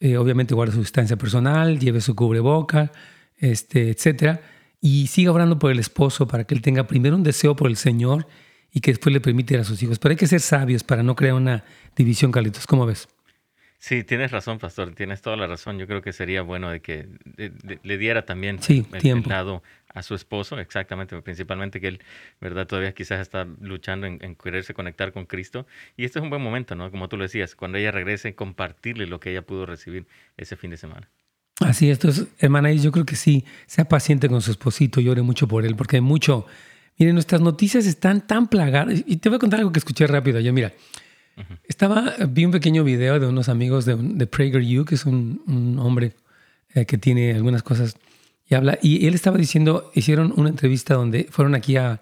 eh, 0.00 0.16
obviamente 0.16 0.54
guarde 0.54 0.74
su 0.74 0.80
distancia 0.80 1.16
personal, 1.16 1.78
lleve 1.78 2.00
su 2.00 2.14
cubreboca, 2.14 2.92
este, 3.36 3.90
etcétera, 3.90 4.40
y 4.80 5.08
siga 5.08 5.32
orando 5.32 5.58
por 5.58 5.70
el 5.72 5.78
esposo 5.78 6.28
para 6.28 6.44
que 6.44 6.54
él 6.54 6.62
tenga 6.62 6.86
primero 6.86 7.16
un 7.16 7.22
deseo 7.22 7.56
por 7.56 7.68
el 7.68 7.76
Señor 7.76 8.26
y 8.72 8.80
que 8.80 8.92
después 8.92 9.12
le 9.12 9.20
permita 9.20 9.54
ir 9.54 9.60
a 9.60 9.64
sus 9.64 9.82
hijos. 9.82 9.98
Pero 9.98 10.12
hay 10.12 10.16
que 10.16 10.26
ser 10.26 10.40
sabios 10.40 10.84
para 10.84 11.02
no 11.02 11.16
crear 11.16 11.34
una 11.34 11.64
división, 11.96 12.30
Carlitos. 12.30 12.66
¿Cómo 12.66 12.86
ves? 12.86 13.08
Sí, 13.80 14.02
tienes 14.02 14.32
razón, 14.32 14.58
pastor, 14.58 14.92
tienes 14.94 15.22
toda 15.22 15.36
la 15.36 15.46
razón. 15.46 15.78
Yo 15.78 15.86
creo 15.86 16.02
que 16.02 16.12
sería 16.12 16.42
bueno 16.42 16.68
de 16.68 16.80
que 16.80 17.08
le 17.82 17.98
diera 17.98 18.24
también 18.24 18.60
sí, 18.60 18.84
el, 18.92 19.00
tiempo. 19.00 19.30
lado 19.30 19.62
a 19.94 20.02
su 20.02 20.16
esposo, 20.16 20.58
exactamente, 20.58 21.20
principalmente 21.22 21.80
que 21.80 21.88
él, 21.88 22.00
¿verdad? 22.40 22.66
Todavía 22.66 22.92
quizás 22.92 23.20
está 23.20 23.46
luchando 23.60 24.08
en, 24.08 24.18
en, 24.20 24.34
quererse 24.34 24.74
conectar 24.74 25.12
con 25.12 25.26
Cristo. 25.26 25.64
Y 25.96 26.04
este 26.04 26.18
es 26.18 26.24
un 26.24 26.28
buen 26.28 26.42
momento, 26.42 26.74
¿no? 26.74 26.90
Como 26.90 27.08
tú 27.08 27.16
lo 27.16 27.22
decías, 27.22 27.54
cuando 27.54 27.78
ella 27.78 27.92
regrese, 27.92 28.34
compartirle 28.34 29.06
lo 29.06 29.20
que 29.20 29.30
ella 29.30 29.42
pudo 29.42 29.64
recibir 29.64 30.06
ese 30.36 30.56
fin 30.56 30.70
de 30.70 30.76
semana. 30.76 31.08
Así 31.60 31.88
es, 31.88 31.98
entonces, 31.98 32.26
hermana, 32.38 32.72
yo 32.72 32.90
creo 32.90 33.06
que 33.06 33.16
sí, 33.16 33.44
sea 33.66 33.84
paciente 33.84 34.28
con 34.28 34.42
su 34.42 34.50
esposito, 34.50 35.00
llore 35.00 35.22
mucho 35.22 35.46
por 35.46 35.64
él, 35.64 35.76
porque 35.76 35.96
hay 35.96 36.02
mucho... 36.02 36.46
Miren, 36.98 37.14
nuestras 37.14 37.40
noticias 37.40 37.86
están 37.86 38.26
tan 38.26 38.48
plagadas. 38.48 39.04
Y 39.06 39.18
te 39.18 39.28
voy 39.28 39.36
a 39.36 39.38
contar 39.38 39.60
algo 39.60 39.70
que 39.70 39.78
escuché 39.78 40.08
rápido. 40.08 40.40
Yo, 40.40 40.52
mira, 40.52 40.72
estaba, 41.64 42.14
vi 42.28 42.44
un 42.44 42.50
pequeño 42.50 42.84
video 42.84 43.18
de 43.20 43.26
unos 43.26 43.48
amigos 43.48 43.84
de, 43.84 43.96
de 43.96 44.26
PragerU, 44.26 44.84
que 44.84 44.94
es 44.94 45.06
un, 45.06 45.76
hombre 45.80 46.14
eh, 46.74 46.86
que 46.86 46.98
tiene 46.98 47.32
algunas 47.34 47.62
cosas 47.62 47.96
y 48.46 48.54
habla. 48.54 48.78
Y 48.82 49.06
él 49.06 49.14
estaba 49.14 49.36
diciendo, 49.36 49.90
hicieron 49.94 50.32
una 50.36 50.48
entrevista 50.48 50.94
donde 50.94 51.28
fueron 51.30 51.54
aquí 51.54 51.76
a, 51.76 52.00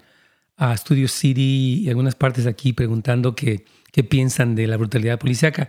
a 0.56 0.76
Studio 0.76 1.08
City 1.08 1.82
y 1.84 1.88
algunas 1.88 2.14
partes 2.14 2.46
aquí 2.46 2.72
preguntando 2.72 3.34
qué, 3.34 3.64
qué 3.92 4.04
piensan 4.04 4.54
de 4.54 4.66
la 4.66 4.76
brutalidad 4.76 5.18
policíaca. 5.18 5.68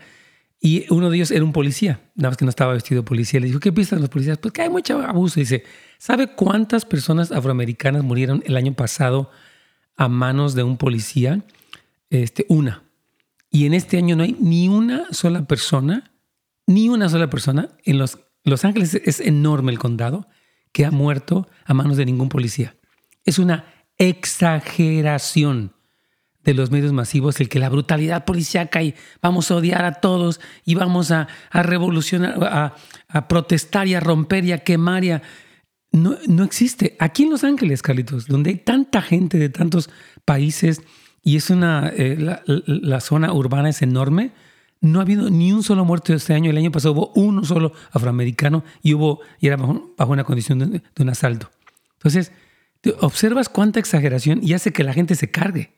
Y 0.59 0.85
uno 0.91 1.09
de 1.09 1.17
ellos 1.17 1.31
era 1.31 1.43
un 1.43 1.53
policía, 1.53 1.99
nada 2.15 2.31
más 2.31 2.37
que 2.37 2.45
no 2.45 2.49
estaba 2.49 2.73
vestido 2.73 3.01
de 3.01 3.07
policía. 3.07 3.39
Le 3.39 3.47
dijo, 3.47 3.59
¿qué 3.59 3.71
piensan 3.71 4.01
los 4.01 4.09
policías? 4.09 4.39
Pues 4.39 4.53
que 4.53 4.63
hay 4.63 4.69
mucho 4.69 4.99
abuso. 5.01 5.39
Dice, 5.39 5.63
¿sabe 5.99 6.27
cuántas 6.27 6.83
personas 6.85 7.31
afroamericanas 7.31 8.03
murieron 8.03 8.43
el 8.45 8.57
año 8.57 8.73
pasado 8.73 9.29
a 9.95 10.07
manos 10.07 10.55
de 10.55 10.63
un 10.63 10.77
policía? 10.77 11.43
Este, 12.09 12.45
una. 12.49 12.86
Y 13.57 13.65
en 13.65 13.73
este 13.73 13.97
año 13.97 14.15
no 14.15 14.21
hay 14.21 14.37
ni 14.39 14.69
una 14.69 15.11
sola 15.11 15.47
persona, 15.47 16.11
ni 16.67 16.89
una 16.89 17.09
sola 17.09 17.27
persona 17.27 17.69
en 17.85 17.97
Los, 17.97 18.19
los 18.43 18.63
Ángeles 18.63 18.93
es 18.93 19.19
enorme 19.19 19.71
el 19.71 19.79
condado 19.79 20.27
que 20.71 20.85
ha 20.85 20.91
muerto 20.91 21.47
a 21.65 21.73
manos 21.73 21.97
de 21.97 22.05
ningún 22.05 22.29
policía. 22.29 22.75
Es 23.25 23.39
una 23.39 23.65
exageración 23.97 25.73
de 26.43 26.53
los 26.53 26.69
medios 26.69 26.93
masivos 26.93 27.39
el 27.39 27.49
que 27.49 27.57
la 27.57 27.69
brutalidad 27.69 28.25
policíaca 28.25 28.83
y 28.83 28.93
vamos 29.23 29.49
a 29.49 29.55
odiar 29.55 29.85
a 29.85 29.93
todos 29.93 30.39
y 30.63 30.75
vamos 30.75 31.09
a, 31.09 31.27
revolucionar, 31.51 32.37
a, 32.43 32.75
a, 33.07 33.27
protestar 33.27 33.87
y 33.87 33.95
a 33.95 33.99
romper 33.99 34.45
y 34.45 34.51
a 34.51 34.59
quemar 34.59 35.03
y 35.03 35.11
a... 35.13 35.23
No, 35.91 36.15
no 36.27 36.43
existe. 36.43 36.95
Aquí 36.99 37.23
en 37.23 37.31
Los 37.31 37.43
Ángeles, 37.43 37.81
Carlitos, 37.81 38.27
donde 38.27 38.51
hay 38.51 38.57
tanta 38.57 39.01
gente 39.01 39.39
de 39.39 39.49
tantos 39.49 39.89
países 40.25 40.83
y 41.27 41.35
es 41.35 41.49
una, 41.49 41.91
eh, 41.93 42.15
la, 42.47 43.01
zona 43.01 43.33
urbana 43.33 43.67
es 43.67 43.81
enorme, 43.81 44.31
no 44.79 44.99
ha 44.99 45.01
habido 45.01 45.29
ni 45.29 45.51
un 45.51 45.61
solo 45.61 45.83
muerto 45.83 46.13
este 46.13 46.33
año. 46.33 46.49
El 46.49 46.57
año 46.57 46.71
pasado 46.71 46.93
hubo 46.93 47.11
uno 47.15 47.43
solo 47.43 47.73
afroamericano 47.91 48.63
y 48.81 48.93
hubo 48.93 49.19
y 49.41 49.47
era 49.47 49.57
bajo, 49.57 49.91
una 50.07 50.23
condición 50.23 50.59
de, 50.59 50.65
de, 50.67 51.03
un 51.03 51.09
asalto. 51.09 51.51
Entonces, 51.95 52.31
observas 53.01 53.49
cuánta 53.49 53.77
exageración 53.77 54.39
y 54.41 54.53
hace 54.53 54.71
que 54.71 54.85
la 54.85 54.93
gente 54.93 55.15
se 55.15 55.29
cargue 55.29 55.73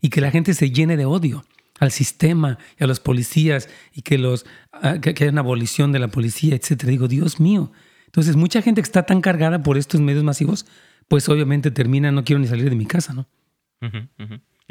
y 0.00 0.08
que 0.10 0.20
la 0.20 0.30
gente 0.30 0.54
se 0.54 0.70
llene 0.70 0.96
de 0.96 1.04
odio 1.04 1.44
al 1.80 1.90
sistema 1.90 2.58
y 2.78 2.84
a 2.84 2.86
los 2.86 3.00
policías 3.00 3.68
y 3.92 4.02
que, 4.02 4.18
los, 4.18 4.46
ah, 4.70 5.00
que, 5.00 5.10
haya 5.10 5.30
una 5.30 5.40
abolición 5.40 5.90
de 5.90 5.98
la 5.98 6.06
policía, 6.06 6.54
etc. 6.54 6.84
Digo, 6.84 7.08
Dios 7.08 7.40
mío. 7.40 7.72
Entonces, 8.06 8.36
mucha 8.36 8.62
gente 8.62 8.80
que 8.80 8.86
está 8.86 9.02
tan 9.02 9.20
cargada 9.20 9.64
por 9.64 9.78
estos 9.78 10.00
medios 10.00 10.22
masivos, 10.22 10.64
pues 11.08 11.28
obviamente 11.28 11.72
termina, 11.72 12.12
no 12.12 12.22
quiero 12.22 12.38
ni 12.38 12.46
salir 12.46 12.70
de 12.70 12.76
mi 12.76 12.86
casa, 12.86 13.14
¿no? 13.14 13.26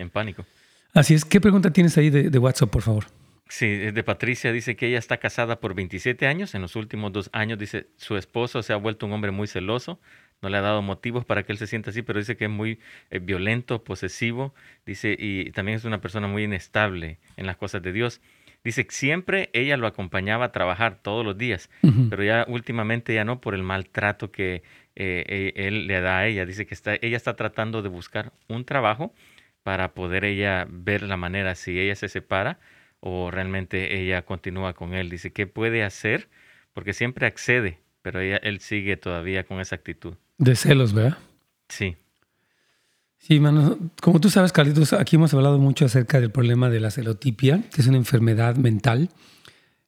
En 0.02 0.10
pánico. 0.10 0.46
Así 0.94 1.14
es. 1.14 1.24
¿Qué 1.24 1.40
pregunta 1.40 1.72
tienes 1.72 1.98
ahí 1.98 2.10
de, 2.10 2.30
de 2.30 2.40
WhatsApp, 2.40 2.70
por 2.70 2.82
favor? 2.82 3.06
Sí, 3.48 3.68
de 3.68 4.04
Patricia 4.04 4.52
dice 4.52 4.76
que 4.76 4.88
ella 4.88 4.98
está 4.98 5.18
casada 5.18 5.60
por 5.60 5.74
27 5.74 6.26
años. 6.26 6.56
En 6.56 6.62
los 6.62 6.76
últimos 6.76 7.12
dos 7.12 7.30
años, 7.34 7.60
dice, 7.60 7.88
su 7.98 8.18
esposo 8.18 8.64
se 8.64 8.74
ha 8.74 8.78
vuelto 8.78 9.06
un 9.06 9.14
hombre 9.14 9.32
muy 9.32 9.48
celoso 9.48 10.00
no 10.42 10.50
le 10.50 10.58
ha 10.58 10.62
dado 10.62 10.82
motivos 10.82 11.24
para 11.26 11.44
que 11.44 11.52
él 11.52 11.58
se 11.58 11.68
sienta 11.68 11.92
así, 11.92 12.02
pero 12.02 12.20
dice 12.20 12.36
que 12.36 12.46
es 12.46 12.52
muy 12.52 12.80
eh, 13.10 13.20
violento, 13.20 13.84
posesivo, 13.84 14.54
dice, 14.86 15.16
y 15.18 15.52
también 15.52 15.78
es 15.78 15.86
una 15.86 16.02
persona 16.02 16.28
muy 16.28 16.44
inestable 16.44 17.20
en 17.38 17.46
las 17.46 17.58
cosas 17.58 17.82
de 17.82 17.94
Dios. 17.94 18.22
Dice 18.64 18.86
que 18.86 18.94
siempre 18.94 19.50
ella 19.54 19.78
lo 19.78 19.88
acompañaba 19.88 20.46
a 20.46 20.52
trabajar 20.52 21.00
todos 21.02 21.26
los 21.26 21.36
días, 21.36 21.72
pero 22.12 22.24
ya 22.24 22.46
últimamente 22.48 23.12
ya 23.12 23.26
no 23.26 23.42
por 23.42 23.56
el 23.56 23.64
maltrato 23.64 24.32
que 24.32 24.62
eh, 24.96 25.26
eh, 25.28 25.54
él 25.56 25.88
le 25.88 26.00
da 26.00 26.20
a 26.20 26.28
ella. 26.28 26.46
Dice 26.46 26.68
que 26.68 26.76
está, 26.76 26.94
ella 27.02 27.18
está 27.18 27.36
tratando 27.36 27.82
de 27.82 27.90
buscar 27.90 28.34
un 28.48 28.64
trabajo 28.64 29.16
para 29.64 29.94
poder 29.94 30.26
ella 30.26 30.68
ver 30.70 31.04
la 31.04 31.18
manera 31.18 31.56
si 31.56 31.80
ella 31.80 31.96
se 31.96 32.10
separa 32.10 32.60
o 33.00 33.32
realmente 33.32 34.02
ella 34.02 34.24
continúa 34.24 34.74
con 34.74 34.94
él. 34.94 35.10
Dice, 35.10 35.32
¿qué 35.32 35.48
puede 35.48 35.84
hacer? 35.84 36.30
Porque 36.74 36.94
siempre 36.94 37.26
accede, 37.26 37.80
pero 38.02 38.20
ella, 38.20 38.38
él 38.38 38.60
sigue 38.60 38.98
todavía 38.98 39.44
con 39.44 39.60
esa 39.60 39.76
actitud. 39.76 40.16
De 40.38 40.56
celos, 40.56 40.94
¿verdad? 40.94 41.18
Sí. 41.68 41.98
Sí, 43.18 43.40
mano. 43.40 43.78
Como 44.02 44.20
tú 44.20 44.30
sabes, 44.30 44.52
Carlitos, 44.52 44.94
aquí 44.94 45.16
hemos 45.16 45.34
hablado 45.34 45.60
mucho 45.60 45.86
acerca 45.86 46.20
del 46.20 46.32
problema 46.32 46.70
de 46.70 46.80
la 46.80 46.90
celotipia, 46.90 47.64
que 47.74 47.82
es 47.82 47.88
una 47.88 47.98
enfermedad 47.98 48.56
mental 48.56 49.10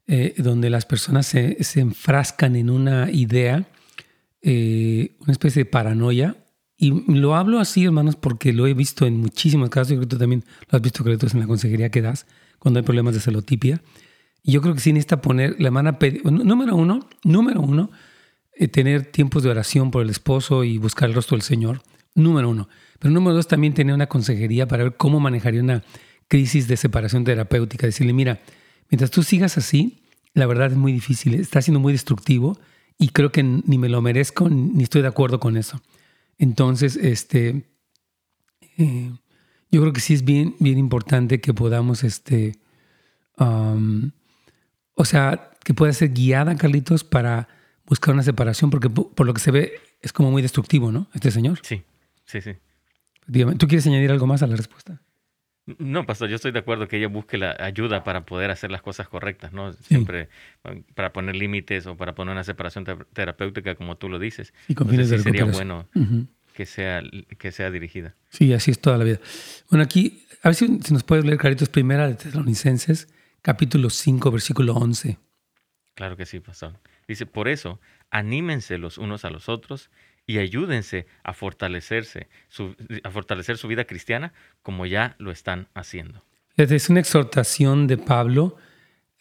eh, 0.05 0.33
donde 0.38 0.69
las 0.69 0.86
personas 0.86 1.27
se, 1.27 1.57
enfrascan 1.79 2.55
en 2.55 2.69
una 2.69 3.09
idea, 3.09 3.65
eh, 4.41 5.15
una 5.19 5.31
especie 5.31 5.63
de 5.63 5.69
paranoia. 5.69 6.36
Y 6.83 6.91
lo 7.07 7.33
hablo 7.33 7.61
así, 7.61 7.85
hermanos, 7.85 8.17
porque 8.17 8.51
lo 8.51 8.67
he 8.67 8.73
visto 8.73 9.05
en 9.05 9.15
muchísimos 9.15 9.69
casos. 9.69 9.91
Yo 9.91 9.95
creo 9.95 10.09
que 10.09 10.15
tú 10.15 10.19
también 10.19 10.43
lo 10.69 10.75
has 10.75 10.81
visto, 10.81 11.01
Carlitos, 11.01 11.33
en 11.33 11.39
la 11.39 11.47
consejería 11.47 11.89
que 11.89 12.01
das 12.01 12.25
cuando 12.59 12.77
hay 12.77 12.83
problemas 12.83 13.13
de 13.13 13.21
celotipia. 13.21 13.81
Y 14.43 14.51
yo 14.51 14.61
creo 14.61 14.73
que 14.73 14.81
sí 14.81 14.91
necesita 14.91 15.21
poner, 15.21 15.55
la 15.61 15.71
mano 15.71 15.97
número 16.25 16.75
uno, 16.75 17.07
número 17.23 17.61
uno, 17.61 17.89
eh, 18.53 18.67
tener 18.67 19.05
tiempos 19.05 19.43
de 19.43 19.49
oración 19.49 19.91
por 19.91 20.03
el 20.03 20.09
esposo 20.09 20.65
y 20.65 20.77
buscar 20.77 21.07
el 21.07 21.15
rostro 21.15 21.37
del 21.37 21.43
Señor, 21.43 21.81
número 22.15 22.49
uno. 22.49 22.67
Pero 22.99 23.13
número 23.13 23.33
dos, 23.37 23.47
también 23.47 23.73
tener 23.73 23.95
una 23.95 24.07
consejería 24.07 24.67
para 24.67 24.83
ver 24.83 24.97
cómo 24.97 25.21
manejaría 25.21 25.61
una 25.61 25.83
crisis 26.27 26.67
de 26.67 26.75
separación 26.75 27.23
terapéutica. 27.23 27.87
Decirle, 27.87 28.11
mira, 28.11 28.41
mientras 28.89 29.09
tú 29.09 29.23
sigas 29.23 29.57
así, 29.57 30.03
la 30.33 30.47
verdad 30.47 30.69
es 30.73 30.77
muy 30.77 30.91
difícil, 30.91 31.35
está 31.35 31.61
siendo 31.61 31.79
muy 31.79 31.93
destructivo 31.93 32.59
y 32.97 33.07
creo 33.07 33.31
que 33.31 33.41
ni 33.41 33.77
me 33.77 33.87
lo 33.87 34.01
merezco 34.01 34.49
ni 34.49 34.83
estoy 34.83 35.01
de 35.01 35.07
acuerdo 35.07 35.39
con 35.39 35.55
eso. 35.55 35.81
Entonces, 36.37 36.95
este, 36.95 37.69
eh, 38.77 39.11
yo 39.71 39.81
creo 39.81 39.93
que 39.93 40.01
sí 40.01 40.13
es 40.13 40.23
bien, 40.23 40.55
bien 40.59 40.77
importante 40.77 41.41
que 41.41 41.53
podamos, 41.53 42.03
este, 42.03 42.59
o 43.37 45.05
sea, 45.05 45.51
que 45.63 45.73
pueda 45.73 45.93
ser 45.93 46.13
guiada, 46.13 46.55
Carlitos, 46.55 47.03
para 47.03 47.47
buscar 47.85 48.13
una 48.13 48.23
separación, 48.23 48.69
porque 48.69 48.89
por 48.89 49.25
lo 49.25 49.33
que 49.33 49.41
se 49.41 49.51
ve 49.51 49.73
es 50.01 50.13
como 50.13 50.31
muy 50.31 50.41
destructivo, 50.41 50.91
¿no? 50.91 51.09
Este 51.13 51.31
señor. 51.31 51.59
Sí, 51.63 51.83
sí, 52.25 52.41
sí. 52.41 52.51
¿Tú 53.57 53.67
quieres 53.67 53.87
añadir 53.87 54.11
algo 54.11 54.27
más 54.27 54.43
a 54.43 54.47
la 54.47 54.55
respuesta? 54.55 55.01
No, 55.65 56.06
pastor, 56.06 56.28
yo 56.28 56.36
estoy 56.36 56.52
de 56.52 56.60
acuerdo 56.60 56.89
que 56.89 56.97
ella 56.97 57.08
busque 57.08 57.38
la 57.38 57.56
ayuda 57.58 58.04
para 58.04 58.26
poder 58.26 58.52
hacer 58.52 58.69
las 58.69 58.82
cosas 58.82 59.08
correctas, 59.08 59.54
¿no? 59.54 59.71
Siempre 59.71 60.28
para 60.93 61.13
poner 61.13 61.38
límites 61.38 61.88
o 61.88 61.95
para 61.95 62.15
poner 62.15 62.34
una 62.34 62.43
separación 62.43 62.86
terapéutica, 63.13 63.76
como 63.76 63.95
tú 63.95 64.10
lo 64.10 64.19
dices. 64.19 64.54
Y 64.67 64.76
con 64.76 64.89
fines 64.89 65.10
de 65.10 65.19
Sería 65.19 65.45
bueno 65.45 65.88
que, 66.54 66.65
sea, 66.65 67.02
que 67.38 67.52
sea 67.54 67.71
dirigida. 67.71 68.13
Sí, 68.30 68.54
así 68.54 68.71
es 68.71 68.80
toda 68.80 68.97
la 68.97 69.06
vida. 69.06 69.19
Bueno, 69.69 69.84
aquí, 69.84 70.26
a 70.41 70.49
ver 70.49 70.56
si, 70.56 70.67
nos 70.67 71.04
puedes 71.04 71.23
leer, 71.23 71.38
Caritos, 71.38 71.69
primera 71.69 72.10
de 72.10 72.15
Tesalonicenses, 72.15 73.08
capítulo 73.41 73.89
5, 73.89 74.32
versículo 74.32 74.73
11. 74.73 75.17
Claro 75.95 76.17
que 76.17 76.26
sí, 76.26 76.41
pastor. 76.41 76.73
Dice, 77.08 77.26
por 77.26 77.47
eso, 77.47 77.80
anímense 78.10 78.78
los 78.78 78.97
unos 78.97 79.23
a 79.23 79.30
los 79.30 79.47
otros 79.47 79.89
y 80.25 80.38
ayúdense 80.38 81.05
a 81.23 81.33
fortalecerse, 81.33 82.27
a 83.03 83.12
fortalecer 83.12 83.57
su 83.57 83.67
vida 83.67 83.86
cristiana 83.86 84.33
como 84.62 84.86
ya 84.86 85.15
lo 85.19 85.31
están 85.31 85.67
haciendo. 85.73 86.23
Es 86.55 86.89
una 86.89 86.99
exhortación 86.99 87.88
de 87.88 87.97
Pablo 87.97 88.57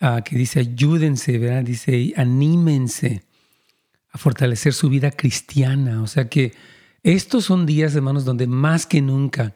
uh, 0.01 0.23
que 0.23 0.37
dice, 0.37 0.61
ayúdense. 0.61 1.39
Dice, 1.63 2.13
anímense 2.17 3.23
a 4.11 4.19
fortalecer 4.19 4.75
su 4.75 4.89
vida 4.89 5.11
cristiana. 5.11 6.03
O 6.03 6.07
sea 6.07 6.29
que 6.29 6.53
estos 7.03 7.47
son 7.47 7.67
días, 7.67 7.95
hermanos, 7.97 8.25
donde 8.25 8.47
más 8.47 8.87
que 8.87 9.01
nunca, 9.01 9.55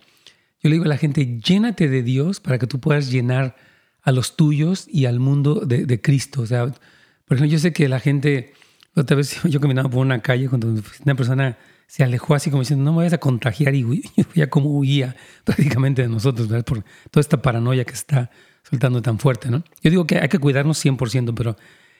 yo 0.60 0.70
le 0.70 0.76
digo 0.76 0.86
a 0.86 0.88
la 0.88 0.96
gente, 0.96 1.38
llénate 1.38 1.88
de 1.88 2.02
Dios 2.02 2.40
para 2.40 2.58
que 2.58 2.66
tú 2.66 2.80
puedas 2.80 3.10
llenar 3.10 3.56
a 4.02 4.10
los 4.10 4.36
tuyos 4.36 4.86
y 4.88 5.04
al 5.04 5.20
mundo 5.20 5.66
de, 5.66 5.84
de 5.84 6.00
Cristo. 6.00 6.40
O 6.40 6.46
sea, 6.46 6.66
por 6.66 7.36
ejemplo, 7.36 7.52
yo 7.52 7.58
sé 7.58 7.72
que 7.72 7.88
la 7.88 8.00
gente, 8.00 8.54
otra 8.96 9.16
vez 9.16 9.40
yo 9.44 9.60
caminaba 9.60 9.88
por 9.88 10.00
una 10.00 10.20
calle 10.20 10.48
cuando 10.48 10.68
una 10.68 11.14
persona 11.14 11.56
se 11.86 12.02
alejó 12.02 12.34
así 12.34 12.50
como 12.50 12.62
diciendo, 12.62 12.84
no 12.84 12.92
me 12.92 12.98
vayas 12.98 13.12
a 13.12 13.18
contagiar 13.18 13.74
y 13.74 14.02
ya 14.34 14.50
como 14.50 14.70
huía 14.70 15.14
prácticamente 15.44 16.02
de 16.02 16.08
nosotros, 16.08 16.48
¿verdad? 16.48 16.64
Por 16.64 16.82
toda 17.10 17.20
esta 17.20 17.40
paranoia 17.40 17.84
que 17.84 17.94
está 17.94 18.30
soltando 18.68 19.00
tan 19.02 19.18
fuerte, 19.18 19.50
¿no? 19.50 19.62
Yo 19.82 19.90
digo 19.90 20.06
que 20.06 20.18
hay 20.18 20.28
que 20.28 20.38
cuidarnos 20.38 20.84
100%, 20.84 21.32
pero 21.34 21.56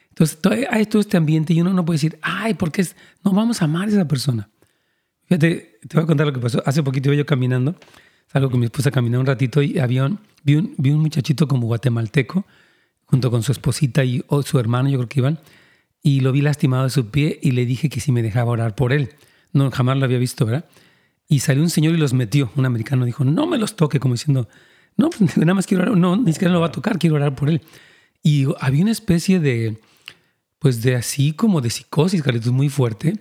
entonces 0.09 0.39
hay 0.71 0.87
todo 0.87 1.01
este 1.01 1.17
ambiente 1.17 1.53
y 1.53 1.61
uno 1.61 1.73
no 1.73 1.85
puede 1.85 1.97
decir, 1.97 2.19
ay, 2.23 2.55
porque 2.55 2.81
es, 2.81 2.97
no 3.23 3.33
vamos 3.33 3.63
a 3.63 3.67
amar 3.67 3.89
a 3.89 3.93
esa 3.93 4.09
persona. 4.09 4.49
Fíjate, 5.25 5.79
te 5.87 5.97
voy 5.97 6.05
a 6.05 6.07
contar 6.07 6.27
lo 6.27 6.33
que 6.33 6.41
pasó. 6.41 6.63
Hace 6.65 6.83
poquito 6.83 7.11
iba 7.11 7.19
yo 7.19 7.27
caminando, 7.27 7.77
salgo 8.33 8.51
con 8.51 8.59
mi 8.59 8.67
esposa 8.67 8.91
caminando 8.91 9.21
un 9.21 9.27
ratito 9.27 9.63
y 9.63 9.79
había 9.79 10.11
vi, 10.43 10.57
un, 10.57 10.75
vi 10.79 10.91
un 10.91 11.01
muchachito 11.01 11.47
como 11.47 11.67
guatemalteco 11.67 12.45
junto 13.05 13.31
con 13.31 13.43
su 13.43 13.53
esposita 13.53 14.05
y 14.05 14.25
su 14.45 14.59
hermano, 14.59 14.89
yo 14.89 14.99
creo 14.99 15.09
que 15.09 15.21
iban, 15.21 15.39
y 16.07 16.21
lo 16.21 16.31
vi 16.31 16.41
lastimado 16.41 16.85
de 16.85 16.91
su 16.91 17.11
pie 17.11 17.41
y 17.43 17.51
le 17.51 17.67
dije 17.67 17.89
que 17.89 17.99
si 17.99 18.13
me 18.13 18.23
dejaba 18.23 18.53
orar 18.53 18.77
por 18.77 18.93
él. 18.93 19.09
No, 19.53 19.73
jamás 19.73 19.97
lo 19.97 20.05
había 20.05 20.19
visto, 20.19 20.47
¿verdad? 20.47 20.65
Y 21.27 21.41
salió 21.41 21.65
un 21.65 21.69
señor 21.69 21.95
y 21.95 21.97
los 21.97 22.13
metió. 22.13 22.53
Un 22.55 22.65
americano 22.65 23.05
dijo, 23.05 23.25
no 23.25 23.49
me 23.49 23.59
los 23.59 23.75
toque, 23.75 23.99
como 23.99 24.15
diciendo, 24.15 24.49
no, 24.97 25.11
pues, 25.11 25.37
nada 25.37 25.55
más 25.55 25.67
quiero 25.67 25.83
orar, 25.83 25.97
no, 25.97 26.17
ni 26.17 26.33
siquiera 26.33 26.55
lo 26.55 26.61
va 26.61 26.69
a 26.69 26.71
tocar, 26.71 27.01
quiero 27.01 27.17
orar 27.17 27.35
por 27.35 27.51
él. 27.51 27.61
Y 28.23 28.47
había 28.61 28.83
una 28.83 28.93
especie 28.93 29.41
de, 29.41 29.81
pues 30.61 30.81
de 30.83 30.95
así 30.95 31.33
como 31.33 31.61
de 31.61 31.71
psicosis, 31.71 32.23
Carlitos, 32.23 32.53
muy 32.53 32.69
fuerte. 32.69 33.15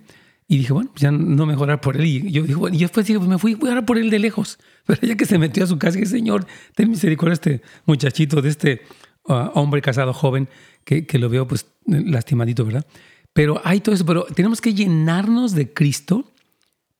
Y 0.46 0.58
dije, 0.58 0.72
bueno, 0.72 0.92
ya 0.94 1.10
no 1.10 1.44
me 1.44 1.54
voy 1.54 1.62
a 1.62 1.64
orar 1.64 1.80
por 1.80 1.96
él. 1.96 2.06
Y 2.06 2.30
yo 2.30 2.42
dije, 2.42 2.54
bueno, 2.54 2.76
y 2.76 2.80
después 2.82 3.04
dije, 3.04 3.18
pues 3.18 3.28
me 3.28 3.38
fui, 3.38 3.54
voy 3.54 3.70
a 3.70 3.72
orar 3.72 3.84
por 3.84 3.98
él 3.98 4.10
de 4.10 4.20
lejos. 4.20 4.60
Pero 4.86 5.00
ya 5.02 5.16
que 5.16 5.26
se 5.26 5.38
metió 5.38 5.64
a 5.64 5.66
su 5.66 5.76
casa, 5.76 5.94
dije, 5.98 6.06
Señor, 6.06 6.46
ten 6.76 6.88
misericordia 6.88 7.32
este 7.32 7.62
muchachito, 7.84 8.40
de 8.42 8.48
este 8.50 8.82
hombre 9.24 9.82
casado 9.82 10.12
joven 10.12 10.48
que, 10.86 11.06
que, 11.06 11.18
lo 11.18 11.28
veo 11.28 11.46
pues 11.46 11.66
lastimadito, 11.84 12.64
¿verdad? 12.64 12.86
Pero 13.34 13.60
hay 13.64 13.80
todo 13.80 13.94
eso, 13.94 14.06
pero 14.06 14.24
tenemos 14.24 14.62
que 14.62 14.72
llenarnos 14.72 15.54
de 15.54 15.74
Cristo 15.74 16.32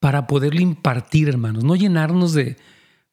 para 0.00 0.26
poderle 0.26 0.60
impartir, 0.60 1.30
hermanos, 1.30 1.64
no 1.64 1.74
llenarnos 1.74 2.34
de 2.34 2.58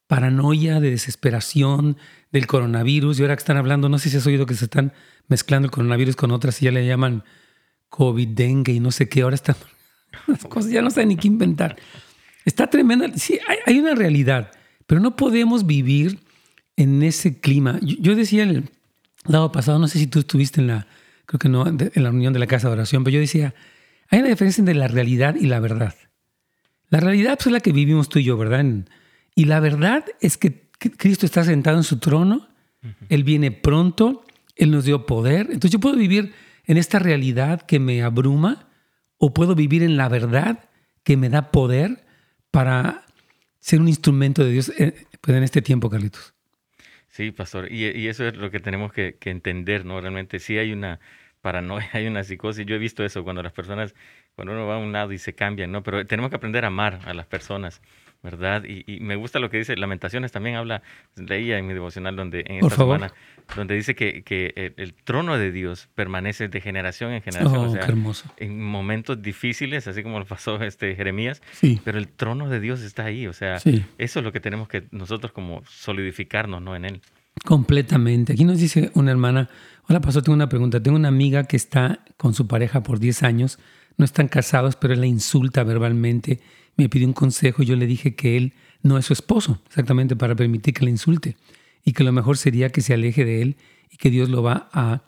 paranoia, 0.08 0.82
de 0.82 0.92
desesperación, 0.92 1.98
del 2.32 2.48
coronavirus. 2.48 3.18
Y 3.18 3.22
ahora 3.22 3.36
que 3.36 3.42
están 3.42 3.58
hablando, 3.58 3.88
no 3.88 4.00
sé 4.00 4.10
si 4.10 4.18
has 4.18 4.28
oído 4.28 4.46
que 4.46 4.56
se 4.56 4.66
están 4.66 4.92
mezclando 5.28 5.68
el 5.68 5.72
coronavirus 5.72 6.18
con 6.18 6.32
otras 6.32 6.62
y 6.62 6.66
ya 6.66 6.72
le 6.72 6.86
llaman 6.86 7.24
COVID, 7.90 8.28
dengue 8.28 8.74
y 8.74 8.80
no 8.80 8.92
sé 8.92 9.08
qué. 9.08 9.22
Ahora 9.22 9.36
están 9.36 9.56
las 10.28 10.44
cosas, 10.46 10.72
ya 10.72 10.82
no 10.82 10.92
saben 10.92 11.10
ni 11.10 11.16
qué 11.16 11.28
inventar. 11.28 11.78
Está 12.44 12.70
tremenda. 12.70 13.08
Sí, 13.16 13.40
hay, 13.48 13.58
hay 13.66 13.80
una 13.80 13.96
realidad, 13.96 14.52
pero 14.86 15.00
no 15.00 15.16
podemos 15.16 15.66
vivir 15.66 16.20
en 16.76 17.04
ese 17.04 17.40
clima. 17.40 17.80
Yo, 17.82 18.16
decía 18.16 18.44
el 18.44 18.70
lado 19.26 19.52
pasado, 19.52 19.80
no 19.80 19.88
sé 19.88 20.00
si 20.00 20.08
tú 20.08 20.20
estuviste 20.20 20.62
en 20.62 20.68
la, 20.68 20.88
creo 21.26 21.40
que 21.40 21.50
no, 21.50 21.68
en 21.68 21.78
la 21.78 22.10
reunión 22.10 22.34
de 22.34 22.40
la 22.40 22.48
casa 22.48 22.68
de 22.68 22.74
oración, 22.74 23.04
pero 23.04 23.16
yo 23.16 23.20
decía, 23.20 23.54
hay 24.10 24.20
una 24.20 24.30
diferencia 24.30 24.62
entre 24.62 24.76
la 24.76 24.88
realidad 24.88 25.36
y 25.36 25.48
la 25.48 25.60
verdad. 25.60 25.96
La 26.90 27.00
realidad 27.00 27.36
pues, 27.36 27.48
es 27.48 27.54
la 27.54 27.60
que 27.60 27.72
vivimos 27.72 28.10
tú 28.10 28.20
y 28.20 28.24
yo, 28.24 28.38
¿verdad? 28.38 28.66
y 29.36 29.46
la 29.46 29.60
verdad 29.60 30.06
es 30.22 30.38
que 30.38 30.70
Cristo 30.78 31.26
está 31.26 31.44
sentado 31.44 31.78
en 31.78 31.84
su 31.84 31.98
trono, 31.98 32.48
Él 33.10 33.24
viene 33.24 33.52
pronto, 33.52 34.26
Él 34.56 34.72
nos 34.72 34.86
dio 34.86 35.06
poder. 35.06 35.48
Entonces 35.48 35.72
yo 35.72 35.80
puedo 35.80 35.96
vivir 35.96 36.34
en 36.66 36.78
esta 36.78 37.00
realidad 37.00 37.62
que 37.62 37.80
me 37.80 38.04
abruma 38.04 38.70
o 39.18 39.34
puedo 39.34 39.56
vivir 39.56 39.84
en 39.84 39.98
la 39.98 40.10
verdad 40.10 40.70
que 41.04 41.18
me 41.18 41.30
da 41.30 41.52
poder 41.52 42.06
para 42.52 43.06
ser 43.60 43.80
un 43.80 43.88
instrumento 43.88 44.44
de 44.44 44.52
Dios 44.52 44.72
eh, 44.78 45.08
pues, 45.22 45.38
en 45.38 45.44
este 45.44 45.62
tiempo, 45.62 45.90
Carlitos. 45.90 46.34
Sí, 47.14 47.32
pastor, 47.32 47.72
y, 47.72 48.08
eso 48.08 48.26
es 48.28 48.36
lo 48.38 48.50
que 48.50 48.60
tenemos 48.60 48.92
que, 48.92 49.16
entender, 49.26 49.86
¿no? 49.86 50.02
Realmente 50.02 50.40
sí 50.40 50.58
hay 50.58 50.74
una 50.74 51.00
paranoia, 51.42 51.88
hay 51.94 52.08
una 52.08 52.24
psicosis. 52.24 52.66
Yo 52.66 52.74
he 52.76 52.80
visto 52.80 53.06
eso 53.06 53.24
cuando 53.24 53.44
las 53.44 53.54
personas, 53.54 53.94
cuando 54.36 54.54
uno 54.54 54.66
va 54.66 54.76
a 54.76 54.78
un 54.80 54.92
lado 54.94 55.12
y 55.14 55.20
se 55.20 55.36
cambian, 55.36 55.72
¿no? 55.72 55.84
Pero 55.84 56.08
tenemos 56.08 56.32
que 56.32 56.38
aprender 56.38 56.64
a 56.66 56.70
amar 56.70 57.02
a 57.06 57.14
las 57.14 57.28
personas. 57.28 57.84
¿Verdad? 58.24 58.64
Y, 58.64 59.00
me 59.02 59.18
gusta 59.18 59.40
lo 59.40 59.50
que 59.50 59.58
dice 59.58 59.76
Lamentaciones, 59.76 60.32
también 60.32 60.56
habla, 60.56 60.82
leía 61.16 61.58
en 61.58 61.68
mi 61.68 61.74
devocional 61.74 62.16
donde 62.16 62.46
en 62.48 62.64
esta 62.64 62.78
semana, 62.78 63.14
donde 63.56 63.76
dice 63.76 63.96
que, 63.96 64.24
que 64.24 64.74
el, 64.78 64.94
trono 64.94 65.38
de 65.38 65.52
Dios 65.52 65.90
permanece 65.94 66.48
de 66.48 66.62
generación 66.62 67.12
en 67.12 67.22
generación. 67.22 67.68
Oh, 67.68 67.74
qué 67.74 67.80
hermoso. 67.80 68.34
En 68.38 68.64
momentos 68.64 69.22
difíciles, 69.22 69.88
así 69.88 70.04
como 70.04 70.20
lo 70.20 70.26
pasó 70.26 70.62
este 70.64 70.96
Jeremías, 70.96 71.42
pero 71.84 71.98
el 71.98 72.08
trono 72.08 72.50
de 72.50 72.62
Dios 72.62 72.82
está 72.82 73.04
ahí, 73.04 73.28
o 73.28 73.34
sea, 73.34 73.58
eso 73.58 74.20
es 74.20 74.24
lo 74.24 74.32
que 74.32 74.40
tenemos 74.40 74.70
que 74.70 74.86
nosotros 74.92 75.34
como 75.34 75.62
solidificarnos, 75.68 76.62
¿no? 76.62 76.78
En 76.78 76.86
él. 76.86 77.02
Completamente. 77.44 78.34
Aquí 78.34 78.46
nos 78.46 78.60
dice 78.60 78.92
una 78.94 79.12
hermana, 79.12 79.50
hola 79.90 80.00
pastor, 80.00 80.24
tengo 80.24 80.36
una 80.36 80.48
pregunta, 80.48 80.82
tengo 80.82 80.96
una 80.96 81.10
amiga 81.10 81.44
que 81.44 81.58
está 81.58 82.00
con 82.16 82.34
su 82.34 82.48
pareja 82.48 82.84
por 82.84 83.00
10 83.00 83.24
años, 83.24 83.60
no 83.98 84.06
están 84.06 84.30
casados, 84.30 84.78
pero 84.78 84.94
él 84.94 85.02
la 85.02 85.08
insulta 85.08 85.64
verbalmente 85.64 86.40
me 86.76 86.90
pidió 86.90 87.08
un 87.08 87.14
consejo 87.14 87.64
y 87.64 87.66
yo 87.66 87.76
le 87.76 87.86
dije 87.86 88.16
que 88.16 88.38
él 88.38 88.54
no 88.82 88.98
es 88.98 89.06
su 89.06 89.14
esposo, 89.14 89.62
exactamente 89.68 90.16
para 90.16 90.36
permitir 90.36 90.74
que 90.74 90.86
le 90.86 90.92
insulte 90.92 91.38
y 91.84 91.94
que 91.94 92.04
lo 92.04 92.12
mejor 92.12 92.38
sería 92.38 92.70
que 92.70 92.82
se 92.82 92.94
aleje 92.94 93.26
de 93.26 93.42
él 93.42 93.58
y 93.90 93.98
que 93.98 94.10
Dios 94.10 94.30
lo 94.30 94.44
va 94.44 94.70
a 94.72 95.04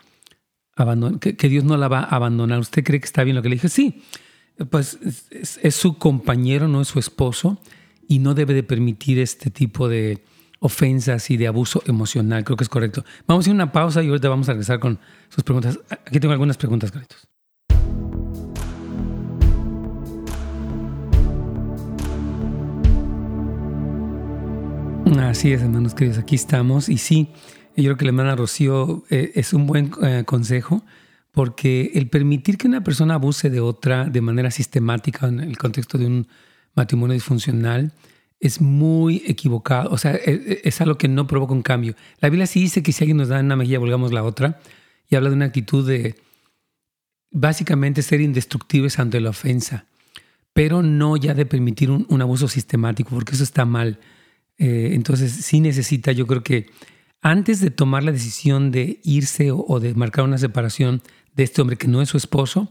abandonar, 0.76 1.20
que, 1.20 1.50
Dios 1.50 1.64
no 1.64 1.78
la 1.78 1.88
va 1.88 2.00
a 2.00 2.16
abandonar. 2.16 2.60
¿Usted 2.60 2.84
cree 2.84 3.00
que 3.00 3.06
está 3.06 3.24
bien 3.24 3.36
lo 3.36 3.42
que 3.42 3.50
le 3.50 3.56
dije? 3.56 3.70
Sí, 3.70 4.02
pues 4.70 5.00
es, 5.32 5.76
su 5.76 5.98
compañero, 5.98 6.68
no 6.68 6.82
es 6.82 6.88
su 6.88 7.00
esposo 7.00 7.60
y 8.08 8.20
no 8.20 8.34
debe 8.34 8.54
de 8.54 8.64
permitir 8.64 9.20
este 9.20 9.50
tipo 9.50 9.88
de 9.88 10.24
ofensas 10.60 11.30
y 11.32 11.38
de 11.38 11.48
abuso 11.48 11.82
emocional. 11.86 12.44
Creo 12.44 12.58
que 12.58 12.64
es 12.64 12.70
correcto. 12.70 13.04
Vamos 13.28 13.46
a 13.46 13.50
ir 13.50 13.54
a 13.54 13.56
una 13.56 13.72
pausa 13.72 14.04
y 14.04 14.08
ahorita 14.08 14.30
vamos 14.30 14.50
a 14.50 14.54
regresar 14.54 14.80
con 14.80 15.00
sus 15.30 15.44
preguntas. 15.44 15.80
Aquí 15.90 16.20
tengo 16.20 16.34
algunas 16.34 16.58
preguntas, 16.58 16.92
Carlitos. 16.92 17.35
Así 25.06 25.54
es, 25.54 25.62
hermanos 25.62 25.94
queridos, 25.94 26.18
aquí 26.18 26.36
estamos. 26.36 26.90
Y 26.90 26.98
sí, 26.98 27.30
yo 27.76 27.84
creo 27.84 27.98
que 27.98 28.06
la 28.06 28.10
hermana 28.10 28.36
Rocío 28.36 29.04
eh, 29.10 29.34
es 29.36 29.54
un 29.54 29.68
buen 29.68 29.92
eh, 30.02 30.24
consejo 30.26 30.84
porque 31.32 31.92
el 31.94 32.10
permitir 32.10 32.58
que 32.58 32.68
una 32.68 32.84
persona 32.84 33.16
abuse 33.16 33.50
de 33.50 33.60
otra 33.60 34.06
de 34.06 34.22
manera 34.22 34.50
sistemática 34.50 35.28
en 35.28 35.42
el 35.42 35.58
contexto 35.58 35.98
de 35.98 36.08
un 36.08 36.28
matrimonio 36.74 37.14
disfuncional 37.14 37.94
es 38.40 38.62
muy 38.62 39.22
equivocado. 39.28 39.92
O 39.92 39.98
sea, 39.98 40.16
e, 40.16 40.22
e, 40.26 40.62
es, 40.64 40.82
algo 40.82 40.98
que 40.98 41.08
no 41.08 41.28
provoca 41.28 41.54
un 41.54 41.62
cambio. 41.62 41.96
La 42.20 42.30
Biblia 42.30 42.48
sí 42.48 42.62
dice 42.62 42.82
que 42.82 42.92
si 42.92 43.04
alguien 43.04 43.18
nos 43.18 43.28
da 43.28 43.40
una 43.40 43.56
mejilla, 43.56 43.80
volvamos 43.80 44.12
la 44.12 44.24
otra. 44.24 44.60
Y 45.10 45.16
habla 45.16 45.30
de 45.30 45.36
una 45.36 45.46
actitud 45.46 45.88
de 45.88 46.16
básicamente 47.30 48.02
ser 48.02 48.22
indestructibles 48.22 48.98
ante 48.98 49.20
la 49.20 49.30
ofensa, 49.30 49.86
pero 50.54 50.82
no 50.82 51.16
ya 51.16 51.34
de 51.36 51.46
permitir 51.46 51.92
un 51.92 52.22
abuso 52.22 52.48
sistemático, 52.48 53.12
porque 53.12 53.36
eso 53.36 53.44
está 53.44 53.66
mal. 53.66 54.00
Eh, 54.58 54.92
entonces 54.94 55.32
sí 55.32 55.60
necesita, 55.60 56.12
yo 56.12 56.28
creo 56.28 56.44
que 56.44 56.68
antes 57.22 57.60
de 57.60 57.72
tomar 57.72 58.04
la 58.04 58.12
decisión 58.12 58.72
de 58.72 59.00
irse 59.04 59.52
o, 59.52 59.80
de 59.80 59.96
marcar 59.96 60.26
una 60.26 60.38
separación 60.38 61.02
de 61.34 61.44
este 61.44 61.62
hombre 61.62 61.76
que 61.76 61.88
no 61.88 62.02
es 62.02 62.10
su 62.10 62.18
esposo, 62.18 62.70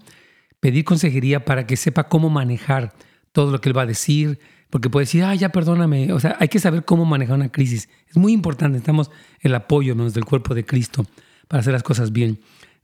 pedir 0.60 0.84
consejería 0.84 1.44
para 1.44 1.66
que 1.66 1.76
sepa 1.76 2.08
cómo 2.08 2.30
manejar 2.30 2.94
todo 3.32 3.50
lo 3.50 3.60
que 3.60 3.68
él 3.68 3.76
va 3.76 3.82
a 3.82 3.86
decir, 3.86 4.38
porque 4.70 4.88
puede 4.88 5.06
decir, 5.06 5.24
ah, 5.24 5.34
ya 5.34 5.50
perdóname, 5.50 6.12
o 6.12 6.20
sea, 6.20 6.36
hay 6.38 6.48
que 6.48 6.60
saber 6.60 6.84
cómo 6.84 7.04
manejar 7.04 7.34
una 7.34 7.50
crisis. 7.50 7.88
Es 8.08 8.16
muy 8.16 8.32
importante, 8.32 8.74
necesitamos 8.74 9.10
el 9.40 9.54
apoyo 9.54 9.94
¿no? 9.94 10.08
del 10.08 10.24
cuerpo 10.24 10.54
de 10.54 10.64
Cristo 10.64 11.04
para 11.48 11.60
hacer 11.60 11.72
las 11.72 11.82
cosas 11.82 12.12
bien. 12.12 12.38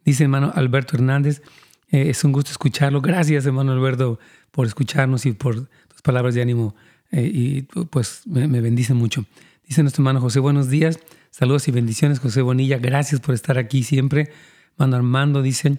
Dice 0.04 0.24
hermano 0.24 0.52
Alberto 0.54 0.96
Hernández, 0.96 1.40
eh, 1.90 2.10
es 2.10 2.24
un 2.24 2.32
gusto 2.32 2.50
escucharlo. 2.50 3.00
Gracias 3.00 3.46
hermano 3.46 3.72
Alberto 3.72 4.18
por 4.50 4.66
escucharnos 4.66 5.24
y 5.26 5.32
por 5.32 5.68
tus 5.88 6.02
palabras 6.02 6.34
de 6.34 6.42
ánimo 6.42 6.74
eh, 7.10 7.30
y 7.32 7.62
pues 7.62 8.22
me, 8.26 8.46
bendice 8.60 8.94
mucho. 8.94 9.24
Dice 9.66 9.82
nuestro 9.82 10.02
hermano 10.02 10.20
José, 10.20 10.40
buenos 10.40 10.68
días, 10.68 10.98
saludos 11.30 11.68
y 11.68 11.72
bendiciones, 11.72 12.18
José 12.18 12.42
Bonilla, 12.42 12.78
gracias 12.78 13.20
por 13.20 13.34
estar 13.34 13.58
aquí 13.58 13.82
siempre. 13.82 14.30
Mano 14.76 14.96
Armando 14.96 15.42
dice, 15.42 15.78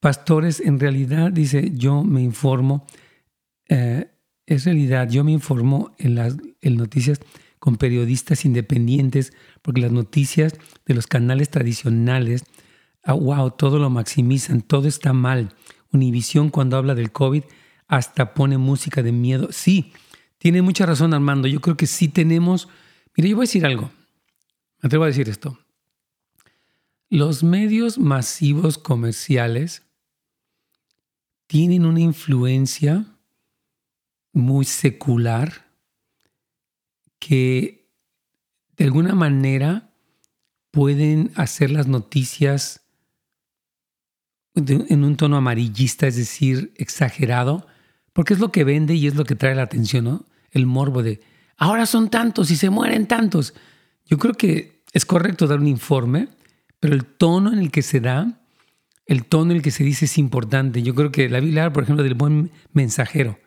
pastores, 0.00 0.60
en 0.60 0.80
realidad, 0.80 1.30
dice, 1.30 1.70
yo 1.74 2.02
me 2.02 2.22
informo, 2.22 2.86
eh, 3.68 4.10
es 4.46 4.64
realidad, 4.64 5.08
yo 5.08 5.22
me 5.22 5.32
informo 5.32 5.94
en 5.98 6.14
las 6.14 6.36
noticias 6.62 7.20
con 7.60 7.76
periodistas 7.76 8.44
independientes, 8.44 9.32
porque 9.62 9.82
las 9.82 9.92
noticias 9.92 10.54
de 10.86 10.94
los 10.94 11.06
canales 11.06 11.50
tradicionales, 11.50 12.44
ah, 13.04 13.12
wow, 13.12 13.50
todo 13.50 13.78
lo 13.78 13.90
maximizan, 13.90 14.62
todo 14.62 14.88
está 14.88 15.12
mal. 15.12 15.54
Univisión 15.92 16.50
cuando 16.50 16.76
habla 16.76 16.94
del 16.94 17.12
COVID 17.12 17.44
hasta 17.86 18.34
pone 18.34 18.56
música 18.56 19.02
de 19.02 19.12
miedo. 19.12 19.48
Sí, 19.50 19.92
tiene 20.40 20.62
mucha 20.62 20.86
razón 20.86 21.12
Armando. 21.12 21.46
Yo 21.48 21.60
creo 21.60 21.76
que 21.76 21.86
sí 21.86 22.08
tenemos... 22.08 22.66
Mire, 23.14 23.28
yo 23.28 23.36
voy 23.36 23.44
a 23.44 23.46
decir 23.46 23.66
algo. 23.66 23.90
Me 24.80 24.86
atrevo 24.86 25.04
a 25.04 25.08
decir 25.08 25.28
esto. 25.28 25.58
Los 27.10 27.44
medios 27.44 27.98
masivos 27.98 28.78
comerciales 28.78 29.82
tienen 31.46 31.84
una 31.84 32.00
influencia 32.00 33.04
muy 34.32 34.64
secular 34.64 35.66
que 37.18 37.90
de 38.78 38.84
alguna 38.84 39.14
manera 39.14 39.92
pueden 40.70 41.32
hacer 41.34 41.70
las 41.70 41.86
noticias 41.86 42.80
en 44.54 45.04
un 45.04 45.16
tono 45.18 45.36
amarillista, 45.36 46.06
es 46.06 46.16
decir, 46.16 46.72
exagerado, 46.76 47.66
porque 48.14 48.32
es 48.32 48.40
lo 48.40 48.50
que 48.50 48.64
vende 48.64 48.94
y 48.94 49.06
es 49.06 49.16
lo 49.16 49.24
que 49.24 49.34
trae 49.34 49.54
la 49.54 49.64
atención, 49.64 50.04
¿no? 50.04 50.29
El 50.52 50.66
morbo 50.66 51.02
de, 51.02 51.20
ahora 51.56 51.86
son 51.86 52.10
tantos 52.10 52.50
y 52.50 52.56
se 52.56 52.70
mueren 52.70 53.06
tantos. 53.06 53.54
Yo 54.06 54.18
creo 54.18 54.34
que 54.34 54.82
es 54.92 55.06
correcto 55.06 55.46
dar 55.46 55.60
un 55.60 55.68
informe, 55.68 56.28
pero 56.80 56.94
el 56.94 57.04
tono 57.04 57.52
en 57.52 57.58
el 57.58 57.70
que 57.70 57.82
se 57.82 58.00
da, 58.00 58.40
el 59.06 59.24
tono 59.24 59.52
en 59.52 59.58
el 59.58 59.62
que 59.62 59.70
se 59.70 59.84
dice 59.84 60.06
es 60.06 60.18
importante. 60.18 60.82
Yo 60.82 60.94
creo 60.94 61.12
que 61.12 61.28
la 61.28 61.40
Biblia 61.40 61.72
por 61.72 61.84
ejemplo, 61.84 62.02
del 62.02 62.14
buen 62.14 62.50
mensajero. 62.72 63.38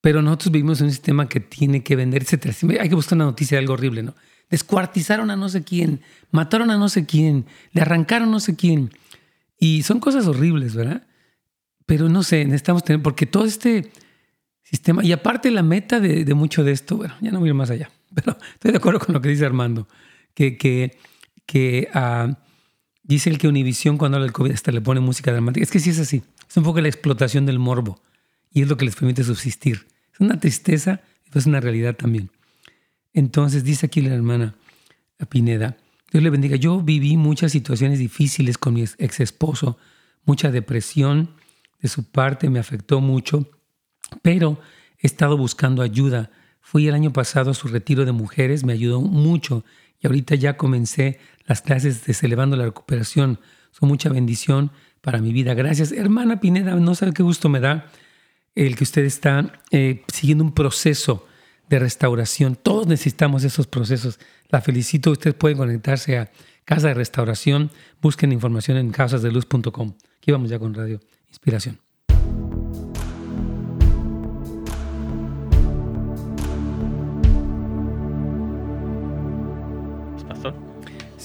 Pero 0.00 0.20
nosotros 0.20 0.50
vivimos 0.50 0.80
en 0.80 0.86
un 0.86 0.92
sistema 0.92 1.28
que 1.28 1.40
tiene 1.40 1.82
que 1.82 1.94
vender, 1.94 2.22
etc. 2.22 2.54
Hay 2.80 2.88
que 2.88 2.94
buscar 2.94 3.16
una 3.16 3.26
noticia 3.26 3.56
de 3.56 3.60
algo 3.60 3.74
horrible, 3.74 4.02
¿no? 4.02 4.14
Descuartizaron 4.50 5.30
a 5.30 5.36
no 5.36 5.48
sé 5.48 5.62
quién, 5.62 6.00
mataron 6.30 6.70
a 6.70 6.76
no 6.76 6.88
sé 6.88 7.06
quién, 7.06 7.46
le 7.72 7.80
arrancaron 7.80 8.28
a 8.28 8.32
no 8.32 8.40
sé 8.40 8.56
quién. 8.56 8.90
Y 9.58 9.84
son 9.84 10.00
cosas 10.00 10.26
horribles, 10.26 10.74
¿verdad? 10.74 11.06
Pero 11.86 12.08
no 12.08 12.22
sé, 12.22 12.44
necesitamos 12.44 12.84
tener, 12.84 13.00
porque 13.00 13.26
todo 13.26 13.44
este 13.44 13.92
sistema. 14.72 15.04
Y 15.04 15.12
aparte 15.12 15.50
la 15.50 15.62
meta 15.62 16.00
de, 16.00 16.24
mucho 16.34 16.64
de 16.64 16.72
esto, 16.72 16.96
bueno, 16.96 17.14
ya 17.20 17.30
no 17.30 17.38
voy 17.38 17.48
a 17.48 17.50
ir 17.50 17.54
más 17.54 17.70
allá, 17.70 17.90
pero 18.14 18.36
estoy 18.54 18.72
de 18.72 18.78
acuerdo 18.78 18.98
con 19.00 19.14
lo 19.14 19.20
que 19.20 19.28
dice 19.28 19.44
Armando, 19.44 19.86
que, 20.34 20.56
que, 20.56 20.96
que 21.44 21.88
uh, 21.94 22.34
dice 23.02 23.28
el 23.28 23.36
que 23.36 23.48
Univisión 23.48 23.98
cuando 23.98 24.16
habla 24.16 24.24
del 24.24 24.32
COVID 24.32 24.52
hasta 24.52 24.72
le 24.72 24.80
pone 24.80 25.00
música 25.00 25.30
dramática. 25.30 25.62
Es 25.62 25.70
que 25.70 25.78
sí 25.78 25.90
es 25.90 25.98
así, 25.98 26.22
es 26.48 26.56
un 26.56 26.64
poco 26.64 26.80
la 26.80 26.88
explotación 26.88 27.44
del 27.44 27.58
morbo 27.58 28.00
y 28.50 28.62
es 28.62 28.68
lo 28.68 28.78
que 28.78 28.86
les 28.86 28.96
permite 28.96 29.22
subsistir. 29.24 29.86
Es 30.14 30.20
una 30.20 30.40
tristeza, 30.40 31.02
pero 31.26 31.40
es 31.40 31.46
una 31.46 31.60
realidad 31.60 31.94
también. 31.94 32.30
Entonces 33.12 33.64
dice 33.64 33.86
aquí 33.86 34.00
la 34.00 34.14
hermana 34.14 34.54
Pineda, 35.28 35.76
Dios 36.10 36.22
le 36.22 36.30
bendiga, 36.30 36.56
yo 36.56 36.80
viví 36.80 37.16
muchas 37.18 37.52
situaciones 37.52 37.98
difíciles 37.98 38.56
con 38.56 38.74
mi 38.74 38.82
ex 38.82 39.20
esposo, 39.20 39.78
mucha 40.24 40.50
depresión 40.50 41.30
de 41.80 41.88
su 41.88 42.04
parte 42.04 42.48
me 42.48 42.58
afectó 42.58 43.00
mucho 43.00 43.50
pero 44.22 44.60
he 44.98 45.06
estado 45.06 45.36
buscando 45.36 45.82
ayuda. 45.82 46.30
Fui 46.60 46.88
el 46.88 46.94
año 46.94 47.12
pasado 47.12 47.50
a 47.50 47.54
su 47.54 47.68
retiro 47.68 48.04
de 48.04 48.12
mujeres, 48.12 48.64
me 48.64 48.72
ayudó 48.72 49.00
mucho 49.00 49.64
y 50.00 50.06
ahorita 50.06 50.34
ya 50.34 50.56
comencé 50.56 51.18
las 51.46 51.62
clases 51.62 52.04
de 52.04 52.14
Celebrando 52.14 52.56
la 52.56 52.64
Recuperación. 52.64 53.38
Son 53.70 53.88
mucha 53.88 54.08
bendición 54.08 54.70
para 55.00 55.18
mi 55.18 55.32
vida. 55.32 55.54
Gracias. 55.54 55.92
Hermana 55.92 56.40
Pineda, 56.40 56.74
no 56.76 56.94
sabe 56.94 57.12
qué 57.12 57.22
gusto 57.22 57.48
me 57.48 57.60
da 57.60 57.90
el 58.54 58.76
que 58.76 58.84
usted 58.84 59.04
está 59.04 59.60
eh, 59.70 60.02
siguiendo 60.12 60.44
un 60.44 60.52
proceso 60.52 61.26
de 61.68 61.78
restauración. 61.78 62.56
Todos 62.56 62.86
necesitamos 62.86 63.44
esos 63.44 63.66
procesos. 63.66 64.18
La 64.48 64.60
felicito. 64.60 65.10
Ustedes 65.10 65.34
pueden 65.34 65.58
conectarse 65.58 66.18
a 66.18 66.30
Casa 66.64 66.88
de 66.88 66.94
Restauración. 66.94 67.70
Busquen 68.00 68.32
información 68.32 68.76
en 68.76 68.90
casasdeluz.com. 68.90 69.94
Aquí 70.18 70.32
vamos 70.32 70.50
ya 70.50 70.58
con 70.58 70.74
Radio 70.74 71.00
Inspiración. 71.28 71.91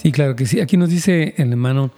Sí, 0.08 0.14
claro 0.14 0.38
que 0.38 0.46
sí. 0.46 0.62
Aquí 0.62 0.78
nos 0.78 0.90
dice 0.90 1.34
el 1.36 1.52
hermano, 1.52 1.92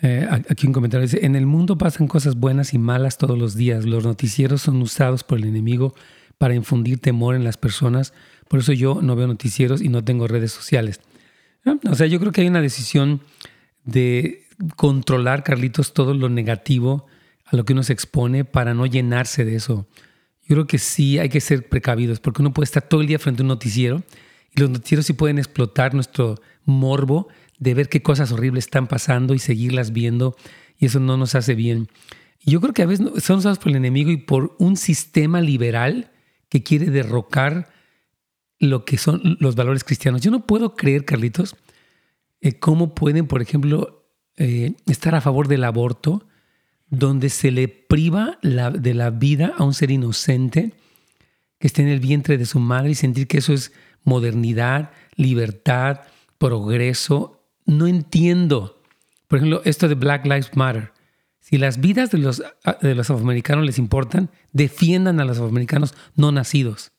eh, 0.00 0.26
aquí 0.48 0.66
un 0.66 0.72
comentario, 0.72 1.06
dice, 1.06 1.26
en 1.26 1.36
el 1.36 1.44
mundo 1.44 1.76
pasan 1.76 2.08
cosas 2.08 2.36
buenas 2.36 2.72
y 2.72 2.78
malas 2.78 3.18
todos 3.18 3.38
los 3.38 3.54
días. 3.54 3.84
Los 3.84 4.02
noticieros 4.02 4.62
son 4.62 4.80
usados 4.80 5.24
por 5.24 5.36
el 5.36 5.44
enemigo 5.44 5.94
para 6.38 6.54
infundir 6.54 7.00
temor 7.00 7.34
en 7.34 7.44
las 7.44 7.58
personas. 7.58 8.14
Por 8.48 8.60
eso 8.60 8.72
yo 8.72 9.00
no 9.02 9.14
veo 9.14 9.26
noticieros 9.26 9.82
y 9.82 9.90
no 9.90 10.02
tengo 10.02 10.26
redes 10.26 10.52
sociales. 10.52 11.02
Ah, 11.66 11.74
o 11.86 11.94
sea, 11.94 12.06
yo 12.06 12.18
creo 12.18 12.32
que 12.32 12.40
hay 12.40 12.46
una 12.46 12.62
decisión 12.62 13.20
de 13.84 14.44
controlar, 14.76 15.44
Carlitos, 15.44 15.92
todo 15.92 16.14
lo 16.14 16.30
negativo 16.30 17.04
a 17.44 17.56
lo 17.56 17.66
que 17.66 17.74
uno 17.74 17.82
se 17.82 17.92
expone 17.92 18.46
para 18.46 18.72
no 18.72 18.86
llenarse 18.86 19.44
de 19.44 19.56
eso. 19.56 19.86
Yo 20.48 20.54
creo 20.56 20.66
que 20.66 20.78
sí 20.78 21.18
hay 21.18 21.28
que 21.28 21.42
ser 21.42 21.68
precavidos 21.68 22.20
porque 22.20 22.40
uno 22.40 22.54
puede 22.54 22.64
estar 22.64 22.84
todo 22.84 23.02
el 23.02 23.06
día 23.06 23.18
frente 23.18 23.42
a 23.42 23.44
un 23.44 23.48
noticiero 23.48 24.02
y 24.56 24.60
los 24.60 24.70
noticieros 24.70 25.04
sí 25.04 25.12
pueden 25.12 25.38
explotar 25.38 25.92
nuestro 25.92 26.40
morbo 26.64 27.28
de 27.60 27.74
ver 27.74 27.88
qué 27.88 28.02
cosas 28.02 28.32
horribles 28.32 28.64
están 28.64 28.88
pasando 28.88 29.34
y 29.34 29.38
seguirlas 29.38 29.92
viendo 29.92 30.34
y 30.78 30.86
eso 30.86 30.98
no 30.98 31.16
nos 31.16 31.36
hace 31.36 31.54
bien. 31.54 31.88
Yo 32.44 32.60
creo 32.60 32.72
que 32.72 32.82
a 32.82 32.86
veces 32.86 33.06
son 33.22 33.38
usados 33.38 33.58
por 33.58 33.68
el 33.68 33.76
enemigo 33.76 34.10
y 34.10 34.16
por 34.16 34.56
un 34.58 34.76
sistema 34.76 35.40
liberal 35.40 36.10
que 36.48 36.62
quiere 36.62 36.86
derrocar 36.86 37.68
lo 38.58 38.84
que 38.84 38.98
son 38.98 39.36
los 39.40 39.54
valores 39.54 39.84
cristianos. 39.84 40.22
Yo 40.22 40.30
no 40.30 40.46
puedo 40.46 40.74
creer, 40.74 41.04
Carlitos, 41.04 41.54
eh, 42.40 42.58
cómo 42.58 42.94
pueden, 42.94 43.26
por 43.26 43.42
ejemplo, 43.42 44.06
eh, 44.36 44.72
estar 44.86 45.14
a 45.14 45.20
favor 45.20 45.48
del 45.48 45.64
aborto, 45.64 46.26
donde 46.88 47.28
se 47.28 47.50
le 47.50 47.68
priva 47.68 48.38
de 48.42 48.94
la 48.94 49.10
vida 49.10 49.52
a 49.56 49.64
un 49.64 49.74
ser 49.74 49.90
inocente 49.90 50.72
que 51.58 51.66
esté 51.66 51.82
en 51.82 51.88
el 51.88 52.00
vientre 52.00 52.36
de 52.36 52.46
su 52.46 52.58
madre 52.58 52.90
y 52.90 52.94
sentir 52.94 53.28
que 53.28 53.38
eso 53.38 53.52
es 53.52 53.72
modernidad, 54.02 54.90
libertad, 55.14 56.00
progreso. 56.38 57.39
No 57.70 57.86
entiendo. 57.86 58.82
Por 59.28 59.38
ejemplo, 59.38 59.62
esto 59.64 59.88
de 59.88 59.94
Black 59.94 60.24
Lives 60.24 60.56
Matter. 60.56 60.92
Si 61.38 61.56
las 61.56 61.80
vidas 61.80 62.10
de 62.10 62.18
los, 62.18 62.42
de 62.82 62.94
los 62.96 63.10
afroamericanos 63.10 63.64
les 63.64 63.78
importan, 63.78 64.28
defiendan 64.52 65.20
a 65.20 65.24
los 65.24 65.36
afroamericanos 65.36 65.94
no 66.16 66.32
nacidos 66.32 66.92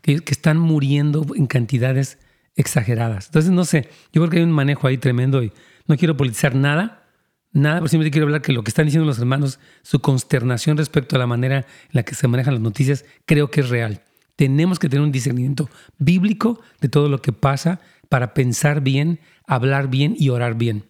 que, 0.00 0.22
están 0.26 0.58
muriendo 0.58 1.26
en 1.36 1.46
cantidades 1.46 2.18
exageradas. 2.56 3.26
Entonces, 3.26 3.50
no 3.50 3.64
sé, 3.66 3.90
yo 4.12 4.22
creo 4.22 4.30
que 4.30 4.36
hay 4.38 4.42
un 4.42 4.52
manejo 4.52 4.86
ahí 4.86 4.96
tremendo 4.96 5.42
y 5.42 5.52
no 5.86 5.96
quiero 5.98 6.16
politizar 6.16 6.54
nada, 6.54 7.06
nada, 7.52 7.76
pero 7.76 7.88
simplemente 7.88 8.12
quiero 8.12 8.26
hablar 8.26 8.40
que 8.40 8.52
lo 8.52 8.64
que 8.64 8.70
están 8.70 8.86
diciendo 8.86 9.06
los 9.06 9.18
hermanos, 9.18 9.60
su 9.82 10.00
consternación 10.00 10.78
respecto 10.78 11.16
a 11.16 11.18
la 11.18 11.26
manera 11.26 11.58
en 11.58 11.64
la 11.92 12.04
que 12.04 12.14
se 12.14 12.26
manejan 12.26 12.54
las 12.54 12.62
noticias, 12.62 13.04
creo 13.26 13.50
que 13.50 13.60
es 13.60 13.68
real. 13.68 14.02
Tenemos 14.34 14.78
que 14.78 14.88
tener 14.88 15.04
un 15.04 15.12
discernimiento 15.12 15.68
bíblico 15.98 16.60
de 16.80 16.88
todo 16.88 17.10
lo 17.10 17.20
que 17.20 17.32
pasa 17.32 17.80
para 18.08 18.34
pensar 18.34 18.80
bien, 18.80 19.20
hablar 19.54 19.88
bien 19.88 20.14
y 20.18 20.28
orar 20.28 20.54
bien. 20.54 20.84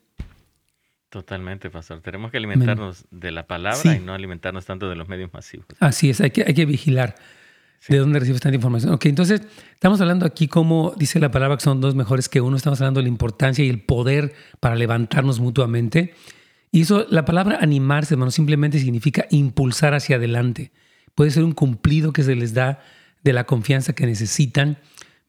Totalmente, 1.09 1.71
pastor. 1.71 2.01
Tenemos 2.01 2.31
que 2.31 2.37
alimentarnos 2.37 3.07
de 3.11 3.33
la 3.33 3.47
palabra 3.47 3.97
y 3.97 3.99
no 3.99 4.15
alimentarnos 4.15 4.65
tanto 4.65 4.89
de 4.89 4.95
los 4.95 5.09
medios 5.09 5.33
masivos. 5.33 5.67
Así 5.81 6.11
es, 6.11 6.21
hay 6.21 6.31
que, 6.31 6.45
hay 6.47 6.55
que 6.55 6.67
vigilar. 6.67 7.17
¿De 7.89 7.97
dónde 7.97 8.21
recibes 8.21 8.43
tanta 8.43 8.55
información? 8.55 8.93
Ok, 8.93 9.07
entonces 9.07 9.41
estamos 9.73 10.01
hablando 10.03 10.27
aquí 10.27 10.47
como 10.47 10.93
dice 10.97 11.19
la 11.19 11.31
palabra 11.31 11.57
que 11.57 11.65
son 11.65 11.81
dos 11.81 11.95
mejores 11.95 12.29
que 12.29 12.43
uno. 12.43 12.57
Estamos 12.57 12.81
hablando 12.81 13.01
de 13.01 13.05
la 13.05 13.09
importancia 13.09 13.65
y 13.65 13.71
el 13.71 13.81
poder 13.81 14.35
para 14.61 14.77
levantarnos 14.77 15.41
mutuamente. 15.41 16.15
Y 16.71 16.83
eso, 16.83 17.07
la 17.09 17.25
palabra 17.25 17.59
animarse, 17.61 18.15
hermano, 18.15 18.31
simplemente 18.31 18.79
significa 18.79 19.27
impulsar 19.31 19.95
hacia 19.95 20.17
adelante. 20.17 20.71
Puede 21.15 21.31
ser 21.31 21.43
un 21.43 21.53
cumplido 21.53 22.13
que 22.13 22.23
se 22.23 22.37
les 22.37 22.55
da 22.55 22.81
de 23.25 23.33
la 23.33 23.45
confianza 23.45 23.95
que 23.95 24.07
necesitan, 24.07 24.79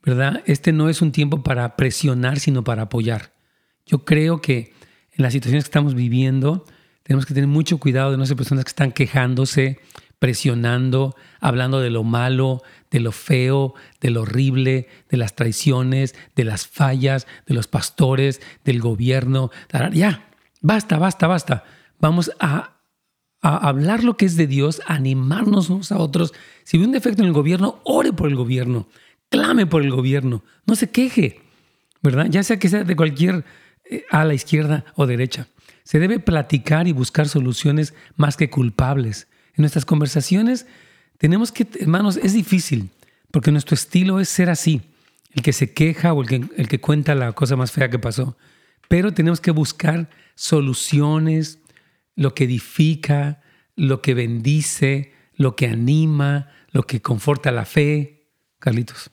¿verdad? 0.03 0.43
Este 0.45 0.71
no 0.71 0.89
es 0.89 1.01
un 1.01 1.11
tiempo 1.11 1.43
para 1.43 1.75
presionar, 1.75 2.39
sino 2.39 2.63
para 2.63 2.83
apoyar. 2.83 3.33
Yo 3.85 4.05
creo 4.05 4.41
que 4.41 4.73
en 5.11 5.23
las 5.23 5.33
situaciones 5.33 5.65
que 5.65 5.69
estamos 5.69 5.95
viviendo, 5.95 6.65
tenemos 7.03 7.25
que 7.25 7.33
tener 7.33 7.47
mucho 7.47 7.77
cuidado 7.77 8.11
de 8.11 8.17
no 8.17 8.25
ser 8.25 8.37
personas 8.37 8.63
que 8.63 8.69
están 8.69 8.91
quejándose, 8.91 9.79
presionando, 10.21 11.15
hablando 11.39 11.79
de 11.79 11.89
lo 11.89 12.03
malo, 12.03 12.61
de 12.91 12.99
lo 12.99 13.11
feo, 13.11 13.73
de 13.99 14.11
lo 14.11 14.21
horrible, 14.21 14.87
de 15.09 15.17
las 15.17 15.35
traiciones, 15.35 16.13
de 16.35 16.43
las 16.43 16.67
fallas, 16.67 17.25
de 17.47 17.55
los 17.55 17.67
pastores, 17.67 18.39
del 18.63 18.81
gobierno. 18.81 19.49
Ya, 19.93 20.29
basta, 20.61 20.99
basta, 20.99 21.25
basta. 21.25 21.63
Vamos 21.99 22.31
a, 22.39 22.77
hablar 23.41 24.03
lo 24.03 24.15
que 24.15 24.25
es 24.25 24.37
de 24.37 24.45
Dios, 24.45 24.83
animarnos 24.85 25.71
unos 25.71 25.91
a 25.91 25.97
otros. 25.97 26.33
Si 26.63 26.77
ve 26.77 26.85
un 26.85 26.91
defecto 26.91 27.23
en 27.23 27.29
el 27.29 27.33
gobierno, 27.33 27.79
ore 27.83 28.13
por 28.13 28.29
el 28.29 28.35
gobierno, 28.35 28.87
clame 29.31 29.65
por 29.65 29.81
el 29.81 29.89
gobierno, 29.89 30.43
no 30.67 30.75
se 30.75 30.91
queje, 30.91 31.41
¿verdad? 32.03 32.27
Ya 32.29 32.43
sea 32.43 32.59
que 32.59 32.69
sea 32.69 32.83
de 32.83 32.95
cualquier 32.95 33.43
eh, 33.89 34.05
a 34.11 34.23
la 34.25 34.35
izquierda 34.35 34.85
o 34.93 35.07
derecha. 35.07 35.47
Se 35.83 35.97
debe 35.97 36.19
platicar 36.19 36.87
y 36.87 36.91
buscar 36.91 37.27
soluciones 37.27 37.95
más 38.15 38.37
que 38.37 38.51
culpables 38.51 39.27
en 39.55 39.63
nuestras 39.63 39.85
conversaciones 39.85 40.65
tenemos 41.17 41.51
que, 41.51 41.67
hermanos, 41.79 42.17
es 42.17 42.33
difícil, 42.33 42.89
porque 43.31 43.51
nuestro 43.51 43.75
estilo 43.75 44.19
es 44.19 44.27
ser 44.29 44.49
así, 44.49 44.81
el 45.33 45.43
que 45.43 45.53
se 45.53 45.71
queja 45.71 46.13
o 46.13 46.21
el 46.23 46.27
que, 46.27 46.41
el 46.57 46.67
que 46.67 46.81
cuenta 46.81 47.13
la 47.13 47.33
cosa 47.33 47.55
más 47.55 47.71
fea 47.71 47.91
que 47.91 47.99
pasó. 47.99 48.37
Pero 48.87 49.13
tenemos 49.13 49.39
que 49.39 49.51
buscar 49.51 50.09
soluciones, 50.35 51.59
lo 52.15 52.33
que 52.33 52.45
edifica, 52.45 53.41
lo 53.75 54.01
que 54.01 54.15
bendice, 54.15 55.13
lo 55.35 55.55
que 55.55 55.67
anima, 55.67 56.49
lo 56.71 56.83
que 56.83 57.01
conforta 57.01 57.51
la 57.51 57.65
fe. 57.65 58.27
Carlitos. 58.59 59.11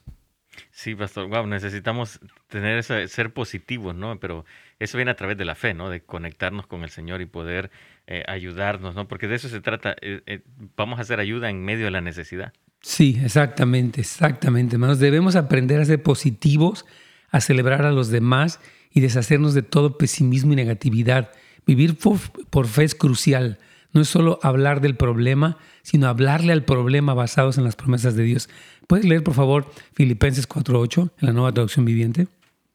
Sí, 0.78 0.94
pastor. 0.94 1.26
Wow, 1.26 1.44
necesitamos 1.48 2.20
tener 2.46 2.78
ese, 2.78 3.08
ser 3.08 3.32
positivos, 3.32 3.96
¿no? 3.96 4.20
Pero 4.20 4.44
eso 4.78 4.96
viene 4.96 5.10
a 5.10 5.16
través 5.16 5.36
de 5.36 5.44
la 5.44 5.56
fe, 5.56 5.74
¿no? 5.74 5.90
De 5.90 6.02
conectarnos 6.02 6.68
con 6.68 6.84
el 6.84 6.90
Señor 6.90 7.20
y 7.20 7.26
poder 7.26 7.72
eh, 8.06 8.22
ayudarnos, 8.28 8.94
¿no? 8.94 9.08
Porque 9.08 9.26
de 9.26 9.34
eso 9.34 9.48
se 9.48 9.60
trata. 9.60 9.96
Eh, 10.00 10.22
eh, 10.26 10.40
vamos 10.76 11.00
a 11.00 11.02
hacer 11.02 11.18
ayuda 11.18 11.50
en 11.50 11.64
medio 11.64 11.86
de 11.86 11.90
la 11.90 12.00
necesidad. 12.00 12.52
Sí, 12.80 13.20
exactamente, 13.24 14.02
exactamente, 14.02 14.76
hermanos. 14.76 15.00
Debemos 15.00 15.34
aprender 15.34 15.80
a 15.80 15.84
ser 15.84 16.00
positivos, 16.00 16.86
a 17.32 17.40
celebrar 17.40 17.84
a 17.84 17.90
los 17.90 18.10
demás 18.10 18.60
y 18.92 19.00
deshacernos 19.00 19.54
de 19.54 19.62
todo 19.62 19.98
pesimismo 19.98 20.52
y 20.52 20.56
negatividad. 20.56 21.32
Vivir 21.66 21.96
por, 21.98 22.68
fe 22.68 22.84
es 22.84 22.94
crucial. 22.94 23.58
No 23.98 24.02
es 24.02 24.10
solo 24.10 24.38
hablar 24.44 24.80
del 24.80 24.94
problema, 24.94 25.56
sino 25.82 26.06
hablarle 26.06 26.52
al 26.52 26.62
problema 26.62 27.14
basados 27.14 27.58
en 27.58 27.64
las 27.64 27.74
promesas 27.74 28.14
de 28.14 28.22
Dios. 28.22 28.48
¿Puedes 28.86 29.04
leer, 29.04 29.24
por 29.24 29.34
favor, 29.34 29.68
Filipenses 29.92 30.48
4.8 30.48 31.10
en 31.18 31.26
la 31.26 31.32
nueva 31.32 31.50
traducción 31.50 31.84
viviente? 31.84 32.28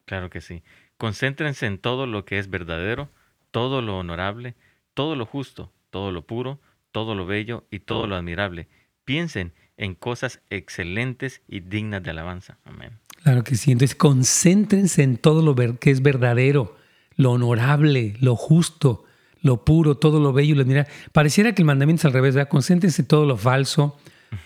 Claro 0.04 0.28
que 0.28 0.42
sí. 0.42 0.62
Concéntrense 0.98 1.64
en 1.64 1.78
todo 1.78 2.06
lo 2.06 2.26
que 2.26 2.38
es 2.38 2.50
verdadero, 2.50 3.08
todo 3.52 3.80
lo 3.80 3.96
honorable, 3.96 4.54
todo 4.92 5.16
lo 5.16 5.24
justo, 5.24 5.72
todo 5.88 6.12
lo 6.12 6.26
puro, 6.26 6.60
todo 6.92 7.14
lo 7.14 7.24
bello 7.24 7.64
y 7.70 7.78
todo 7.78 8.06
lo 8.06 8.16
admirable. 8.16 8.68
Piensen 9.06 9.54
en 9.78 9.94
cosas 9.94 10.42
excelentes 10.50 11.40
y 11.48 11.60
dignas 11.60 12.02
de 12.02 12.10
alabanza. 12.10 12.58
Amén. 12.66 12.98
Claro 13.22 13.44
que 13.44 13.54
sí. 13.54 13.72
Entonces, 13.72 13.96
concéntrense 13.96 15.02
en 15.02 15.16
todo 15.16 15.40
lo 15.40 15.54
que 15.78 15.90
es 15.90 16.02
verdadero, 16.02 16.76
lo 17.16 17.30
honorable, 17.30 18.14
lo 18.20 18.36
justo, 18.36 19.06
lo 19.44 19.62
puro, 19.62 19.96
todo 19.96 20.18
lo 20.20 20.32
bello 20.32 20.56
lo 20.56 20.62
admirable. 20.62 20.90
Pareciera 21.12 21.54
que 21.54 21.62
el 21.62 21.66
mandamiento 21.66 22.00
es 22.00 22.04
al 22.06 22.14
revés, 22.14 22.34
¿verdad? 22.34 22.48
Concéntrense 22.48 23.02
en 23.02 23.08
todo 23.08 23.26
lo 23.26 23.36
falso, 23.36 23.96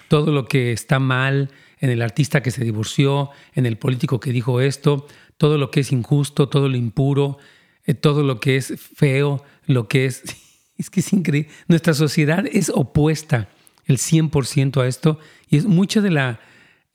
todo 0.09 0.33
lo 0.33 0.47
que 0.47 0.73
está 0.73 0.99
mal, 0.99 1.51
en 1.81 1.91
el 1.91 2.03
artista 2.03 2.43
que 2.43 2.51
se 2.51 2.65
divorció, 2.65 3.31
en 3.55 3.65
el 3.65 3.79
político 3.79 4.19
que 4.19 4.33
dijo 4.33 4.61
esto, 4.61 5.07
todo 5.37 5.57
lo 5.57 5.71
que 5.71 5.81
es 5.81 5.93
injusto, 5.93 6.49
todo 6.49 6.69
lo 6.69 6.77
impuro, 6.77 7.39
eh, 7.87 7.95
todo 7.95 8.25
lo 8.25 8.41
que 8.41 8.57
es 8.57 8.75
feo, 8.95 9.43
lo 9.67 9.89
que 9.89 10.05
es... 10.05 10.23
Es 10.79 10.91
que 10.91 11.01
es 11.01 11.13
increíble. 11.13 11.51
Nuestra 11.67 11.93
sociedad 11.93 12.45
es 12.53 12.71
opuesta 12.73 13.49
el 13.87 13.99
100% 13.99 14.81
a 14.81 14.87
esto 14.87 15.19
y 15.51 15.57
es 15.57 15.67
mucho 15.67 16.03
de 16.03 16.13
la 16.13 16.39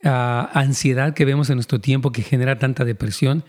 ah, 0.06 0.50
ansiedad 0.54 1.14
que 1.14 1.26
vemos 1.26 1.50
en 1.50 1.56
nuestro 1.56 1.82
tiempo 1.82 2.14
que 2.14 2.22
genera 2.22 2.58
tanta 2.58 2.86
depresión 2.86 3.44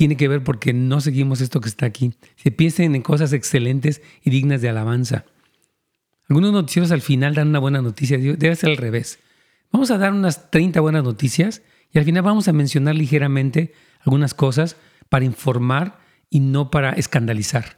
tiene 0.00 0.16
que 0.16 0.28
ver 0.28 0.42
porque 0.42 0.72
no 0.72 1.02
seguimos 1.02 1.42
esto 1.42 1.60
que 1.60 1.68
está 1.68 1.84
aquí. 1.84 2.14
Se 2.36 2.50
piensen 2.50 2.94
en 2.94 3.02
cosas 3.02 3.34
excelentes 3.34 4.00
y 4.24 4.30
dignas 4.30 4.62
de 4.62 4.70
alabanza. 4.70 5.26
Algunos 6.26 6.52
noticieros 6.52 6.90
al 6.90 7.02
final 7.02 7.34
dan 7.34 7.48
una 7.48 7.58
buena 7.58 7.82
noticia, 7.82 8.16
debe 8.16 8.56
ser 8.56 8.70
al 8.70 8.78
revés. 8.78 9.18
Vamos 9.70 9.90
a 9.90 9.98
dar 9.98 10.14
unas 10.14 10.50
30 10.50 10.80
buenas 10.80 11.04
noticias 11.04 11.60
y 11.92 11.98
al 11.98 12.06
final 12.06 12.22
vamos 12.22 12.48
a 12.48 12.54
mencionar 12.54 12.94
ligeramente 12.94 13.74
algunas 14.00 14.32
cosas 14.32 14.78
para 15.10 15.26
informar 15.26 15.98
y 16.30 16.40
no 16.40 16.70
para 16.70 16.92
escandalizar. 16.92 17.76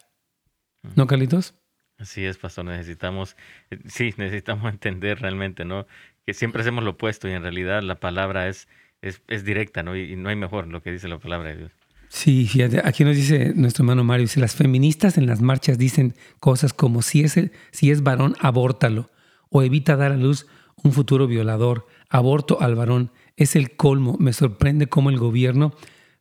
¿No, 0.95 1.09
Carlitos? 1.09 1.57
Así 1.99 2.25
es, 2.25 2.39
pastor, 2.39 2.67
necesitamos, 2.67 3.37
eh, 3.73 3.81
sí, 3.87 4.15
necesitamos 4.17 4.73
entender 4.73 5.19
realmente, 5.19 5.65
¿no? 5.65 5.89
Que 6.25 6.35
siempre 6.35 6.61
hacemos 6.61 6.85
lo 6.85 6.91
opuesto 6.91 7.29
y 7.29 7.33
en 7.33 7.43
realidad 7.43 7.83
la 7.83 7.97
palabra 7.97 8.47
es, 8.47 8.69
es, 9.01 9.45
directa, 9.45 9.83
¿no? 9.83 9.97
Y, 9.97 10.15
no 10.15 10.29
hay 10.29 10.37
mejor 10.37 10.69
lo 10.69 10.85
que 10.85 10.93
dice 10.93 11.09
la 11.09 11.19
palabra 11.19 11.49
de 11.49 11.57
Dios. 11.57 11.73
Sí, 12.15 12.47
fíjate, 12.47 12.83
aquí 12.85 13.05
nos 13.05 13.17
dice 13.17 13.55
nuestro 13.57 13.85
hermano 13.85 14.05
Mario, 14.05 14.25
dice, 14.25 14.39
las 14.39 14.55
feministas 14.55 15.17
en 15.17 15.27
las 15.27 15.41
marchas 15.41 15.79
dicen 15.79 16.15
cosas 16.41 16.75
como 16.75 17.01
si 17.01 17.23
es, 17.23 17.39
el, 17.39 17.53
si 17.71 17.91
es 17.91 18.03
varón, 18.03 18.37
abórtalo, 18.39 19.11
o 19.49 19.63
evita 19.63 19.97
dar 19.97 20.13
a 20.13 20.17
luz 20.19 20.47
un 20.85 20.93
futuro 20.93 21.27
violador, 21.27 21.87
aborto 22.11 22.61
al 22.61 22.75
varón, 22.75 23.13
es 23.37 23.57
el 23.57 23.77
colmo, 23.77 24.19
me 24.21 24.35
sorprende 24.35 24.89
cómo 24.89 25.09
el 25.09 25.17
gobierno 25.17 25.75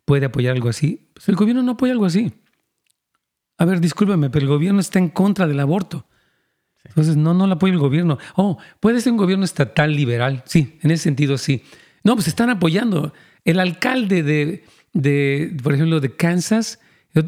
puede 0.06 0.28
apoyar 0.28 0.56
algo 0.56 0.70
así. 0.70 1.10
Pues 1.14 1.28
el 1.28 1.36
gobierno 1.36 1.62
no 1.62 1.74
apoya 1.74 1.92
algo 1.92 2.06
así. 2.06 2.32
A 3.58 3.66
ver, 3.66 3.82
discúlpeme, 3.82 4.30
pero 4.30 4.44
el 4.44 4.50
gobierno 4.50 4.80
está 4.80 4.98
en 4.98 5.10
contra 5.10 5.46
del 5.46 5.60
aborto. 5.60 6.08
Entonces, 6.86 7.18
no, 7.18 7.34
no 7.34 7.48
lo 7.48 7.56
apoya 7.56 7.74
el 7.74 7.80
gobierno. 7.80 8.18
Oh, 8.38 8.58
puede 8.80 9.02
ser 9.02 9.12
un 9.12 9.18
gobierno 9.18 9.44
estatal 9.44 9.94
liberal. 9.94 10.42
Sí, 10.46 10.80
en 10.84 10.92
ese 10.92 11.04
sentido 11.04 11.38
sí. 11.38 11.64
No, 12.02 12.16
pues 12.16 12.30
están 12.30 12.50
apoyando. 12.50 13.14
El 13.44 13.60
alcalde 13.60 14.24
de, 14.24 14.64
de, 14.94 15.56
por 15.64 15.74
ejemplo, 15.74 16.00
de 16.00 16.16
Kansas, 16.16 16.80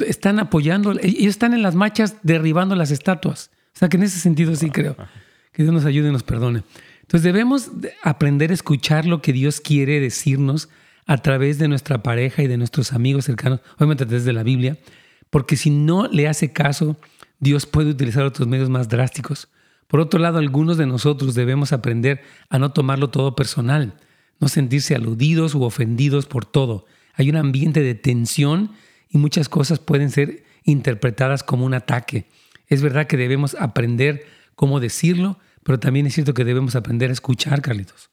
están 0.08 0.40
apoyando, 0.40 0.92
ellos 1.02 1.32
están 1.32 1.54
en 1.54 1.62
las 1.62 1.76
marchas 1.76 2.16
derribando 2.24 2.76
las 2.76 2.92
estatuas. 2.92 3.52
O 3.76 3.80
sea 3.80 3.90
que 3.90 3.98
en 3.98 4.04
ese 4.04 4.20
sentido 4.20 4.56
sí 4.56 4.70
creo. 4.70 4.96
Que 5.52 5.64
Dios 5.64 5.74
nos 5.74 5.86
ayude 5.86 6.10
y 6.10 6.12
nos 6.12 6.24
perdone. 6.24 6.64
Entonces 7.02 7.24
debemos 7.24 7.72
aprender 8.04 8.52
a 8.52 8.54
escuchar 8.54 9.06
lo 9.06 9.22
que 9.22 9.34
Dios 9.34 9.62
quiere 9.62 10.00
decirnos 10.00 10.70
a 11.06 11.18
través 11.18 11.60
de 11.60 11.68
nuestra 11.68 12.02
pareja 12.02 12.44
y 12.44 12.48
de 12.48 12.58
nuestros 12.58 12.94
amigos 12.94 13.26
cercanos, 13.26 13.60
obviamente 13.76 14.06
desde 14.06 14.32
la 14.32 14.44
Biblia, 14.44 14.78
porque 15.30 15.58
si 15.58 15.70
no 15.70 16.08
le 16.08 16.28
hace 16.28 16.54
caso, 16.54 16.98
Dios 17.40 17.66
puede 17.66 17.90
utilizar 17.90 18.24
otros 18.24 18.48
medios 18.48 18.70
más 18.70 18.88
drásticos. 18.88 19.50
Por 19.88 20.00
otro 20.00 20.20
lado, 20.20 20.40
algunos 20.40 20.78
de 20.78 20.86
nosotros 20.86 21.36
debemos 21.36 21.74
aprender 21.74 22.22
a 22.50 22.58
no 22.58 22.72
tomarlo 22.72 23.10
todo 23.10 23.36
personal, 23.36 23.96
no 24.40 24.48
sentirse 24.48 24.96
aludidos 24.96 25.56
u 25.56 25.64
ofendidos 25.64 26.26
por 26.26 26.46
todo, 26.46 26.86
hay 27.14 27.30
un 27.30 27.36
ambiente 27.36 27.82
de 27.82 27.96
tensión 27.96 28.72
y 29.10 29.18
muchas 29.18 29.50
cosas 29.50 29.80
pueden 29.80 30.10
ser 30.10 30.44
interpretadas 30.64 31.44
como 31.44 31.66
un 31.66 31.74
ataque. 31.74 32.26
Es 32.68 32.82
verdad 32.82 33.08
que 33.08 33.18
debemos 33.18 33.56
aprender 33.56 34.26
cómo 34.56 34.80
decirlo, 34.80 35.40
pero 35.64 35.80
también 35.80 36.06
es 36.06 36.14
cierto 36.14 36.34
que 36.34 36.44
debemos 36.44 36.76
aprender 36.76 37.10
a 37.10 37.14
escuchar, 37.14 37.62
Carlitos. 37.62 38.10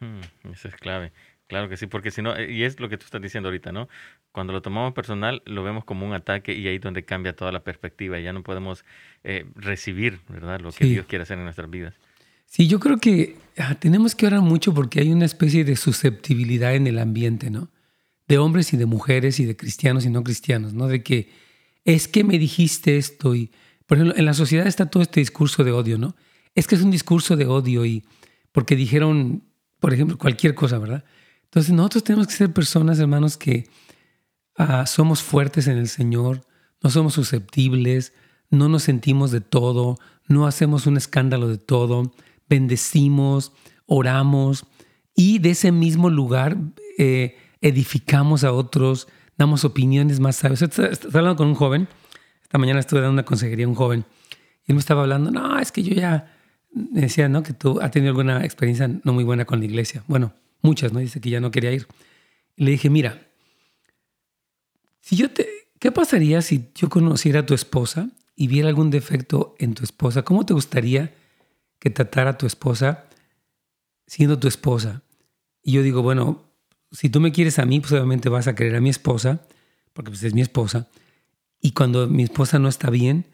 Hmm, 0.00 0.20
eso 0.52 0.68
es 0.68 0.76
clave. 0.76 1.12
Claro 1.46 1.68
que 1.68 1.76
sí, 1.76 1.86
porque 1.86 2.10
si 2.10 2.22
no, 2.22 2.36
eh, 2.36 2.50
y 2.50 2.62
es 2.62 2.78
lo 2.78 2.88
que 2.88 2.96
tú 2.96 3.04
estás 3.04 3.20
diciendo 3.20 3.48
ahorita, 3.48 3.72
¿no? 3.72 3.88
Cuando 4.30 4.52
lo 4.52 4.62
tomamos 4.62 4.92
personal, 4.94 5.42
lo 5.46 5.64
vemos 5.64 5.84
como 5.84 6.06
un 6.06 6.12
ataque 6.12 6.54
y 6.54 6.68
ahí 6.68 6.76
es 6.76 6.80
donde 6.80 7.04
cambia 7.04 7.34
toda 7.34 7.50
la 7.50 7.64
perspectiva 7.64 8.20
y 8.20 8.22
ya 8.22 8.32
no 8.32 8.44
podemos 8.44 8.84
eh, 9.24 9.46
recibir, 9.56 10.20
¿verdad? 10.28 10.60
Lo 10.60 10.70
que 10.70 10.84
Dios 10.84 11.06
quiere 11.06 11.24
hacer 11.24 11.38
en 11.38 11.44
nuestras 11.44 11.68
vidas. 11.68 11.94
Sí, 12.46 12.68
yo 12.68 12.78
creo 12.78 12.98
que 12.98 13.36
ah, 13.58 13.74
tenemos 13.74 14.14
que 14.14 14.26
orar 14.26 14.40
mucho 14.42 14.72
porque 14.72 15.00
hay 15.00 15.10
una 15.10 15.24
especie 15.24 15.64
de 15.64 15.74
susceptibilidad 15.74 16.74
en 16.74 16.86
el 16.86 17.00
ambiente, 17.00 17.50
¿no? 17.50 17.68
De 18.30 18.38
hombres 18.38 18.72
y 18.72 18.76
de 18.76 18.86
mujeres 18.86 19.40
y 19.40 19.44
de 19.44 19.56
cristianos 19.56 20.06
y 20.06 20.08
no 20.08 20.22
cristianos, 20.22 20.72
¿no? 20.72 20.86
De 20.86 21.02
que 21.02 21.32
es 21.84 22.06
que 22.06 22.22
me 22.22 22.38
dijiste 22.38 22.96
esto 22.96 23.34
y, 23.34 23.50
por 23.86 23.98
ejemplo, 23.98 24.16
en 24.16 24.24
la 24.24 24.34
sociedad 24.34 24.68
está 24.68 24.86
todo 24.86 25.02
este 25.02 25.18
discurso 25.18 25.64
de 25.64 25.72
odio, 25.72 25.98
¿no? 25.98 26.14
Es 26.54 26.68
que 26.68 26.76
es 26.76 26.82
un 26.82 26.92
discurso 26.92 27.36
de 27.36 27.46
odio 27.46 27.84
y 27.84 28.04
porque 28.52 28.76
dijeron, 28.76 29.42
por 29.80 29.92
ejemplo, 29.92 30.16
cualquier 30.16 30.54
cosa, 30.54 30.78
¿verdad? 30.78 31.04
Entonces 31.42 31.72
nosotros 31.72 32.04
tenemos 32.04 32.28
que 32.28 32.34
ser 32.34 32.52
personas, 32.52 33.00
hermanos, 33.00 33.36
que 33.36 33.68
ah, 34.54 34.86
somos 34.86 35.24
fuertes 35.24 35.66
en 35.66 35.76
el 35.76 35.88
Señor, 35.88 36.46
no 36.84 36.90
somos 36.90 37.14
susceptibles, 37.14 38.12
no 38.48 38.68
nos 38.68 38.84
sentimos 38.84 39.32
de 39.32 39.40
todo, 39.40 39.98
no 40.28 40.46
hacemos 40.46 40.86
un 40.86 40.96
escándalo 40.96 41.48
de 41.48 41.58
todo, 41.58 42.12
bendecimos, 42.48 43.50
oramos 43.86 44.66
y 45.16 45.40
de 45.40 45.50
ese 45.50 45.72
mismo 45.72 46.10
lugar 46.10 46.56
eh, 46.96 47.36
edificamos 47.60 48.44
a 48.44 48.52
otros, 48.52 49.08
damos 49.36 49.64
opiniones 49.64 50.20
más 50.20 50.36
sabias. 50.36 50.62
Estaba 50.62 50.90
hablando 51.18 51.36
con 51.36 51.48
un 51.48 51.54
joven, 51.54 51.88
esta 52.42 52.58
mañana 52.58 52.80
estuve 52.80 53.00
dando 53.00 53.14
una 53.14 53.24
consejería 53.24 53.66
a 53.66 53.68
un 53.68 53.74
joven, 53.74 54.04
y 54.66 54.72
él 54.72 54.74
me 54.74 54.80
estaba 54.80 55.02
hablando, 55.02 55.30
no, 55.30 55.58
es 55.58 55.72
que 55.72 55.82
yo 55.82 55.94
ya, 55.94 56.36
me 56.72 57.02
decía, 57.02 57.28
¿no? 57.28 57.42
Que 57.42 57.52
tú 57.52 57.80
has 57.80 57.90
tenido 57.90 58.10
alguna 58.10 58.44
experiencia 58.44 58.88
no 58.88 59.12
muy 59.12 59.24
buena 59.24 59.44
con 59.44 59.58
la 59.58 59.64
iglesia. 59.64 60.04
Bueno, 60.06 60.32
muchas, 60.62 60.92
¿no? 60.92 61.00
Dice 61.00 61.20
que 61.20 61.30
ya 61.30 61.40
no 61.40 61.50
quería 61.50 61.72
ir. 61.72 61.86
Le 62.56 62.72
dije, 62.72 62.90
mira, 62.90 63.26
si 65.00 65.16
yo 65.16 65.30
te, 65.30 65.48
¿qué 65.78 65.90
pasaría 65.90 66.42
si 66.42 66.68
yo 66.74 66.88
conociera 66.88 67.40
a 67.40 67.46
tu 67.46 67.54
esposa 67.54 68.10
y 68.36 68.46
viera 68.46 68.68
algún 68.68 68.90
defecto 68.90 69.54
en 69.58 69.74
tu 69.74 69.82
esposa? 69.82 70.22
¿Cómo 70.22 70.46
te 70.46 70.54
gustaría 70.54 71.14
que 71.78 71.90
tratara 71.90 72.30
a 72.30 72.38
tu 72.38 72.46
esposa 72.46 73.06
siendo 74.06 74.38
tu 74.38 74.46
esposa? 74.46 75.02
Y 75.62 75.72
yo 75.72 75.82
digo, 75.82 76.02
bueno, 76.02 76.49
si 76.92 77.08
tú 77.08 77.20
me 77.20 77.32
quieres 77.32 77.58
a 77.58 77.66
mí, 77.66 77.80
pues 77.80 77.92
obviamente 77.92 78.28
vas 78.28 78.48
a 78.48 78.54
querer 78.54 78.76
a 78.76 78.80
mi 78.80 78.90
esposa, 78.90 79.42
porque 79.92 80.10
pues 80.10 80.22
es 80.22 80.34
mi 80.34 80.40
esposa. 80.40 80.88
Y 81.60 81.72
cuando 81.72 82.08
mi 82.08 82.22
esposa 82.22 82.58
no 82.58 82.68
está 82.68 82.90
bien, 82.90 83.26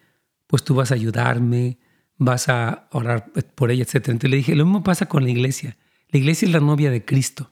pues 0.46 0.64
tú 0.64 0.74
vas 0.74 0.90
a 0.90 0.94
ayudarme, 0.94 1.78
vas 2.18 2.48
a 2.48 2.88
orar 2.92 3.32
por 3.54 3.70
ella, 3.70 3.82
etc. 3.84 4.08
Entonces 4.08 4.30
le 4.30 4.36
dije, 4.38 4.54
lo 4.54 4.64
mismo 4.64 4.82
pasa 4.82 5.06
con 5.06 5.24
la 5.24 5.30
iglesia. 5.30 5.76
La 6.10 6.18
iglesia 6.18 6.46
es 6.46 6.52
la 6.52 6.60
novia 6.60 6.90
de 6.90 7.04
Cristo. 7.04 7.50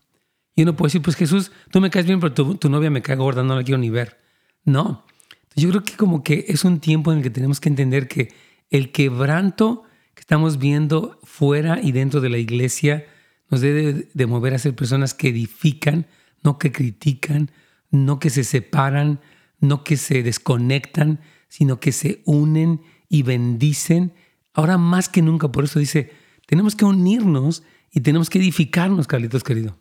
Y 0.54 0.62
uno 0.62 0.76
puede 0.76 0.88
decir, 0.88 1.02
pues 1.02 1.16
Jesús, 1.16 1.52
tú 1.70 1.80
me 1.80 1.90
caes 1.90 2.06
bien, 2.06 2.20
pero 2.20 2.32
tu, 2.32 2.68
novia 2.68 2.90
me 2.90 3.02
cae 3.02 3.16
gorda, 3.16 3.42
no 3.42 3.56
la 3.56 3.64
quiero 3.64 3.78
ni 3.78 3.90
ver. 3.90 4.20
No. 4.64 5.04
Yo 5.56 5.68
creo 5.70 5.84
que 5.84 5.94
como 5.94 6.22
que 6.22 6.46
es 6.48 6.64
un 6.64 6.80
tiempo 6.80 7.12
en 7.12 7.18
el 7.18 7.24
que 7.24 7.30
tenemos 7.30 7.60
que 7.60 7.68
entender 7.68 8.08
que 8.08 8.32
el 8.70 8.92
quebranto 8.92 9.84
que 10.14 10.20
estamos 10.20 10.58
viendo 10.58 11.18
fuera 11.24 11.80
y 11.82 11.92
dentro 11.92 12.20
de 12.20 12.28
la 12.28 12.38
iglesia 12.38 13.04
nos 13.50 13.60
debe 13.60 14.08
de 14.12 14.26
mover 14.26 14.54
a 14.54 14.58
ser 14.58 14.74
personas 14.74 15.14
que 15.14 15.28
edifican, 15.28 16.06
no 16.42 16.58
que 16.58 16.72
critican, 16.72 17.50
no 17.90 18.18
que 18.18 18.30
se 18.30 18.44
separan, 18.44 19.20
no 19.60 19.84
que 19.84 19.96
se 19.96 20.22
desconectan, 20.22 21.20
sino 21.48 21.80
que 21.80 21.92
se 21.92 22.22
unen 22.24 22.80
y 23.08 23.22
bendicen. 23.22 24.12
Ahora 24.52 24.78
más 24.78 25.08
que 25.08 25.22
nunca, 25.22 25.50
por 25.50 25.64
eso 25.64 25.78
dice, 25.78 26.12
tenemos 26.46 26.74
que 26.74 26.84
unirnos 26.84 27.62
y 27.92 28.00
tenemos 28.00 28.30
que 28.30 28.38
edificarnos, 28.38 29.06
Carlitos 29.06 29.44
querido. 29.44 29.78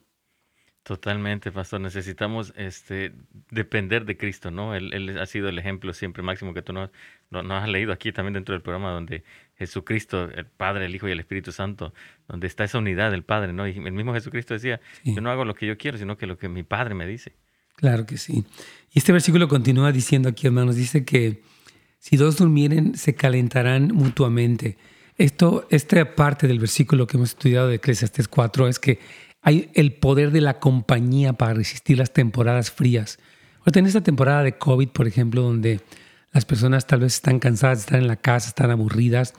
Totalmente, 0.84 1.50
pastor. 1.54 1.80
Necesitamos 1.80 2.54
este, 2.58 3.14
depender 3.50 4.04
de 4.04 4.18
Cristo, 4.18 4.52
¿no? 4.52 4.76
Él, 4.76 5.18
ha 5.18 5.26
sido 5.26 5.48
el 5.48 5.58
ejemplo 5.58 5.94
siempre 5.94 6.24
máximo 6.24 6.54
que 6.54 6.62
tú 6.62 6.74
nos, 6.74 6.90
has 7.32 7.70
leído 7.70 7.94
aquí 7.94 8.12
también 8.12 8.34
dentro 8.34 8.52
del 8.52 8.62
programa, 8.62 8.92
donde 8.92 9.24
Jesucristo, 9.56 10.30
el 10.30 10.46
Padre, 10.46 10.86
el 10.86 10.94
Hijo 10.94 11.08
y 11.08 11.12
el 11.12 11.22
Espíritu 11.22 11.54
Santo, 11.54 11.94
donde 12.28 12.48
está 12.48 12.66
esa 12.66 12.80
unidad 12.80 13.12
del 13.12 13.24
Padre, 13.24 13.54
¿no? 13.54 13.66
Y 13.66 13.78
el 13.78 13.94
mismo 13.94 14.14
Jesucristo 14.14 14.56
decía, 14.56 14.82
yo 15.06 15.22
no 15.22 15.32
hago 15.32 15.46
lo 15.46 15.56
que 15.56 15.68
yo 15.68 15.78
quiero, 15.78 15.98
sino 15.98 16.18
que 16.18 16.28
lo 16.28 16.38
que 16.38 16.50
mi 16.50 16.64
Padre 16.64 16.96
me 16.96 17.08
dice. 17.08 17.32
Claro 17.78 18.06
que 18.06 18.18
sí. 18.18 18.44
Y 18.92 19.00
este 19.00 19.14
versículo 19.14 19.48
continúa 19.48 19.94
diciendo 19.94 20.28
aquí, 20.28 20.48
hermanos, 20.48 20.76
dice 20.76 21.06
que 21.06 21.42
si 21.98 22.18
dos 22.18 22.36
durmieren, 22.36 22.98
se 22.98 23.16
calentarán 23.16 23.88
mutuamente. 23.94 24.78
Esto, 25.18 25.66
esta 25.70 26.16
parte 26.16 26.46
del 26.46 26.60
versículo 26.60 27.08
que 27.08 27.16
hemos 27.16 27.30
estudiado 27.30 27.70
de 27.70 27.76
Eclesiastes 27.76 28.28
4 28.28 28.68
es 28.68 28.80
que 28.80 29.00
hay 29.44 29.70
el 29.74 29.94
poder 29.94 30.32
de 30.32 30.42
la 30.42 30.60
compañía 30.60 31.34
para 31.34 31.54
resistir 31.54 31.98
las 31.98 32.14
temporadas 32.14 32.72
frías. 32.72 33.20
Ahorita 33.60 33.80
en 33.80 33.86
esta 33.86 34.02
temporada 34.02 34.42
de 34.42 34.58
COVID, 34.58 34.90
por 34.90 35.08
ejemplo, 35.08 35.42
donde 35.42 35.82
las 36.32 36.46
personas 36.46 36.88
tal 36.88 37.02
vez 37.02 37.16
están 37.16 37.40
cansadas, 37.40 37.80
están 37.80 38.00
en 38.00 38.08
la 38.08 38.16
casa, 38.16 38.48
están 38.48 38.72
aburridas, 38.72 39.34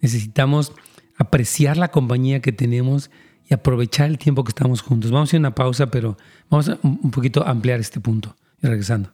necesitamos 0.00 0.72
apreciar 1.18 1.76
la 1.76 1.88
compañía 1.88 2.40
que 2.40 2.52
tenemos 2.52 3.10
y 3.48 3.52
aprovechar 3.52 4.08
el 4.08 4.18
tiempo 4.18 4.44
que 4.44 4.50
estamos 4.50 4.80
juntos. 4.80 5.10
Vamos 5.10 5.28
a 5.28 5.30
hacer 5.30 5.40
una 5.40 5.54
pausa, 5.54 5.90
pero 5.90 6.16
vamos 6.48 6.68
a 6.68 6.78
un 6.82 7.10
poquito 7.10 7.46
ampliar 7.46 7.80
este 7.80 8.00
punto 8.00 8.36
y 8.62 8.68
regresando. 8.68 9.12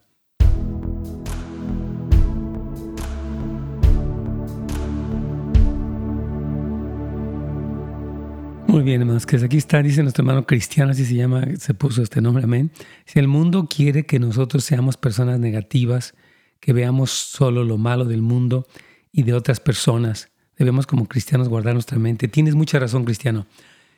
Muy 8.77 8.85
bien, 8.85 9.01
hermanos, 9.01 9.25
que 9.25 9.37
aquí 9.37 9.57
está, 9.57 9.83
dice 9.83 10.03
nuestro 10.03 10.21
hermano 10.21 10.45
cristiano, 10.47 10.91
así 10.91 11.07
se 11.07 11.15
llama, 11.15 11.47
se 11.59 11.73
puso 11.73 12.03
este 12.03 12.21
nombre, 12.21 12.45
amén. 12.45 12.71
Si 13.07 13.19
el 13.19 13.27
mundo 13.27 13.69
quiere 13.75 14.05
que 14.05 14.19
nosotros 14.19 14.65
seamos 14.65 14.99
personas 14.99 15.41
negativas, 15.41 16.13
que 16.61 16.75
veamos 16.75 17.11
solo 17.11 17.65
lo 17.65 17.79
malo 17.79 18.05
del 18.05 18.21
mundo 18.21 18.67
y 19.13 19.23
de 19.23 19.33
otras 19.33 19.61
personas, 19.61 20.29
debemos 20.59 20.87
como 20.87 21.09
cristianos 21.09 21.49
guardar 21.49 21.73
nuestra 21.73 21.99
mente. 21.99 22.29
Tienes 22.29 22.55
mucha 22.55 22.79
razón, 22.79 23.07
cristiano. 23.07 23.47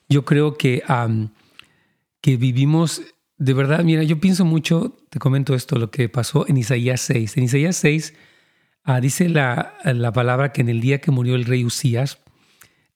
Yo 0.09 0.25
creo 0.25 0.57
que, 0.57 0.85
que 2.21 2.37
vivimos, 2.37 3.03
de 3.37 3.55
verdad, 3.55 3.83
mira, 3.83 4.05
yo 4.05 4.21
pienso 4.21 4.45
mucho, 4.45 4.97
te 5.11 5.19
comento 5.19 5.57
esto, 5.57 5.77
lo 5.77 5.91
que 5.91 6.09
pasó 6.09 6.47
en 6.47 6.57
Isaías 6.57 7.01
6. 7.01 7.37
En 7.37 7.43
Isaías 7.43 7.75
6 7.79 8.15
ah, 8.85 9.01
dice 9.01 9.29
la, 9.29 9.75
la 9.83 10.13
palabra 10.13 10.53
que 10.53 10.61
en 10.61 10.69
el 10.69 10.81
día 10.81 11.01
que 11.01 11.11
murió 11.11 11.35
el 11.35 11.47
rey 11.47 11.65
Usías, 11.65 12.21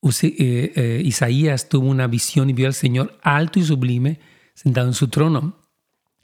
Isaías 0.03 1.69
tuvo 1.69 1.89
una 1.89 2.07
visión 2.09 2.51
y 2.51 2.53
vio 2.53 2.67
al 2.67 2.75
Señor 2.75 3.19
alto 3.23 3.61
y 3.61 3.65
sublime 3.65 4.19
sentado 4.55 4.89
en 4.89 4.95
su 4.95 5.09
trono. 5.09 5.59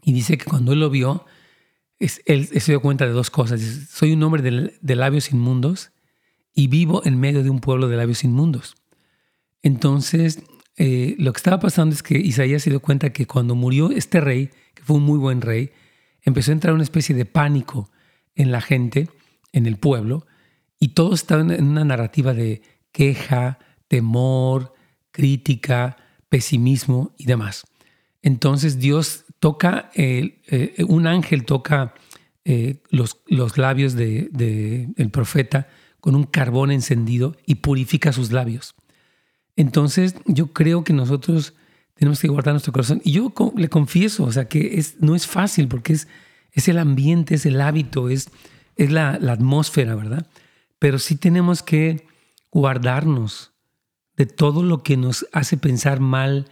Y 0.02 0.12
dice 0.12 0.36
que 0.38 0.44
cuando 0.44 0.72
él 0.72 0.80
lo 0.80 0.90
vio, 0.90 1.24
él, 1.98 2.46
se 2.46 2.72
dio 2.72 2.80
cuenta 2.80 3.06
de 3.06 3.12
dos 3.12 3.30
cosas. 3.30 3.60
soy 3.90 4.12
un 4.12 4.22
hombre 4.22 4.42
de, 4.80 4.96
labios 4.96 5.32
inmundos 5.32 5.90
y 6.54 6.68
vivo 6.68 7.02
en 7.04 7.18
medio 7.18 7.42
de 7.42 7.50
un 7.50 7.60
pueblo 7.60 7.88
de 7.88 7.96
labios 7.96 8.24
inmundos. 8.24 8.76
Entonces, 9.62 10.42
eh, 10.76 11.16
lo 11.18 11.32
que 11.32 11.38
estaba 11.38 11.60
pasando 11.60 11.94
es 11.94 12.02
que 12.02 12.18
Isaías 12.18 12.62
se 12.62 12.70
dio 12.70 12.80
cuenta 12.80 13.12
que 13.12 13.26
cuando 13.26 13.54
murió 13.54 13.90
este 13.90 14.20
rey, 14.20 14.50
que 14.74 14.82
fue 14.82 14.96
un 14.96 15.02
muy 15.02 15.18
buen 15.18 15.40
rey, 15.40 15.70
empezó 16.22 16.52
a 16.52 16.54
entrar 16.54 16.74
una 16.74 16.84
especie 16.84 17.14
de 17.14 17.24
pánico 17.24 17.90
en 18.34 18.52
la 18.52 18.60
gente, 18.60 19.08
en 19.52 19.66
el 19.66 19.76
pueblo, 19.76 20.26
y 20.78 20.88
todos 20.88 21.20
estaban 21.20 21.50
en 21.50 21.66
una 21.66 21.84
narrativa 21.84 22.34
de 22.34 22.62
queja, 22.92 23.58
temor, 23.88 24.74
crítica, 25.10 25.96
pesimismo 26.28 27.14
y 27.16 27.26
demás. 27.26 27.66
Entonces 28.22 28.78
Dios 28.78 29.24
toca, 29.40 29.90
eh, 29.94 30.74
un 30.86 31.06
ángel 31.06 31.44
toca 31.44 31.94
eh, 32.44 32.82
los, 32.90 33.20
los, 33.26 33.58
labios 33.58 33.94
del 33.94 34.30
de, 34.32 35.08
profeta 35.12 35.68
con 36.00 36.14
un 36.14 36.24
carbón 36.24 36.70
encendido 36.70 37.36
y 37.44 37.56
purifica 37.56 38.12
sus 38.12 38.32
labios. 38.32 38.74
Entonces 39.56 40.14
yo 40.26 40.52
creo 40.52 40.84
que 40.84 40.92
nosotros 40.92 41.54
tenemos 41.94 42.20
que 42.20 42.28
guardar 42.28 42.54
nuestro 42.54 42.72
corazón. 42.72 43.00
Y 43.04 43.12
yo 43.12 43.32
le 43.56 43.68
confieso, 43.68 44.24
o 44.24 44.32
sea, 44.32 44.46
que 44.46 44.78
es, 44.78 44.96
no 45.00 45.14
es 45.14 45.26
fácil 45.26 45.68
porque 45.68 45.92
es, 45.92 46.08
es 46.52 46.68
el 46.68 46.78
ambiente, 46.78 47.34
es 47.34 47.44
el 47.44 47.60
hábito, 47.60 48.08
es, 48.08 48.30
es 48.76 48.90
la, 48.90 49.18
la 49.20 49.32
atmósfera, 49.32 49.94
¿verdad? 49.94 50.26
Pero 50.78 50.98
sí 50.98 51.16
tenemos 51.16 51.62
que 51.62 52.06
guardarnos 52.50 53.52
de 54.18 54.26
todo 54.26 54.64
lo 54.64 54.82
que 54.82 54.96
nos 54.96 55.26
hace 55.32 55.56
pensar 55.56 56.00
mal 56.00 56.50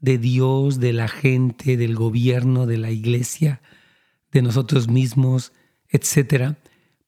de 0.00 0.18
Dios, 0.18 0.78
de 0.78 0.92
la 0.92 1.08
gente, 1.08 1.76
del 1.76 1.96
gobierno, 1.96 2.64
de 2.64 2.78
la 2.78 2.92
iglesia, 2.92 3.60
de 4.30 4.40
nosotros 4.40 4.88
mismos, 4.88 5.52
etcétera, 5.88 6.58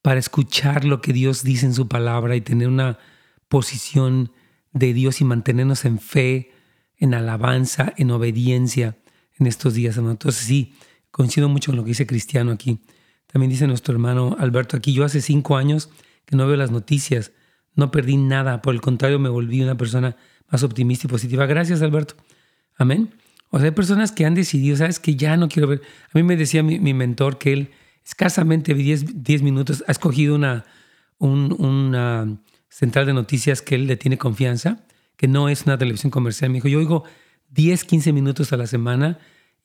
para 0.02 0.18
escuchar 0.18 0.84
lo 0.84 1.00
que 1.00 1.12
Dios 1.12 1.44
dice 1.44 1.66
en 1.66 1.74
su 1.74 1.86
palabra 1.86 2.34
y 2.34 2.40
tener 2.40 2.66
una 2.66 2.98
posición 3.48 4.32
de 4.72 4.92
Dios 4.92 5.20
y 5.20 5.24
mantenernos 5.24 5.84
en 5.84 6.00
fe, 6.00 6.50
en 6.96 7.14
alabanza, 7.14 7.92
en 7.96 8.10
obediencia 8.10 8.96
en 9.38 9.46
estos 9.46 9.74
días. 9.74 9.96
Entonces 9.96 10.42
sí, 10.44 10.74
coincido 11.12 11.48
mucho 11.48 11.70
con 11.70 11.76
lo 11.76 11.84
que 11.84 11.90
dice 11.90 12.06
Cristiano 12.06 12.50
aquí. 12.50 12.80
También 13.28 13.50
dice 13.50 13.68
nuestro 13.68 13.92
hermano 13.92 14.34
Alberto 14.40 14.76
aquí, 14.76 14.92
yo 14.92 15.04
hace 15.04 15.20
cinco 15.20 15.56
años 15.56 15.88
que 16.24 16.34
no 16.34 16.48
veo 16.48 16.56
las 16.56 16.72
noticias, 16.72 17.30
no 17.74 17.90
perdí 17.90 18.16
nada, 18.16 18.62
por 18.62 18.74
el 18.74 18.80
contrario 18.80 19.18
me 19.18 19.28
volví 19.28 19.62
una 19.62 19.76
persona 19.76 20.16
más 20.48 20.62
optimista 20.62 21.06
y 21.06 21.10
positiva. 21.10 21.46
Gracias 21.46 21.82
Alberto. 21.82 22.14
Amén. 22.76 23.10
O 23.50 23.58
sea, 23.58 23.66
hay 23.66 23.74
personas 23.74 24.12
que 24.12 24.24
han 24.24 24.34
decidido, 24.34 24.76
sabes 24.76 24.98
que 25.00 25.16
ya 25.16 25.36
no 25.36 25.48
quiero 25.48 25.68
ver. 25.68 25.82
A 26.12 26.18
mí 26.18 26.22
me 26.22 26.36
decía 26.36 26.62
mi, 26.62 26.94
mentor 26.94 27.38
que 27.38 27.52
él 27.52 27.70
escasamente 28.04 28.74
10, 28.74 29.42
minutos 29.42 29.84
ha 29.86 29.92
escogido 29.92 30.34
una, 30.34 30.64
una 31.18 32.38
central 32.68 33.06
de 33.06 33.12
noticias 33.12 33.62
que 33.62 33.74
él 33.74 33.86
le 33.86 33.96
tiene 33.96 34.18
confianza, 34.18 34.84
que 35.16 35.28
no 35.28 35.48
es 35.48 35.62
una 35.66 35.78
televisión 35.78 36.10
comercial. 36.10 36.50
Me 36.50 36.56
dijo, 36.56 36.68
yo 36.68 36.78
oigo 36.78 37.04
10, 37.50 37.84
15 37.84 38.12
minutos 38.12 38.52
a 38.52 38.56
la 38.56 38.66
semana 38.66 39.18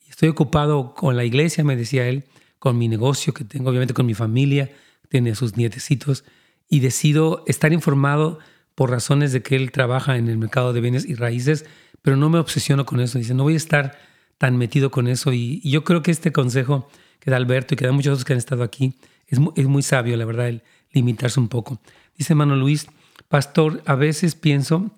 estoy 0.08 0.28
ocupado 0.28 0.94
con 0.94 1.16
la 1.16 1.24
iglesia, 1.24 1.64
me 1.64 1.76
decía 1.76 2.08
él, 2.08 2.24
con 2.58 2.78
mi 2.78 2.88
negocio 2.88 3.34
que 3.34 3.44
tengo, 3.44 3.70
obviamente 3.70 3.94
con 3.94 4.06
mi 4.06 4.14
familia, 4.14 4.70
tiene 5.08 5.34
sus 5.34 5.56
nietecitos, 5.56 6.24
y 6.68 6.80
decido 6.80 7.44
estar 7.46 7.72
informado 7.72 8.38
por 8.74 8.90
razones 8.90 9.32
de 9.32 9.42
que 9.42 9.56
él 9.56 9.72
trabaja 9.72 10.16
en 10.16 10.28
el 10.28 10.38
mercado 10.38 10.72
de 10.72 10.80
bienes 10.80 11.06
y 11.06 11.14
raíces 11.14 11.64
pero 12.06 12.16
no 12.16 12.30
me 12.30 12.38
obsesiono 12.38 12.86
con 12.86 13.00
eso. 13.00 13.18
Dice, 13.18 13.34
no 13.34 13.42
voy 13.42 13.54
a 13.54 13.56
estar 13.56 13.98
tan 14.38 14.56
metido 14.56 14.92
con 14.92 15.08
eso. 15.08 15.32
Y, 15.32 15.60
yo 15.68 15.82
creo 15.82 16.04
que 16.04 16.12
este 16.12 16.30
consejo 16.30 16.88
que 17.18 17.32
da 17.32 17.36
Alberto 17.36 17.74
y 17.74 17.76
que 17.76 17.84
da 17.84 17.90
muchos 17.90 18.12
otros 18.12 18.24
que 18.24 18.32
han 18.32 18.38
estado 18.38 18.62
aquí 18.62 18.94
es, 19.26 19.40
es 19.56 19.66
muy 19.66 19.82
sabio, 19.82 20.16
la 20.16 20.24
verdad, 20.24 20.46
el 20.46 20.62
limitarse 20.92 21.40
un 21.40 21.48
poco. 21.48 21.80
Dice 22.16 22.34
hermano 22.34 22.54
Luis, 22.54 22.86
pastor, 23.26 23.82
a 23.86 23.96
veces 23.96 24.36
pienso 24.36 24.92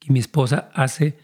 que 0.00 0.12
mi 0.12 0.18
esposa 0.18 0.72
hace 0.74 1.18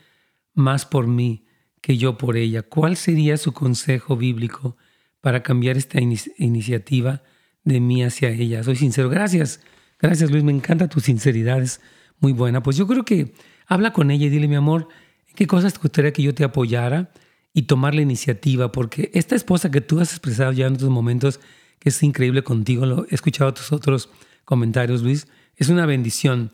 más 0.54 0.86
por 0.86 1.08
mí 1.08 1.44
que 1.80 1.96
yo 1.96 2.16
por 2.16 2.36
ella. 2.36 2.62
¿Cuál 2.62 2.96
sería 2.96 3.36
su 3.36 3.52
consejo 3.52 4.16
bíblico 4.16 4.76
para 5.20 5.42
cambiar 5.42 5.76
esta 5.76 5.98
iniciativa 6.00 7.24
de 7.64 7.80
mí 7.80 8.04
hacia 8.04 8.28
ella? 8.28 8.62
Soy 8.62 8.76
sincero. 8.76 9.08
Gracias. 9.08 9.58
Gracias 9.98 10.30
Luis, 10.30 10.44
me 10.44 10.52
encanta 10.52 10.88
tu 10.88 11.00
sinceridad, 11.00 11.60
es 11.62 11.80
muy 12.20 12.32
buena. 12.32 12.62
Pues 12.62 12.76
yo 12.76 12.86
creo 12.86 13.04
que 13.04 13.32
habla 13.66 13.92
con 13.92 14.10
ella 14.10 14.26
y 14.26 14.30
dile, 14.30 14.48
mi 14.48 14.56
amor, 14.56 14.88
qué 15.34 15.46
cosas 15.46 15.74
te 15.74 15.80
gustaría 15.80 16.12
que 16.12 16.22
yo 16.22 16.34
te 16.34 16.44
apoyara 16.44 17.12
y 17.52 17.62
tomar 17.62 17.94
la 17.94 18.02
iniciativa, 18.02 18.70
porque 18.70 19.10
esta 19.14 19.34
esposa 19.34 19.70
que 19.70 19.80
tú 19.80 20.00
has 20.00 20.10
expresado 20.10 20.52
ya 20.52 20.66
en 20.66 20.74
otros 20.74 20.90
momentos, 20.90 21.40
que 21.78 21.88
es 21.88 22.02
increíble 22.02 22.42
contigo, 22.42 22.84
lo 22.84 23.06
he 23.10 23.14
escuchado 23.14 23.54
tus 23.54 23.72
otros 23.72 24.10
comentarios, 24.44 25.02
Luis, 25.02 25.26
es 25.56 25.70
una 25.70 25.86
bendición, 25.86 26.52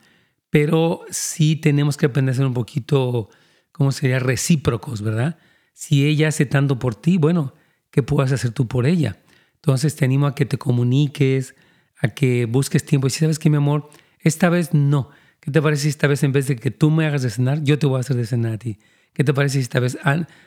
pero 0.50 1.00
sí 1.10 1.56
tenemos 1.56 1.96
que 1.96 2.06
aprender 2.06 2.34
a 2.34 2.36
ser 2.36 2.46
un 2.46 2.54
poquito, 2.54 3.30
¿cómo 3.72 3.90
sería? 3.90 4.20
Recíprocos, 4.20 5.02
¿verdad? 5.02 5.38
Si 5.72 6.06
ella 6.06 6.28
hace 6.28 6.46
tanto 6.46 6.78
por 6.78 6.94
ti, 6.94 7.18
bueno, 7.18 7.54
¿qué 7.90 8.04
puedas 8.04 8.30
hacer 8.30 8.52
tú 8.52 8.68
por 8.68 8.86
ella? 8.86 9.18
Entonces 9.56 9.96
te 9.96 10.04
animo 10.04 10.26
a 10.26 10.34
que 10.34 10.44
te 10.44 10.58
comuniques, 10.58 11.56
a 12.02 12.08
que 12.08 12.44
busques 12.44 12.84
tiempo 12.84 13.06
y 13.06 13.10
si 13.10 13.20
sabes 13.20 13.38
que 13.38 13.48
mi 13.48 13.56
amor, 13.56 13.88
esta 14.20 14.50
vez 14.50 14.74
no, 14.74 15.10
¿Qué 15.42 15.50
te 15.50 15.60
parece 15.60 15.82
si 15.82 15.88
esta 15.88 16.06
vez 16.06 16.22
en 16.22 16.30
vez 16.30 16.46
de 16.46 16.54
que 16.54 16.70
tú 16.70 16.88
me 16.92 17.04
hagas 17.04 17.22
de 17.22 17.30
cenar, 17.30 17.64
yo 17.64 17.76
te 17.76 17.86
voy 17.86 17.96
a 17.96 18.00
hacer 18.00 18.14
de 18.14 18.26
cenar 18.26 18.52
a 18.52 18.58
ti? 18.58 18.78
¿Qué 19.12 19.24
te 19.24 19.34
parece 19.34 19.54
si 19.54 19.62
esta 19.62 19.80
vez 19.80 19.98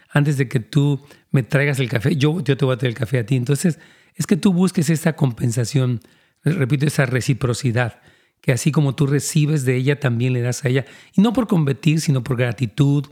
antes 0.10 0.38
de 0.38 0.48
que 0.48 0.62
tú 0.62 1.02
me 1.32 1.44
traigas 1.44 1.82
el 1.82 1.90
café, 1.90 2.16
yo, 2.16 2.40
yo 2.40 2.56
te 2.56 2.64
voy 2.64 2.76
a 2.76 2.78
traer 2.78 2.92
el 2.92 2.98
café 2.98 3.20
a 3.20 3.26
ti? 3.26 3.36
Entonces, 3.36 3.78
es 4.16 4.26
que 4.26 4.38
tú 4.38 4.54
busques 4.54 4.90
esa 4.90 5.18
compensación, 5.18 6.00
repito, 6.46 6.86
esa 6.86 7.06
reciprocidad, 7.06 8.00
que 8.40 8.54
así 8.54 8.72
como 8.72 8.96
tú 8.96 9.06
recibes 9.06 9.66
de 9.66 9.76
ella, 9.76 10.00
también 10.00 10.32
le 10.32 10.40
das 10.40 10.64
a 10.64 10.70
ella. 10.70 10.86
Y 11.14 11.22
no 11.22 11.34
por 11.34 11.48
competir, 11.48 12.00
sino 12.00 12.24
por 12.24 12.38
gratitud, 12.38 13.06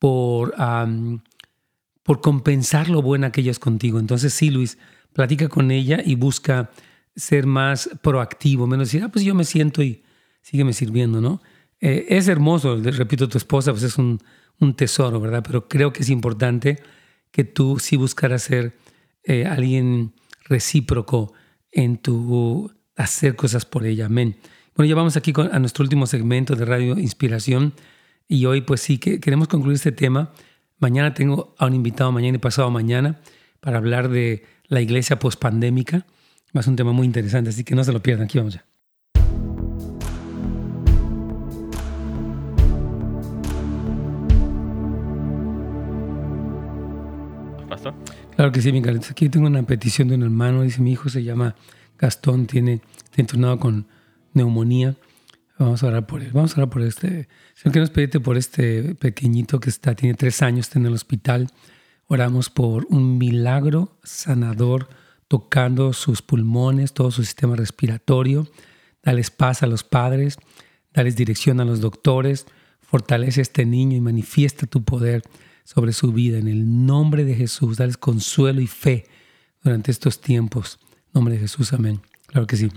por, 0.00 0.56
por 2.02 2.20
compensar 2.20 2.90
lo 2.90 3.00
bueno 3.00 3.30
que 3.30 3.42
ella 3.42 3.52
es 3.52 3.60
contigo. 3.60 4.00
Entonces, 4.00 4.34
sí, 4.34 4.50
Luis, 4.50 4.76
platica 5.12 5.48
con 5.48 5.70
ella 5.70 6.02
y 6.04 6.16
busca 6.16 6.70
ser 7.18 7.46
más 7.46 7.90
proactivo, 8.00 8.66
menos 8.68 8.88
decir, 8.88 9.02
ah, 9.02 9.08
pues 9.08 9.24
yo 9.24 9.34
me 9.34 9.44
siento 9.44 9.82
y 9.82 10.02
sígueme 10.40 10.72
sirviendo, 10.72 11.20
¿no? 11.20 11.42
Eh, 11.80 12.06
es 12.10 12.28
hermoso, 12.28 12.76
repito, 12.76 13.28
tu 13.28 13.38
esposa 13.38 13.72
pues 13.72 13.82
es 13.82 13.98
un, 13.98 14.20
tesoro, 14.76 15.20
¿verdad? 15.20 15.42
Pero 15.44 15.68
creo 15.68 15.92
que 15.92 16.02
es 16.02 16.10
importante 16.10 16.80
que 17.30 17.44
tú 17.44 17.78
sí 17.78 17.96
buscaras 17.96 18.42
ser 18.42 18.76
eh, 19.24 19.46
alguien 19.46 20.14
recíproco 20.44 21.32
en 21.70 21.98
tu 21.98 22.72
hacer 22.96 23.36
cosas 23.36 23.64
por 23.64 23.84
ella. 23.84 24.06
Amén. 24.06 24.36
Bueno, 24.74 24.88
ya 24.88 24.94
vamos 24.94 25.16
aquí 25.16 25.32
con, 25.32 25.52
a 25.54 25.58
nuestro 25.58 25.82
último 25.82 26.06
segmento 26.06 26.54
de 26.54 26.64
Radio 26.64 26.98
Inspiración 26.98 27.72
y 28.26 28.46
hoy 28.46 28.60
pues 28.62 28.80
sí 28.80 28.98
que 28.98 29.20
queremos 29.20 29.48
concluir 29.48 29.76
este 29.76 29.92
tema. 29.92 30.32
Mañana 30.78 31.14
tengo 31.14 31.54
a 31.58 31.66
un 31.66 31.74
invitado, 31.74 32.12
mañana 32.12 32.36
y 32.36 32.40
pasado 32.40 32.70
mañana, 32.70 33.20
para 33.60 33.78
hablar 33.78 34.08
de 34.08 34.44
la 34.68 34.80
iglesia 34.80 35.18
pospandémica. 35.18 36.06
Es 36.54 36.66
un 36.66 36.76
tema 36.76 36.92
muy 36.92 37.06
interesante, 37.06 37.50
así 37.50 37.62
que 37.62 37.74
no 37.74 37.84
se 37.84 37.92
lo 37.92 38.02
pierdan. 38.02 38.24
Aquí 38.24 38.38
vamos 38.38 38.54
ya. 38.54 38.64
Claro 48.34 48.52
que 48.52 48.62
sí, 48.62 48.72
mi 48.72 48.82
Aquí 48.88 49.28
tengo 49.28 49.46
una 49.46 49.62
petición 49.64 50.08
de 50.08 50.14
un 50.14 50.22
hermano. 50.22 50.62
Dice, 50.62 50.80
mi 50.80 50.92
hijo 50.92 51.08
se 51.08 51.22
llama 51.22 51.54
Gastón, 51.98 52.46
tiene, 52.46 52.80
está 53.04 53.20
internado 53.20 53.58
con 53.58 53.86
neumonía. 54.32 54.96
Vamos 55.58 55.82
a 55.82 55.88
orar 55.88 56.06
por 56.06 56.22
él. 56.22 56.30
Vamos 56.32 56.52
a 56.56 56.60
orar 56.60 56.70
por 56.70 56.82
este. 56.82 57.28
Señor, 57.54 57.72
queremos 57.72 57.90
pedirte 57.90 58.20
por 58.20 58.36
este 58.36 58.94
pequeñito 58.94 59.58
que 59.58 59.70
está, 59.70 59.94
tiene 59.94 60.14
tres 60.14 60.40
años, 60.42 60.66
está 60.66 60.78
en 60.78 60.86
el 60.86 60.94
hospital. 60.94 61.48
Oramos 62.06 62.48
por 62.48 62.86
un 62.90 63.18
milagro 63.18 63.98
sanador 64.02 64.88
tocando 65.28 65.92
sus 65.92 66.22
pulmones, 66.22 66.94
todo 66.94 67.10
su 67.10 67.22
sistema 67.22 67.54
respiratorio. 67.54 68.48
Dales 69.02 69.30
paz 69.30 69.62
a 69.62 69.66
los 69.66 69.84
padres, 69.84 70.38
dales 70.92 71.16
dirección 71.16 71.60
a 71.60 71.64
los 71.64 71.80
doctores. 71.80 72.46
Fortalece 72.80 73.40
a 73.40 73.42
este 73.42 73.66
niño 73.66 73.96
y 73.96 74.00
manifiesta 74.00 74.66
tu 74.66 74.82
poder 74.82 75.22
sobre 75.64 75.92
su 75.92 76.12
vida. 76.12 76.38
En 76.38 76.48
el 76.48 76.86
nombre 76.86 77.24
de 77.24 77.34
Jesús, 77.34 77.76
dales 77.76 77.98
consuelo 77.98 78.62
y 78.62 78.66
fe 78.66 79.04
durante 79.62 79.90
estos 79.90 80.20
tiempos. 80.20 80.78
En 81.08 81.10
nombre 81.14 81.34
de 81.34 81.40
Jesús, 81.40 81.74
amén. 81.74 82.00
Claro 82.26 82.46
que 82.46 82.56
sí. 82.56 82.70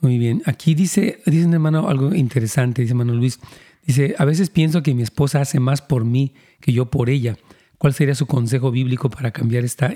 Muy 0.00 0.18
bien. 0.18 0.42
Aquí 0.46 0.74
dice, 0.74 1.20
dice 1.26 1.46
un 1.46 1.52
hermano 1.54 1.88
algo 1.88 2.14
interesante, 2.14 2.82
dice 2.82 2.92
hermano 2.92 3.14
Luis. 3.14 3.38
Dice, 3.86 4.14
a 4.18 4.24
veces 4.24 4.50
pienso 4.50 4.82
que 4.82 4.94
mi 4.94 5.02
esposa 5.02 5.40
hace 5.40 5.60
más 5.60 5.82
por 5.82 6.04
mí 6.04 6.34
que 6.60 6.72
yo 6.72 6.90
por 6.90 7.10
ella. 7.10 7.36
¿Cuál 7.78 7.92
sería 7.92 8.14
su 8.14 8.26
consejo 8.26 8.70
bíblico 8.70 9.10
para 9.10 9.30
cambiar 9.30 9.64
esta 9.64 9.92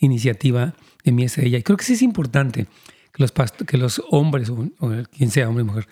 iniciativa 0.00 0.74
de 1.04 1.12
mí 1.12 1.24
hacia 1.24 1.44
ella? 1.44 1.58
Y 1.58 1.62
creo 1.62 1.76
que 1.76 1.84
sí 1.84 1.94
es 1.94 2.02
importante 2.02 2.66
que 3.12 3.22
los, 3.22 3.32
que 3.66 3.78
los 3.78 4.02
hombres, 4.10 4.50
o, 4.50 4.68
quien 5.16 5.30
sea, 5.30 5.48
hombre 5.48 5.62
o 5.62 5.66
mujer, 5.66 5.88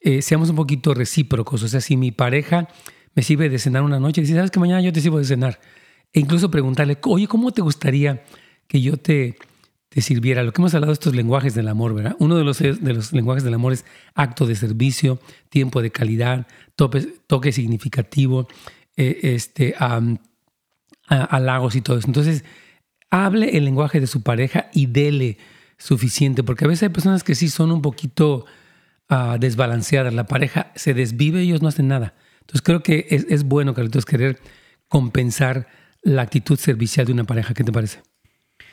eh, 0.00 0.22
seamos 0.22 0.50
un 0.50 0.56
poquito 0.56 0.94
recíprocos. 0.94 1.62
O 1.62 1.68
sea, 1.68 1.80
si 1.80 1.96
mi 1.96 2.10
pareja 2.10 2.68
me 3.14 3.22
sirve 3.22 3.48
de 3.48 3.58
cenar 3.58 3.82
una 3.82 4.00
noche. 4.00 4.20
Dice, 4.20 4.34
¿sabes 4.34 4.50
que 4.50 4.60
mañana 4.60 4.80
yo 4.80 4.92
te 4.92 5.00
sirvo 5.00 5.18
de 5.18 5.24
cenar? 5.24 5.60
E 6.12 6.20
incluso 6.20 6.50
preguntarle, 6.50 6.98
oye, 7.04 7.26
¿cómo 7.26 7.52
te 7.52 7.62
gustaría 7.62 8.22
que 8.66 8.80
yo 8.80 8.96
te, 8.96 9.36
te 9.88 10.00
sirviera. 10.00 10.42
Lo 10.42 10.52
que 10.52 10.60
hemos 10.60 10.74
hablado 10.74 10.92
de 10.92 10.94
estos 10.94 11.14
lenguajes 11.14 11.54
del 11.54 11.68
amor, 11.68 11.94
¿verdad? 11.94 12.16
Uno 12.18 12.36
de 12.36 12.44
los, 12.44 12.58
de 12.58 12.92
los 12.94 13.12
lenguajes 13.12 13.44
del 13.44 13.54
amor 13.54 13.74
es 13.74 13.84
acto 14.14 14.46
de 14.46 14.54
servicio, 14.54 15.20
tiempo 15.50 15.82
de 15.82 15.90
calidad, 15.90 16.46
toque, 16.76 17.06
toque 17.26 17.52
significativo, 17.52 18.48
eh, 18.96 19.18
este, 19.22 19.74
halagos 21.06 21.76
y 21.76 21.82
todo 21.82 21.98
eso. 21.98 22.06
Entonces, 22.06 22.44
hable 23.12 23.56
el 23.58 23.66
lenguaje 23.66 24.00
de 24.00 24.08
su 24.08 24.22
pareja 24.22 24.70
y 24.72 24.86
dele 24.86 25.36
suficiente, 25.76 26.42
porque 26.42 26.64
a 26.64 26.68
veces 26.68 26.84
hay 26.84 26.88
personas 26.88 27.22
que 27.22 27.34
sí 27.34 27.48
son 27.48 27.70
un 27.70 27.82
poquito 27.82 28.46
uh, 29.10 29.38
desbalanceadas. 29.38 30.14
La 30.14 30.26
pareja 30.26 30.72
se 30.74 30.94
desvive 30.94 31.44
y 31.44 31.48
ellos 31.48 31.62
no 31.62 31.68
hacen 31.68 31.88
nada. 31.88 32.14
Entonces, 32.40 32.62
creo 32.62 32.82
que 32.82 33.06
es, 33.10 33.26
es 33.28 33.44
bueno, 33.44 33.74
Carlitos, 33.74 34.06
querer 34.06 34.40
compensar 34.88 35.68
la 36.02 36.22
actitud 36.22 36.58
servicial 36.58 37.06
de 37.06 37.12
una 37.12 37.24
pareja. 37.24 37.52
¿Qué 37.52 37.64
te 37.64 37.70
parece? 37.70 38.00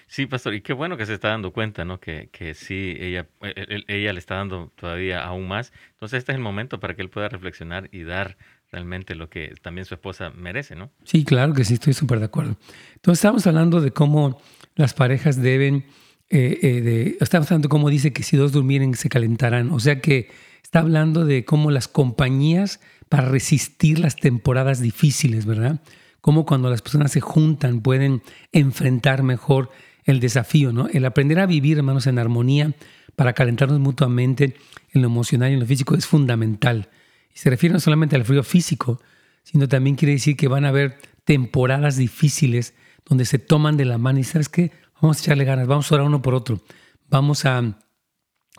Sí, 0.07 0.25
pastor, 0.25 0.55
y 0.55 0.61
qué 0.61 0.73
bueno 0.73 0.97
que 0.97 1.05
se 1.05 1.13
está 1.13 1.27
dando 1.27 1.51
cuenta, 1.51 1.85
¿no? 1.85 1.99
Que, 1.99 2.29
que 2.31 2.53
sí, 2.53 2.95
ella, 2.97 3.27
e, 3.41 3.83
e, 3.87 3.95
ella 3.95 4.13
le 4.13 4.19
está 4.19 4.35
dando 4.35 4.71
todavía 4.75 5.21
aún 5.23 5.47
más. 5.47 5.73
Entonces 5.91 6.19
este 6.19 6.31
es 6.31 6.37
el 6.37 6.41
momento 6.41 6.79
para 6.79 6.95
que 6.95 7.01
él 7.01 7.09
pueda 7.09 7.29
reflexionar 7.29 7.89
y 7.91 8.03
dar 8.03 8.37
realmente 8.71 9.15
lo 9.15 9.29
que 9.29 9.53
también 9.61 9.85
su 9.85 9.95
esposa 9.95 10.29
merece, 10.29 10.75
¿no? 10.75 10.91
Sí, 11.03 11.25
claro 11.25 11.53
que 11.53 11.65
sí, 11.65 11.75
estoy 11.75 11.93
súper 11.93 12.19
de 12.19 12.25
acuerdo. 12.25 12.57
Entonces 12.95 13.19
estamos 13.19 13.45
hablando 13.47 13.81
de 13.81 13.91
cómo 13.91 14.41
las 14.75 14.93
parejas 14.93 15.41
deben, 15.41 15.85
eh, 16.29 16.59
eh, 16.61 16.81
de, 16.81 17.17
estamos 17.19 17.47
hablando 17.47 17.67
de 17.67 17.71
cómo 17.71 17.89
dice 17.89 18.13
que 18.13 18.23
si 18.23 18.37
dos 18.37 18.51
durmieren 18.51 18.93
se 18.95 19.09
calentarán. 19.09 19.71
O 19.71 19.79
sea 19.79 20.01
que 20.01 20.29
está 20.63 20.79
hablando 20.79 21.25
de 21.25 21.45
cómo 21.45 21.71
las 21.71 21.87
compañías 21.87 22.79
para 23.09 23.27
resistir 23.27 23.99
las 23.99 24.15
temporadas 24.15 24.79
difíciles, 24.79 25.45
¿verdad? 25.45 25.81
Cómo 26.21 26.45
cuando 26.45 26.69
las 26.69 26.81
personas 26.81 27.11
se 27.11 27.21
juntan 27.21 27.81
pueden 27.81 28.21
enfrentar 28.51 29.23
mejor 29.23 29.71
el 30.03 30.19
desafío, 30.19 30.71
¿no? 30.71 30.87
El 30.87 31.05
aprender 31.05 31.39
a 31.39 31.45
vivir, 31.45 31.77
hermanos, 31.77 32.05
en 32.07 32.19
armonía 32.19 32.73
para 33.15 33.33
calentarnos 33.33 33.79
mutuamente 33.79 34.55
en 34.93 35.01
lo 35.01 35.07
emocional 35.07 35.49
y 35.49 35.53
en 35.55 35.59
lo 35.59 35.65
físico 35.65 35.95
es 35.95 36.05
fundamental. 36.05 36.89
Y 37.33 37.37
se 37.37 37.49
refiere 37.49 37.73
no 37.73 37.79
solamente 37.79 38.15
al 38.15 38.25
frío 38.25 38.43
físico, 38.43 39.01
sino 39.43 39.67
también 39.67 39.95
quiere 39.95 40.13
decir 40.13 40.35
que 40.35 40.47
van 40.47 40.65
a 40.65 40.69
haber 40.69 40.99
temporadas 41.23 41.97
difíciles 41.97 42.73
donde 43.05 43.25
se 43.25 43.39
toman 43.39 43.77
de 43.77 43.85
la 43.85 43.97
mano 43.97 44.19
y 44.19 44.23
sabes 44.23 44.49
qué, 44.49 44.71
vamos 45.01 45.17
a 45.17 45.21
echarle 45.21 45.45
ganas, 45.45 45.67
vamos 45.67 45.91
a 45.91 45.95
orar 45.95 46.07
uno 46.07 46.21
por 46.21 46.33
otro, 46.33 46.61
vamos 47.09 47.45
a 47.45 47.79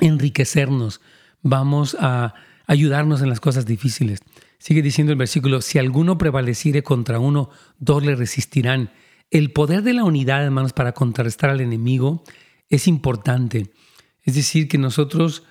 enriquecernos, 0.00 1.00
vamos 1.42 1.96
a 2.00 2.34
ayudarnos 2.66 3.22
en 3.22 3.28
las 3.28 3.40
cosas 3.40 3.66
difíciles. 3.66 4.20
Sigue 4.58 4.82
diciendo 4.82 5.12
el 5.12 5.18
versículo, 5.18 5.62
si 5.62 5.78
alguno 5.78 6.18
prevaleciere 6.18 6.82
contra 6.82 7.18
uno, 7.18 7.50
dos 7.78 8.04
le 8.04 8.14
resistirán. 8.14 8.90
El 9.30 9.52
poder 9.52 9.82
de 9.82 9.94
la 9.94 10.04
unidad, 10.04 10.44
hermanos, 10.44 10.72
para 10.72 10.92
contrarrestar 10.92 11.50
al 11.50 11.60
enemigo 11.60 12.24
es 12.68 12.86
importante. 12.86 13.72
Es 14.22 14.34
decir, 14.34 14.68
que 14.68 14.78
nosotros, 14.78 15.44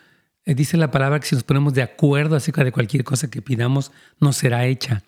eh, 0.52 0.56
dice 0.56 0.78
la 0.78 0.92
palabra, 0.92 1.20
que 1.20 1.28
si 1.28 1.36
nos 1.36 1.44
ponemos 1.44 1.74
de 1.74 1.82
acuerdo 1.82 2.36
acerca 2.36 2.64
de 2.64 2.72
cualquier 2.72 3.04
cosa 3.04 3.30
que 3.30 3.42
pidamos, 3.42 3.92
nos 4.20 4.38
será 4.38 4.66
hecha. 4.66 5.04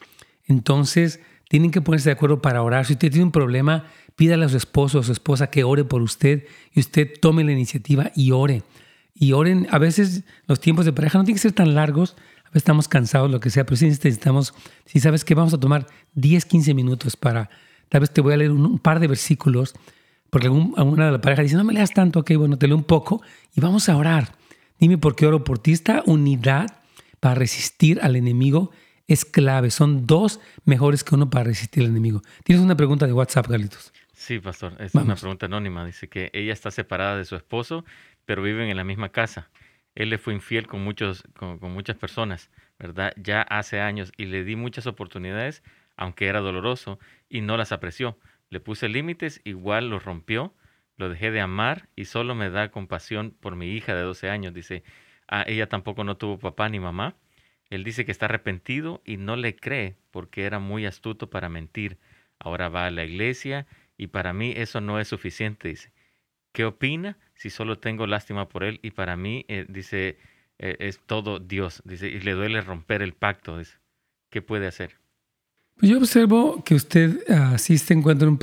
Entonces, 0.47 1.19
tienen 1.49 1.71
que 1.71 1.81
ponerse 1.81 2.09
de 2.09 2.13
acuerdo 2.13 2.41
para 2.41 2.63
orar. 2.63 2.85
Si 2.85 2.93
usted 2.93 3.09
tiene 3.09 3.25
un 3.25 3.31
problema, 3.31 3.85
pídale 4.15 4.45
a 4.45 4.49
su 4.49 4.57
esposo 4.57 4.99
o 4.99 5.03
su 5.03 5.11
esposa 5.11 5.47
que 5.47 5.63
ore 5.63 5.83
por 5.83 6.01
usted 6.01 6.45
y 6.73 6.79
usted 6.79 7.09
tome 7.21 7.43
la 7.43 7.51
iniciativa 7.51 8.11
y 8.15 8.31
ore. 8.31 8.63
Y 9.13 9.33
oren, 9.33 9.67
a 9.71 9.77
veces 9.77 10.23
los 10.47 10.59
tiempos 10.59 10.85
de 10.85 10.93
pareja 10.93 11.17
no 11.17 11.25
tienen 11.25 11.35
que 11.35 11.41
ser 11.41 11.51
tan 11.51 11.75
largos, 11.75 12.15
a 12.45 12.49
veces 12.49 12.61
estamos 12.63 12.87
cansados, 12.87 13.29
lo 13.29 13.39
que 13.39 13.49
sea, 13.49 13.65
pero 13.65 13.77
sí 13.77 13.85
necesitamos, 13.85 14.53
si 14.85 14.99
sabes 14.99 15.23
que 15.23 15.35
vamos 15.35 15.53
a 15.53 15.59
tomar 15.59 15.87
10, 16.15 16.45
15 16.45 16.73
minutos 16.73 17.15
para 17.15 17.49
Tal 17.91 17.99
vez 17.99 18.11
te 18.11 18.21
voy 18.21 18.33
a 18.33 18.37
leer 18.37 18.51
un, 18.51 18.79
par 18.79 19.01
de 19.01 19.07
versículos, 19.07 19.73
porque 20.29 20.47
alguna 20.47 21.07
de 21.07 21.11
la 21.11 21.19
pareja 21.19 21.41
dice, 21.41 21.57
no 21.57 21.65
me 21.65 21.73
leas 21.73 21.91
tanto, 21.91 22.21
ok, 22.21 22.31
bueno, 22.37 22.57
te 22.57 22.65
leo 22.65 22.77
un 22.77 22.85
poco 22.85 23.21
y 23.53 23.59
vamos 23.59 23.89
a 23.89 23.97
orar. 23.97 24.33
Dime 24.81 24.97
por 24.97 25.15
qué 25.15 25.27
oro 25.27 25.43
por 25.43 25.59
ti. 25.59 25.73
Esta 25.73 26.01
unidad 26.07 26.81
para 27.19 27.35
resistir 27.35 27.99
al 28.01 28.15
enemigo 28.15 28.71
es 29.07 29.25
clave. 29.25 29.69
Son 29.69 30.07
dos 30.07 30.39
mejores 30.65 31.03
que 31.03 31.13
uno 31.13 31.29
para 31.29 31.43
resistir 31.43 31.83
al 31.83 31.91
enemigo. 31.91 32.23
Tienes 32.43 32.65
una 32.65 32.75
pregunta 32.75 33.05
de 33.05 33.13
WhatsApp, 33.13 33.47
Carlitos. 33.47 33.93
Sí, 34.11 34.39
pastor. 34.39 34.75
Es 34.79 34.95
una 34.95 35.15
pregunta 35.15 35.45
anónima. 35.45 35.85
Dice 35.85 36.09
que 36.09 36.31
ella 36.33 36.51
está 36.51 36.71
separada 36.71 37.15
de 37.15 37.25
su 37.25 37.35
esposo, 37.35 37.85
pero 38.25 38.41
viven 38.41 38.69
en 38.69 38.77
la 38.77 38.83
misma 38.83 39.09
casa. 39.09 39.51
Él 39.93 40.09
le 40.09 40.17
fue 40.17 40.33
infiel 40.33 40.65
con, 40.65 40.83
muchos, 40.83 41.25
con 41.35 41.59
muchas 41.71 41.95
personas, 41.95 42.49
¿verdad? 42.79 43.13
Ya 43.17 43.43
hace 43.43 43.81
años 43.81 44.11
y 44.17 44.25
le 44.25 44.43
di 44.43 44.55
muchas 44.55 44.87
oportunidades, 44.87 45.61
aunque 45.95 46.25
era 46.25 46.39
doloroso, 46.39 46.97
y 47.29 47.41
no 47.41 47.55
las 47.55 47.71
apreció. 47.71 48.17
Le 48.49 48.59
puse 48.59 48.89
límites, 48.89 49.41
igual 49.43 49.91
los 49.91 50.03
rompió, 50.03 50.55
lo 51.01 51.09
dejé 51.09 51.31
de 51.31 51.41
amar 51.41 51.89
y 51.95 52.05
solo 52.05 52.35
me 52.35 52.49
da 52.49 52.69
compasión 52.71 53.31
por 53.31 53.55
mi 53.55 53.71
hija 53.71 53.95
de 53.95 54.03
12 54.03 54.29
años. 54.29 54.53
Dice, 54.53 54.83
ah, 55.27 55.43
ella 55.47 55.67
tampoco 55.67 56.03
no 56.03 56.15
tuvo 56.15 56.37
papá 56.39 56.69
ni 56.69 56.79
mamá. 56.79 57.17
Él 57.69 57.83
dice 57.83 58.05
que 58.05 58.11
está 58.11 58.25
arrepentido 58.27 59.01
y 59.03 59.17
no 59.17 59.35
le 59.35 59.55
cree 59.55 59.97
porque 60.11 60.43
era 60.45 60.59
muy 60.59 60.85
astuto 60.85 61.29
para 61.29 61.49
mentir. 61.49 61.97
Ahora 62.39 62.69
va 62.69 62.85
a 62.85 62.91
la 62.91 63.03
iglesia 63.03 63.65
y 63.97 64.07
para 64.07 64.31
mí 64.33 64.53
eso 64.55 64.79
no 64.79 64.99
es 64.99 65.07
suficiente, 65.07 65.69
dice. 65.69 65.91
¿Qué 66.53 66.65
opina 66.65 67.17
si 67.33 67.49
solo 67.49 67.79
tengo 67.79 68.05
lástima 68.07 68.47
por 68.49 68.63
él 68.63 68.79
y 68.83 68.91
para 68.91 69.15
mí, 69.17 69.45
eh, 69.47 69.65
dice, 69.69 70.19
eh, 70.59 70.75
es 70.79 70.99
todo 71.05 71.39
Dios, 71.39 71.81
dice, 71.85 72.09
y 72.09 72.19
le 72.19 72.33
duele 72.33 72.61
romper 72.61 73.01
el 73.01 73.13
pacto, 73.13 73.57
dice. 73.57 73.79
¿Qué 74.29 74.41
puede 74.41 74.67
hacer? 74.67 75.00
Pues 75.77 75.91
yo 75.91 75.97
observo 75.97 76.63
que 76.63 76.75
usted 76.75 77.29
así 77.29 77.77
se 77.77 77.93
encuentra 77.93 78.27
un... 78.27 78.37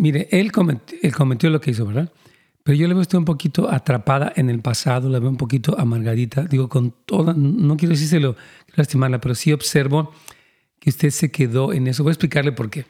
Mire, 0.00 0.28
él 0.30 0.52
cometió, 0.52 1.50
lo 1.50 1.60
que 1.60 1.72
hizo, 1.72 1.86
¿verdad? 1.86 2.12
Pero 2.62 2.78
yo 2.78 2.86
le 2.86 2.94
veo 2.94 3.00
usted 3.00 3.18
un 3.18 3.24
poquito 3.24 3.70
atrapada 3.70 4.32
en 4.36 4.48
el 4.48 4.60
pasado, 4.60 5.10
la 5.10 5.18
veo 5.18 5.28
un 5.28 5.36
poquito 5.36 5.78
amargadita. 5.78 6.44
Digo, 6.44 6.68
con 6.68 6.94
toda, 7.04 7.34
no 7.36 7.76
quiero 7.76 7.94
decírselo, 7.94 8.34
quiero 8.34 8.76
lastimarla, 8.76 9.20
pero 9.20 9.34
sí 9.34 9.52
observo 9.52 10.12
que 10.78 10.90
usted 10.90 11.10
se 11.10 11.30
quedó 11.30 11.72
en 11.72 11.86
eso. 11.88 12.02
Voy 12.02 12.10
a 12.10 12.14
explicarle 12.14 12.52
por 12.52 12.70
qué. 12.70 12.86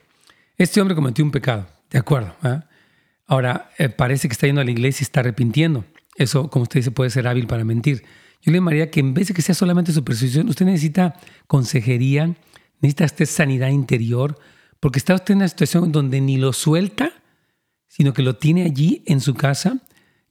Este 0.57 0.79
hombre 0.79 0.95
cometió 0.95 1.25
un 1.25 1.31
pecado, 1.31 1.67
de 1.89 1.99
acuerdo. 1.99 2.35
Ahora, 3.27 3.71
eh, 3.77 3.89
parece 3.89 4.27
que 4.27 4.33
está 4.33 4.47
yendo 4.47 4.61
a 4.61 4.65
la 4.65 4.71
iglesia 4.71 5.03
y 5.03 5.05
está 5.05 5.21
arrepintiendo. 5.21 5.83
Eso, 6.15 6.49
como 6.49 6.63
usted 6.63 6.79
dice, 6.79 6.91
puede 6.91 7.09
ser 7.09 7.27
hábil 7.27 7.47
para 7.47 7.65
mentir. 7.65 8.03
Yo 8.41 8.51
le 8.51 8.59
llamaría 8.59 8.91
que 8.91 8.99
en 8.99 9.13
vez 9.13 9.27
de 9.27 9.33
que 9.33 9.41
sea 9.41 9.55
solamente 9.55 9.91
su 9.91 10.03
percepción, 10.03 10.47
usted 10.47 10.65
necesita 10.65 11.15
consejería, 11.47 12.35
necesita 12.81 13.05
usted 13.05 13.25
sanidad 13.25 13.69
interior, 13.69 14.37
porque 14.79 14.99
está 14.99 15.15
usted 15.15 15.33
en 15.33 15.37
una 15.37 15.47
situación 15.47 15.91
donde 15.91 16.21
ni 16.21 16.37
lo 16.37 16.53
suelta, 16.53 17.11
sino 17.87 18.13
que 18.13 18.21
lo 18.21 18.35
tiene 18.35 18.63
allí 18.63 19.03
en 19.05 19.21
su 19.21 19.33
casa. 19.33 19.79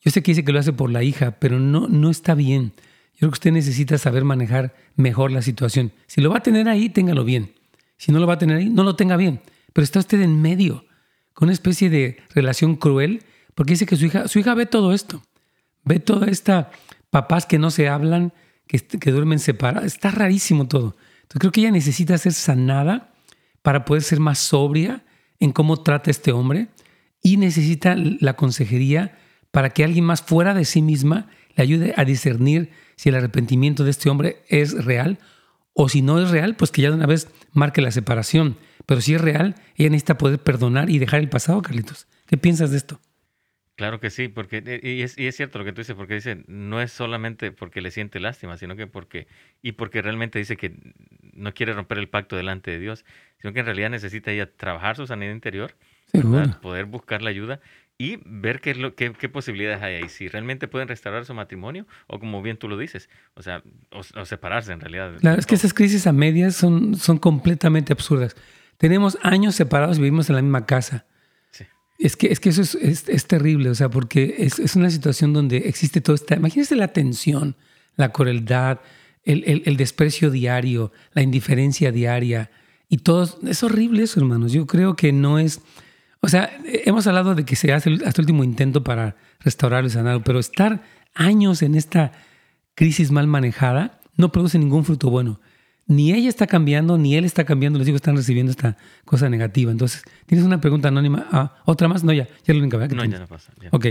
Yo 0.00 0.10
sé 0.10 0.22
que 0.22 0.32
dice 0.32 0.44
que 0.44 0.52
lo 0.52 0.58
hace 0.58 0.72
por 0.72 0.90
la 0.90 1.02
hija, 1.02 1.32
pero 1.40 1.58
no, 1.58 1.88
no 1.88 2.10
está 2.10 2.34
bien. 2.34 2.72
Yo 3.14 3.20
creo 3.20 3.30
que 3.30 3.34
usted 3.34 3.52
necesita 3.52 3.96
saber 3.96 4.24
manejar 4.24 4.74
mejor 4.96 5.30
la 5.30 5.40
situación. 5.40 5.92
Si 6.06 6.20
lo 6.20 6.30
va 6.30 6.38
a 6.38 6.42
tener 6.42 6.68
ahí, 6.68 6.88
téngalo 6.88 7.24
bien. 7.24 7.54
Si 7.96 8.12
no 8.12 8.18
lo 8.18 8.26
va 8.26 8.34
a 8.34 8.38
tener 8.38 8.58
ahí, 8.58 8.68
no 8.68 8.82
lo 8.82 8.96
tenga 8.96 9.16
bien. 9.16 9.40
Pero 9.72 9.84
está 9.84 10.00
usted 10.00 10.20
en 10.20 10.42
medio, 10.42 10.84
con 11.32 11.46
una 11.46 11.52
especie 11.52 11.90
de 11.90 12.18
relación 12.34 12.76
cruel, 12.76 13.22
porque 13.54 13.72
dice 13.72 13.86
que 13.86 13.96
su 13.96 14.06
hija, 14.06 14.28
su 14.28 14.38
hija 14.38 14.54
ve 14.54 14.66
todo 14.66 14.92
esto. 14.92 15.22
Ve 15.84 16.00
toda 16.00 16.26
esta 16.26 16.70
papás 17.10 17.46
que 17.46 17.58
no 17.58 17.70
se 17.70 17.88
hablan, 17.88 18.32
que, 18.66 18.78
que 18.78 19.10
duermen 19.10 19.38
separados. 19.38 19.86
Está 19.86 20.10
rarísimo 20.10 20.66
todo. 20.66 20.96
Creo 21.38 21.52
que 21.52 21.60
ella 21.60 21.70
necesita 21.70 22.16
ser 22.18 22.32
sanada 22.32 23.12
para 23.62 23.84
poder 23.84 24.02
ser 24.02 24.20
más 24.20 24.38
sobria 24.38 25.04
en 25.40 25.52
cómo 25.52 25.82
trata 25.82 26.10
a 26.10 26.12
este 26.12 26.32
hombre 26.32 26.68
y 27.22 27.36
necesita 27.36 27.96
la 27.96 28.34
consejería 28.34 29.18
para 29.50 29.70
que 29.70 29.84
alguien 29.84 30.04
más 30.04 30.22
fuera 30.22 30.54
de 30.54 30.64
sí 30.64 30.82
misma 30.82 31.28
le 31.56 31.62
ayude 31.62 31.94
a 31.96 32.04
discernir 32.04 32.70
si 32.96 33.08
el 33.08 33.14
arrepentimiento 33.14 33.84
de 33.84 33.90
este 33.90 34.10
hombre 34.10 34.42
es 34.48 34.84
real 34.84 35.18
o 35.72 35.88
si 35.88 36.02
no 36.02 36.20
es 36.20 36.30
real, 36.30 36.56
pues 36.56 36.70
que 36.70 36.82
ya 36.82 36.90
de 36.90 36.96
una 36.96 37.06
vez 37.06 37.28
marque 37.52 37.80
la 37.80 37.90
separación. 37.90 38.56
Pero 38.86 39.00
si 39.00 39.14
es 39.14 39.20
real, 39.20 39.56
ella 39.76 39.90
necesita 39.90 40.18
poder 40.18 40.38
perdonar 40.38 40.90
y 40.90 40.98
dejar 40.98 41.20
el 41.20 41.28
pasado, 41.28 41.62
Carlitos. 41.62 42.06
¿Qué 42.26 42.36
piensas 42.36 42.70
de 42.70 42.76
esto? 42.76 43.00
Claro 43.76 43.98
que 43.98 44.10
sí, 44.10 44.28
porque 44.28 44.62
eh, 44.64 44.80
y 44.82 45.02
es, 45.02 45.18
y 45.18 45.26
es, 45.26 45.34
cierto 45.34 45.58
lo 45.58 45.64
que 45.64 45.72
tú 45.72 45.80
dices, 45.80 45.96
porque 45.96 46.14
dice, 46.14 46.44
no 46.46 46.80
es 46.80 46.92
solamente 46.92 47.50
porque 47.50 47.80
le 47.80 47.90
siente 47.90 48.20
lástima, 48.20 48.56
sino 48.56 48.76
que 48.76 48.86
porque, 48.86 49.26
y 49.62 49.72
porque 49.72 50.00
realmente 50.00 50.38
dice 50.38 50.56
que 50.56 50.76
no 51.32 51.52
quiere 51.54 51.72
romper 51.72 51.98
el 51.98 52.08
pacto 52.08 52.36
delante 52.36 52.70
de 52.70 52.78
Dios, 52.78 53.04
sino 53.40 53.52
que 53.52 53.60
en 53.60 53.66
realidad 53.66 53.90
necesita 53.90 54.30
ella 54.30 54.48
trabajar 54.56 54.94
su 54.94 55.08
sanidad 55.08 55.32
interior, 55.32 55.74
poder 56.62 56.84
buscar 56.84 57.22
la 57.22 57.30
ayuda 57.30 57.60
y 57.98 58.20
ver 58.24 58.60
qué, 58.60 58.70
es 58.70 58.76
lo, 58.76 58.94
qué, 58.94 59.12
qué, 59.12 59.28
posibilidades 59.28 59.82
hay 59.82 59.96
ahí, 59.96 60.08
si 60.08 60.28
realmente 60.28 60.68
pueden 60.68 60.86
restaurar 60.86 61.24
su 61.24 61.34
matrimonio 61.34 61.84
o 62.06 62.20
como 62.20 62.42
bien 62.42 62.56
tú 62.56 62.68
lo 62.68 62.78
dices, 62.78 63.08
o 63.34 63.42
sea, 63.42 63.64
o, 63.90 64.24
separarse 64.24 64.72
en 64.72 64.80
realidad. 64.80 65.14
Claro, 65.18 65.40
es 65.40 65.46
que 65.46 65.56
esas 65.56 65.74
crisis 65.74 66.06
a 66.06 66.12
medias 66.12 66.54
son, 66.54 66.94
son 66.94 67.18
completamente 67.18 67.92
absurdas. 67.92 68.36
Tenemos 68.78 69.18
años 69.22 69.56
separados, 69.56 69.98
vivimos 69.98 70.30
en 70.30 70.36
la 70.36 70.42
misma 70.42 70.64
casa 70.64 71.06
es 71.98 72.16
que, 72.16 72.32
es 72.32 72.40
que 72.40 72.48
eso 72.48 72.62
es, 72.62 73.08
es, 73.08 73.26
terrible, 73.26 73.70
o 73.70 73.74
sea, 73.74 73.88
porque 73.88 74.34
es, 74.38 74.58
es, 74.58 74.76
una 74.76 74.90
situación 74.90 75.32
donde 75.32 75.58
existe 75.58 76.00
todo 76.00 76.16
esta... 76.16 76.34
Imagínese 76.34 76.76
la 76.76 76.88
tensión, 76.88 77.56
la 77.96 78.10
crueldad, 78.10 78.80
el, 79.24 79.44
el, 79.46 79.62
el, 79.64 79.76
desprecio 79.76 80.30
diario, 80.30 80.92
la 81.12 81.22
indiferencia 81.22 81.92
diaria 81.92 82.50
y 82.88 82.98
todo. 82.98 83.38
Es 83.46 83.62
horrible 83.62 84.02
eso, 84.02 84.20
hermanos. 84.20 84.52
Yo 84.52 84.66
creo 84.66 84.96
que 84.96 85.12
no 85.12 85.38
es... 85.38 85.60
O 86.20 86.28
sea, 86.28 86.58
hemos 86.64 87.06
hablado 87.06 87.34
de 87.34 87.44
que 87.44 87.54
se 87.54 87.72
hace 87.72 87.92
hasta 88.04 88.20
el 88.20 88.24
último 88.24 88.44
intento 88.44 88.82
para 88.82 89.16
restaurar 89.40 89.84
y 89.84 89.90
sanar, 89.90 90.24
pero 90.24 90.38
estar 90.38 90.82
años 91.14 91.62
en 91.62 91.74
esta 91.74 92.12
crisis 92.74 93.10
mal 93.10 93.26
manejada 93.26 94.00
no 94.16 94.32
produce 94.32 94.58
ningún 94.58 94.84
fruto 94.84 95.10
bueno. 95.10 95.40
Ni 95.86 96.12
ella 96.12 96.28
está 96.28 96.46
cambiando, 96.46 96.96
ni 96.96 97.14
él 97.16 97.24
está 97.24 97.44
cambiando, 97.44 97.78
los 97.78 97.86
hijos 97.86 97.98
están 97.98 98.16
recibiendo 98.16 98.50
esta 98.50 98.76
cosa 99.04 99.28
negativa. 99.28 99.70
Entonces, 99.70 100.02
¿tienes 100.26 100.46
una 100.46 100.60
pregunta 100.60 100.88
anónima? 100.88 101.28
Ah, 101.30 101.56
¿Otra 101.66 101.88
más? 101.88 102.02
No, 102.04 102.12
ya, 102.12 102.26
ya 102.26 102.32
es 102.46 102.56
la 102.56 102.62
única, 102.62 102.78
¿verdad? 102.78 102.96
No, 102.96 103.04
ya 103.04 103.18
no 103.18 103.26
pasa. 103.26 103.52
Ok. 103.70 103.88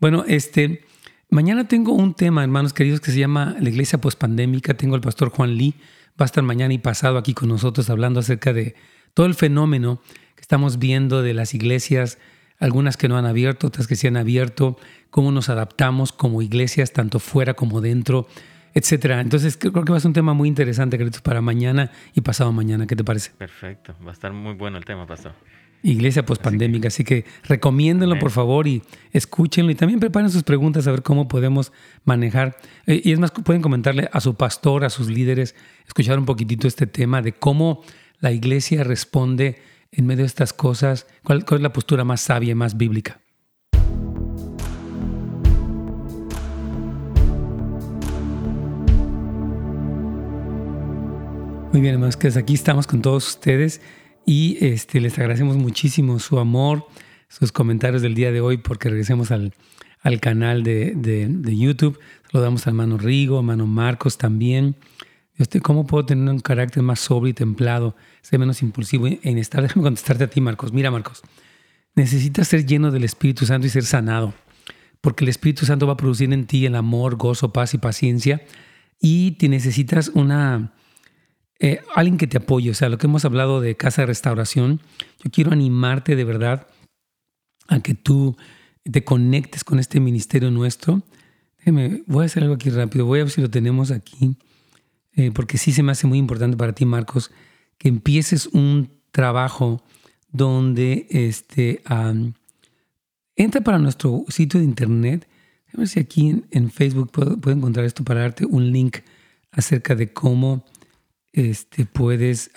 Bueno, 0.00 0.24
este, 0.26 0.84
mañana 1.30 1.68
tengo 1.68 1.92
un 1.92 2.14
tema, 2.14 2.42
hermanos 2.42 2.72
queridos, 2.72 3.00
que 3.00 3.12
se 3.12 3.20
llama 3.20 3.56
la 3.60 3.68
iglesia 3.68 4.00
pospandémica. 4.00 4.74
Tengo 4.74 4.96
al 4.96 5.00
pastor 5.00 5.30
Juan 5.30 5.54
Lee, 5.54 5.74
va 6.20 6.24
a 6.24 6.26
estar 6.26 6.42
mañana 6.42 6.74
y 6.74 6.78
pasado 6.78 7.18
aquí 7.18 7.34
con 7.34 7.48
nosotros 7.48 7.88
hablando 7.88 8.18
acerca 8.18 8.52
de 8.52 8.74
todo 9.14 9.26
el 9.26 9.34
fenómeno 9.34 10.00
que 10.34 10.42
estamos 10.42 10.78
viendo 10.80 11.22
de 11.22 11.34
las 11.34 11.54
iglesias, 11.54 12.18
algunas 12.58 12.96
que 12.96 13.08
no 13.08 13.16
han 13.16 13.26
abierto, 13.26 13.68
otras 13.68 13.86
que 13.86 13.94
sí 13.94 14.08
han 14.08 14.16
abierto, 14.16 14.76
cómo 15.10 15.30
nos 15.30 15.48
adaptamos 15.48 16.10
como 16.10 16.42
iglesias, 16.42 16.92
tanto 16.92 17.20
fuera 17.20 17.54
como 17.54 17.80
dentro 17.80 18.26
etcétera. 18.74 19.20
Entonces 19.20 19.56
creo 19.56 19.72
que 19.72 19.92
va 19.92 19.98
a 19.98 20.00
ser 20.00 20.08
un 20.08 20.14
tema 20.14 20.34
muy 20.34 20.48
interesante, 20.48 20.98
para 21.22 21.40
mañana 21.40 21.90
y 22.14 22.20
pasado 22.20 22.52
mañana. 22.52 22.86
¿Qué 22.86 22.96
te 22.96 23.04
parece? 23.04 23.30
Perfecto, 23.38 23.94
va 24.04 24.10
a 24.10 24.12
estar 24.12 24.32
muy 24.32 24.54
bueno 24.54 24.78
el 24.78 24.84
tema, 24.84 25.06
pastor. 25.06 25.32
Iglesia 25.82 26.26
pospandémica, 26.26 26.88
así 26.88 27.04
que, 27.04 27.18
así 27.18 27.22
que 27.22 27.48
recomiéndenlo 27.48 28.18
por 28.18 28.32
favor 28.32 28.66
y 28.66 28.82
escúchenlo 29.12 29.70
y 29.70 29.76
también 29.76 30.00
preparen 30.00 30.28
sus 30.28 30.42
preguntas 30.42 30.88
a 30.88 30.90
ver 30.90 31.02
cómo 31.02 31.28
podemos 31.28 31.72
manejar. 32.04 32.56
Eh, 32.86 33.00
y 33.04 33.12
es 33.12 33.20
más, 33.20 33.30
pueden 33.30 33.62
comentarle 33.62 34.08
a 34.12 34.20
su 34.20 34.34
pastor, 34.34 34.84
a 34.84 34.90
sus 34.90 35.08
líderes, 35.08 35.54
escuchar 35.86 36.18
un 36.18 36.24
poquitito 36.24 36.66
este 36.66 36.88
tema 36.88 37.22
de 37.22 37.32
cómo 37.32 37.84
la 38.18 38.32
iglesia 38.32 38.82
responde 38.82 39.62
en 39.92 40.06
medio 40.06 40.22
de 40.22 40.26
estas 40.26 40.52
cosas, 40.52 41.06
cuál, 41.22 41.44
cuál 41.44 41.60
es 41.60 41.62
la 41.62 41.72
postura 41.72 42.04
más 42.04 42.22
sabia 42.22 42.50
y 42.50 42.56
más 42.56 42.76
bíblica. 42.76 43.20
Muy 51.70 51.82
bien, 51.82 51.94
hermanos, 51.94 52.16
que 52.16 52.28
aquí 52.28 52.54
estamos 52.54 52.86
con 52.86 53.02
todos 53.02 53.28
ustedes 53.28 53.82
y 54.24 54.56
este, 54.64 55.00
les 55.00 55.18
agradecemos 55.18 55.58
muchísimo 55.58 56.18
su 56.18 56.38
amor, 56.38 56.86
sus 57.28 57.52
comentarios 57.52 58.00
del 58.00 58.14
día 58.14 58.32
de 58.32 58.40
hoy, 58.40 58.56
porque 58.56 58.88
regresemos 58.88 59.30
al, 59.30 59.52
al 60.00 60.18
canal 60.18 60.62
de, 60.62 60.94
de, 60.96 61.56
YouTube. 61.56 61.98
Saludamos 62.32 62.66
a 62.66 62.70
hermano 62.70 62.96
Rigo, 62.96 63.38
hermano 63.38 63.66
Marcos 63.66 64.16
también. 64.16 64.76
¿Cómo 65.60 65.86
puedo 65.86 66.06
tener 66.06 66.26
un 66.32 66.40
carácter 66.40 66.82
más 66.82 67.00
sobrio 67.00 67.30
y 67.30 67.34
templado, 67.34 67.94
ser 68.22 68.38
menos 68.38 68.62
impulsivo 68.62 69.06
en 69.06 69.36
estar? 69.36 69.60
Déjame 69.62 69.84
contestarte 69.84 70.24
a 70.24 70.30
ti, 70.30 70.40
Marcos. 70.40 70.72
Mira, 70.72 70.90
Marcos, 70.90 71.20
necesitas 71.94 72.48
ser 72.48 72.64
lleno 72.64 72.90
del 72.90 73.04
Espíritu 73.04 73.44
Santo 73.44 73.66
y 73.66 73.70
ser 73.70 73.84
sanado, 73.84 74.32
porque 75.02 75.22
el 75.22 75.28
Espíritu 75.28 75.66
Santo 75.66 75.86
va 75.86 75.92
a 75.92 75.96
producir 75.98 76.32
en 76.32 76.46
ti 76.46 76.64
el 76.64 76.76
amor, 76.76 77.16
gozo, 77.16 77.52
paz 77.52 77.74
y 77.74 77.78
paciencia, 77.78 78.40
y 79.00 79.32
te 79.32 79.50
necesitas 79.50 80.08
una 80.14 80.72
eh, 81.60 81.80
alguien 81.94 82.18
que 82.18 82.28
te 82.28 82.38
apoye, 82.38 82.70
o 82.70 82.74
sea, 82.74 82.88
lo 82.88 82.98
que 82.98 83.06
hemos 83.06 83.24
hablado 83.24 83.60
de 83.60 83.76
casa 83.76 84.02
de 84.02 84.06
restauración, 84.06 84.80
yo 85.24 85.30
quiero 85.30 85.50
animarte 85.50 86.14
de 86.14 86.24
verdad 86.24 86.68
a 87.66 87.80
que 87.80 87.94
tú 87.94 88.36
te 88.90 89.02
conectes 89.02 89.64
con 89.64 89.80
este 89.80 89.98
ministerio 89.98 90.50
nuestro. 90.52 91.02
Déjame, 91.58 92.04
voy 92.06 92.22
a 92.22 92.26
hacer 92.26 92.44
algo 92.44 92.54
aquí 92.54 92.70
rápido, 92.70 93.06
voy 93.06 93.20
a 93.20 93.24
ver 93.24 93.32
si 93.32 93.40
lo 93.40 93.50
tenemos 93.50 93.90
aquí, 93.90 94.36
eh, 95.14 95.32
porque 95.32 95.58
sí 95.58 95.72
se 95.72 95.82
me 95.82 95.92
hace 95.92 96.06
muy 96.06 96.18
importante 96.18 96.56
para 96.56 96.72
ti, 96.72 96.84
Marcos, 96.84 97.32
que 97.76 97.88
empieces 97.88 98.46
un 98.46 98.90
trabajo 99.10 99.82
donde 100.30 101.06
este, 101.10 101.82
entra 103.34 103.60
para 103.62 103.78
nuestro 103.78 104.24
sitio 104.28 104.60
de 104.60 104.66
internet. 104.66 105.28
A 105.74 105.78
ver 105.78 105.88
si 105.88 105.98
aquí 105.98 106.42
en, 106.50 106.70
Facebook 106.70 107.10
puedo, 107.10 107.36
puedo, 107.38 107.56
encontrar 107.56 107.84
esto 107.84 108.04
para 108.04 108.20
darte 108.20 108.46
un 108.46 108.70
link 108.70 108.98
acerca 109.50 109.94
de 109.94 110.12
cómo 110.12 110.64
este, 111.32 111.86
puedes 111.86 112.50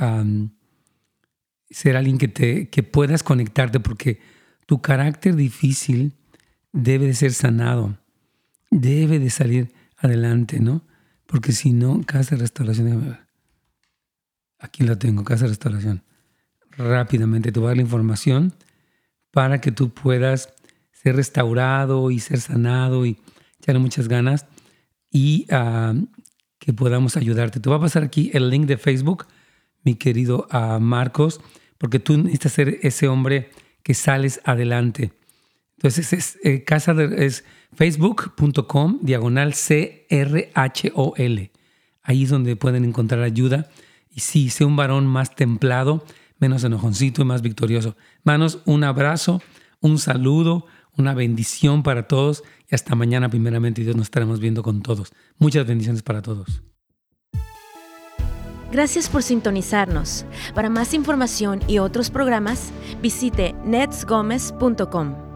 ser 1.69 1.97
alguien 1.97 2.17
que, 2.17 2.27
te, 2.27 2.69
que 2.69 2.83
puedas 2.83 3.23
conectarte 3.23 3.79
porque 3.79 4.19
tu 4.65 4.81
carácter 4.81 5.35
difícil 5.35 6.13
debe 6.71 7.07
de 7.07 7.13
ser 7.13 7.33
sanado, 7.33 7.97
debe 8.69 9.19
de 9.19 9.29
salir 9.29 9.73
adelante, 9.97 10.59
¿no? 10.59 10.85
Porque 11.25 11.51
si 11.51 11.71
no, 11.73 12.01
casa 12.05 12.35
de 12.35 12.41
restauración, 12.41 13.19
aquí 14.59 14.83
lo 14.83 14.97
tengo, 14.97 15.23
casa 15.23 15.43
de 15.43 15.49
restauración. 15.49 16.03
Rápidamente 16.71 17.51
te 17.51 17.59
a 17.59 17.63
dar 17.63 17.75
la 17.75 17.81
información 17.81 18.53
para 19.31 19.61
que 19.61 19.71
tú 19.71 19.93
puedas 19.93 20.53
ser 20.91 21.15
restaurado 21.15 22.11
y 22.11 22.19
ser 22.19 22.39
sanado 22.39 23.05
y 23.05 23.17
echarle 23.59 23.79
muchas 23.79 24.07
ganas 24.07 24.45
y 25.09 25.47
que 26.61 26.71
podamos 26.73 27.17
ayudarte. 27.17 27.59
Te 27.59 27.69
va 27.69 27.77
a 27.77 27.81
pasar 27.81 28.03
aquí 28.03 28.29
el 28.33 28.51
link 28.51 28.67
de 28.67 28.77
Facebook, 28.77 29.25
mi 29.83 29.95
querido 29.95 30.47
uh, 30.53 30.79
Marcos, 30.79 31.41
porque 31.79 31.97
tú 31.99 32.15
necesitas 32.17 32.51
ser 32.53 32.77
ese 32.83 33.07
hombre 33.07 33.49
que 33.81 33.95
sales 33.95 34.39
adelante. 34.45 35.11
Entonces 35.77 36.13
es, 36.13 36.37
eh, 36.43 36.63
casa 36.63 36.93
es 37.17 37.43
facebook.com 37.73 38.99
diagonal 39.01 39.55
C-R-H-O-L. 39.55 41.51
Ahí 42.03 42.23
es 42.23 42.29
donde 42.29 42.55
pueden 42.55 42.85
encontrar 42.85 43.23
ayuda. 43.23 43.67
Y 44.11 44.19
sí, 44.19 44.51
sé 44.51 44.63
un 44.63 44.75
varón 44.75 45.07
más 45.07 45.33
templado, 45.33 46.05
menos 46.37 46.63
enojoncito 46.63 47.23
y 47.23 47.25
más 47.25 47.41
victorioso. 47.41 47.95
Manos, 48.23 48.59
un 48.65 48.83
abrazo, 48.83 49.41
un 49.79 49.97
saludo, 49.97 50.67
una 50.97 51.13
bendición 51.13 51.83
para 51.83 52.07
todos 52.07 52.43
y 52.69 52.75
hasta 52.75 52.95
mañana 52.95 53.29
primeramente 53.29 53.81
Dios 53.83 53.95
nos 53.95 54.07
estaremos 54.07 54.39
viendo 54.39 54.63
con 54.63 54.81
todos. 54.81 55.11
Muchas 55.37 55.65
bendiciones 55.65 56.03
para 56.03 56.21
todos. 56.21 56.61
Gracias 58.71 59.09
por 59.09 59.21
sintonizarnos. 59.21 60.25
Para 60.55 60.69
más 60.69 60.93
información 60.93 61.59
y 61.67 61.79
otros 61.79 62.09
programas, 62.09 62.71
visite 63.01 63.53
netsgomez.com. 63.65 65.30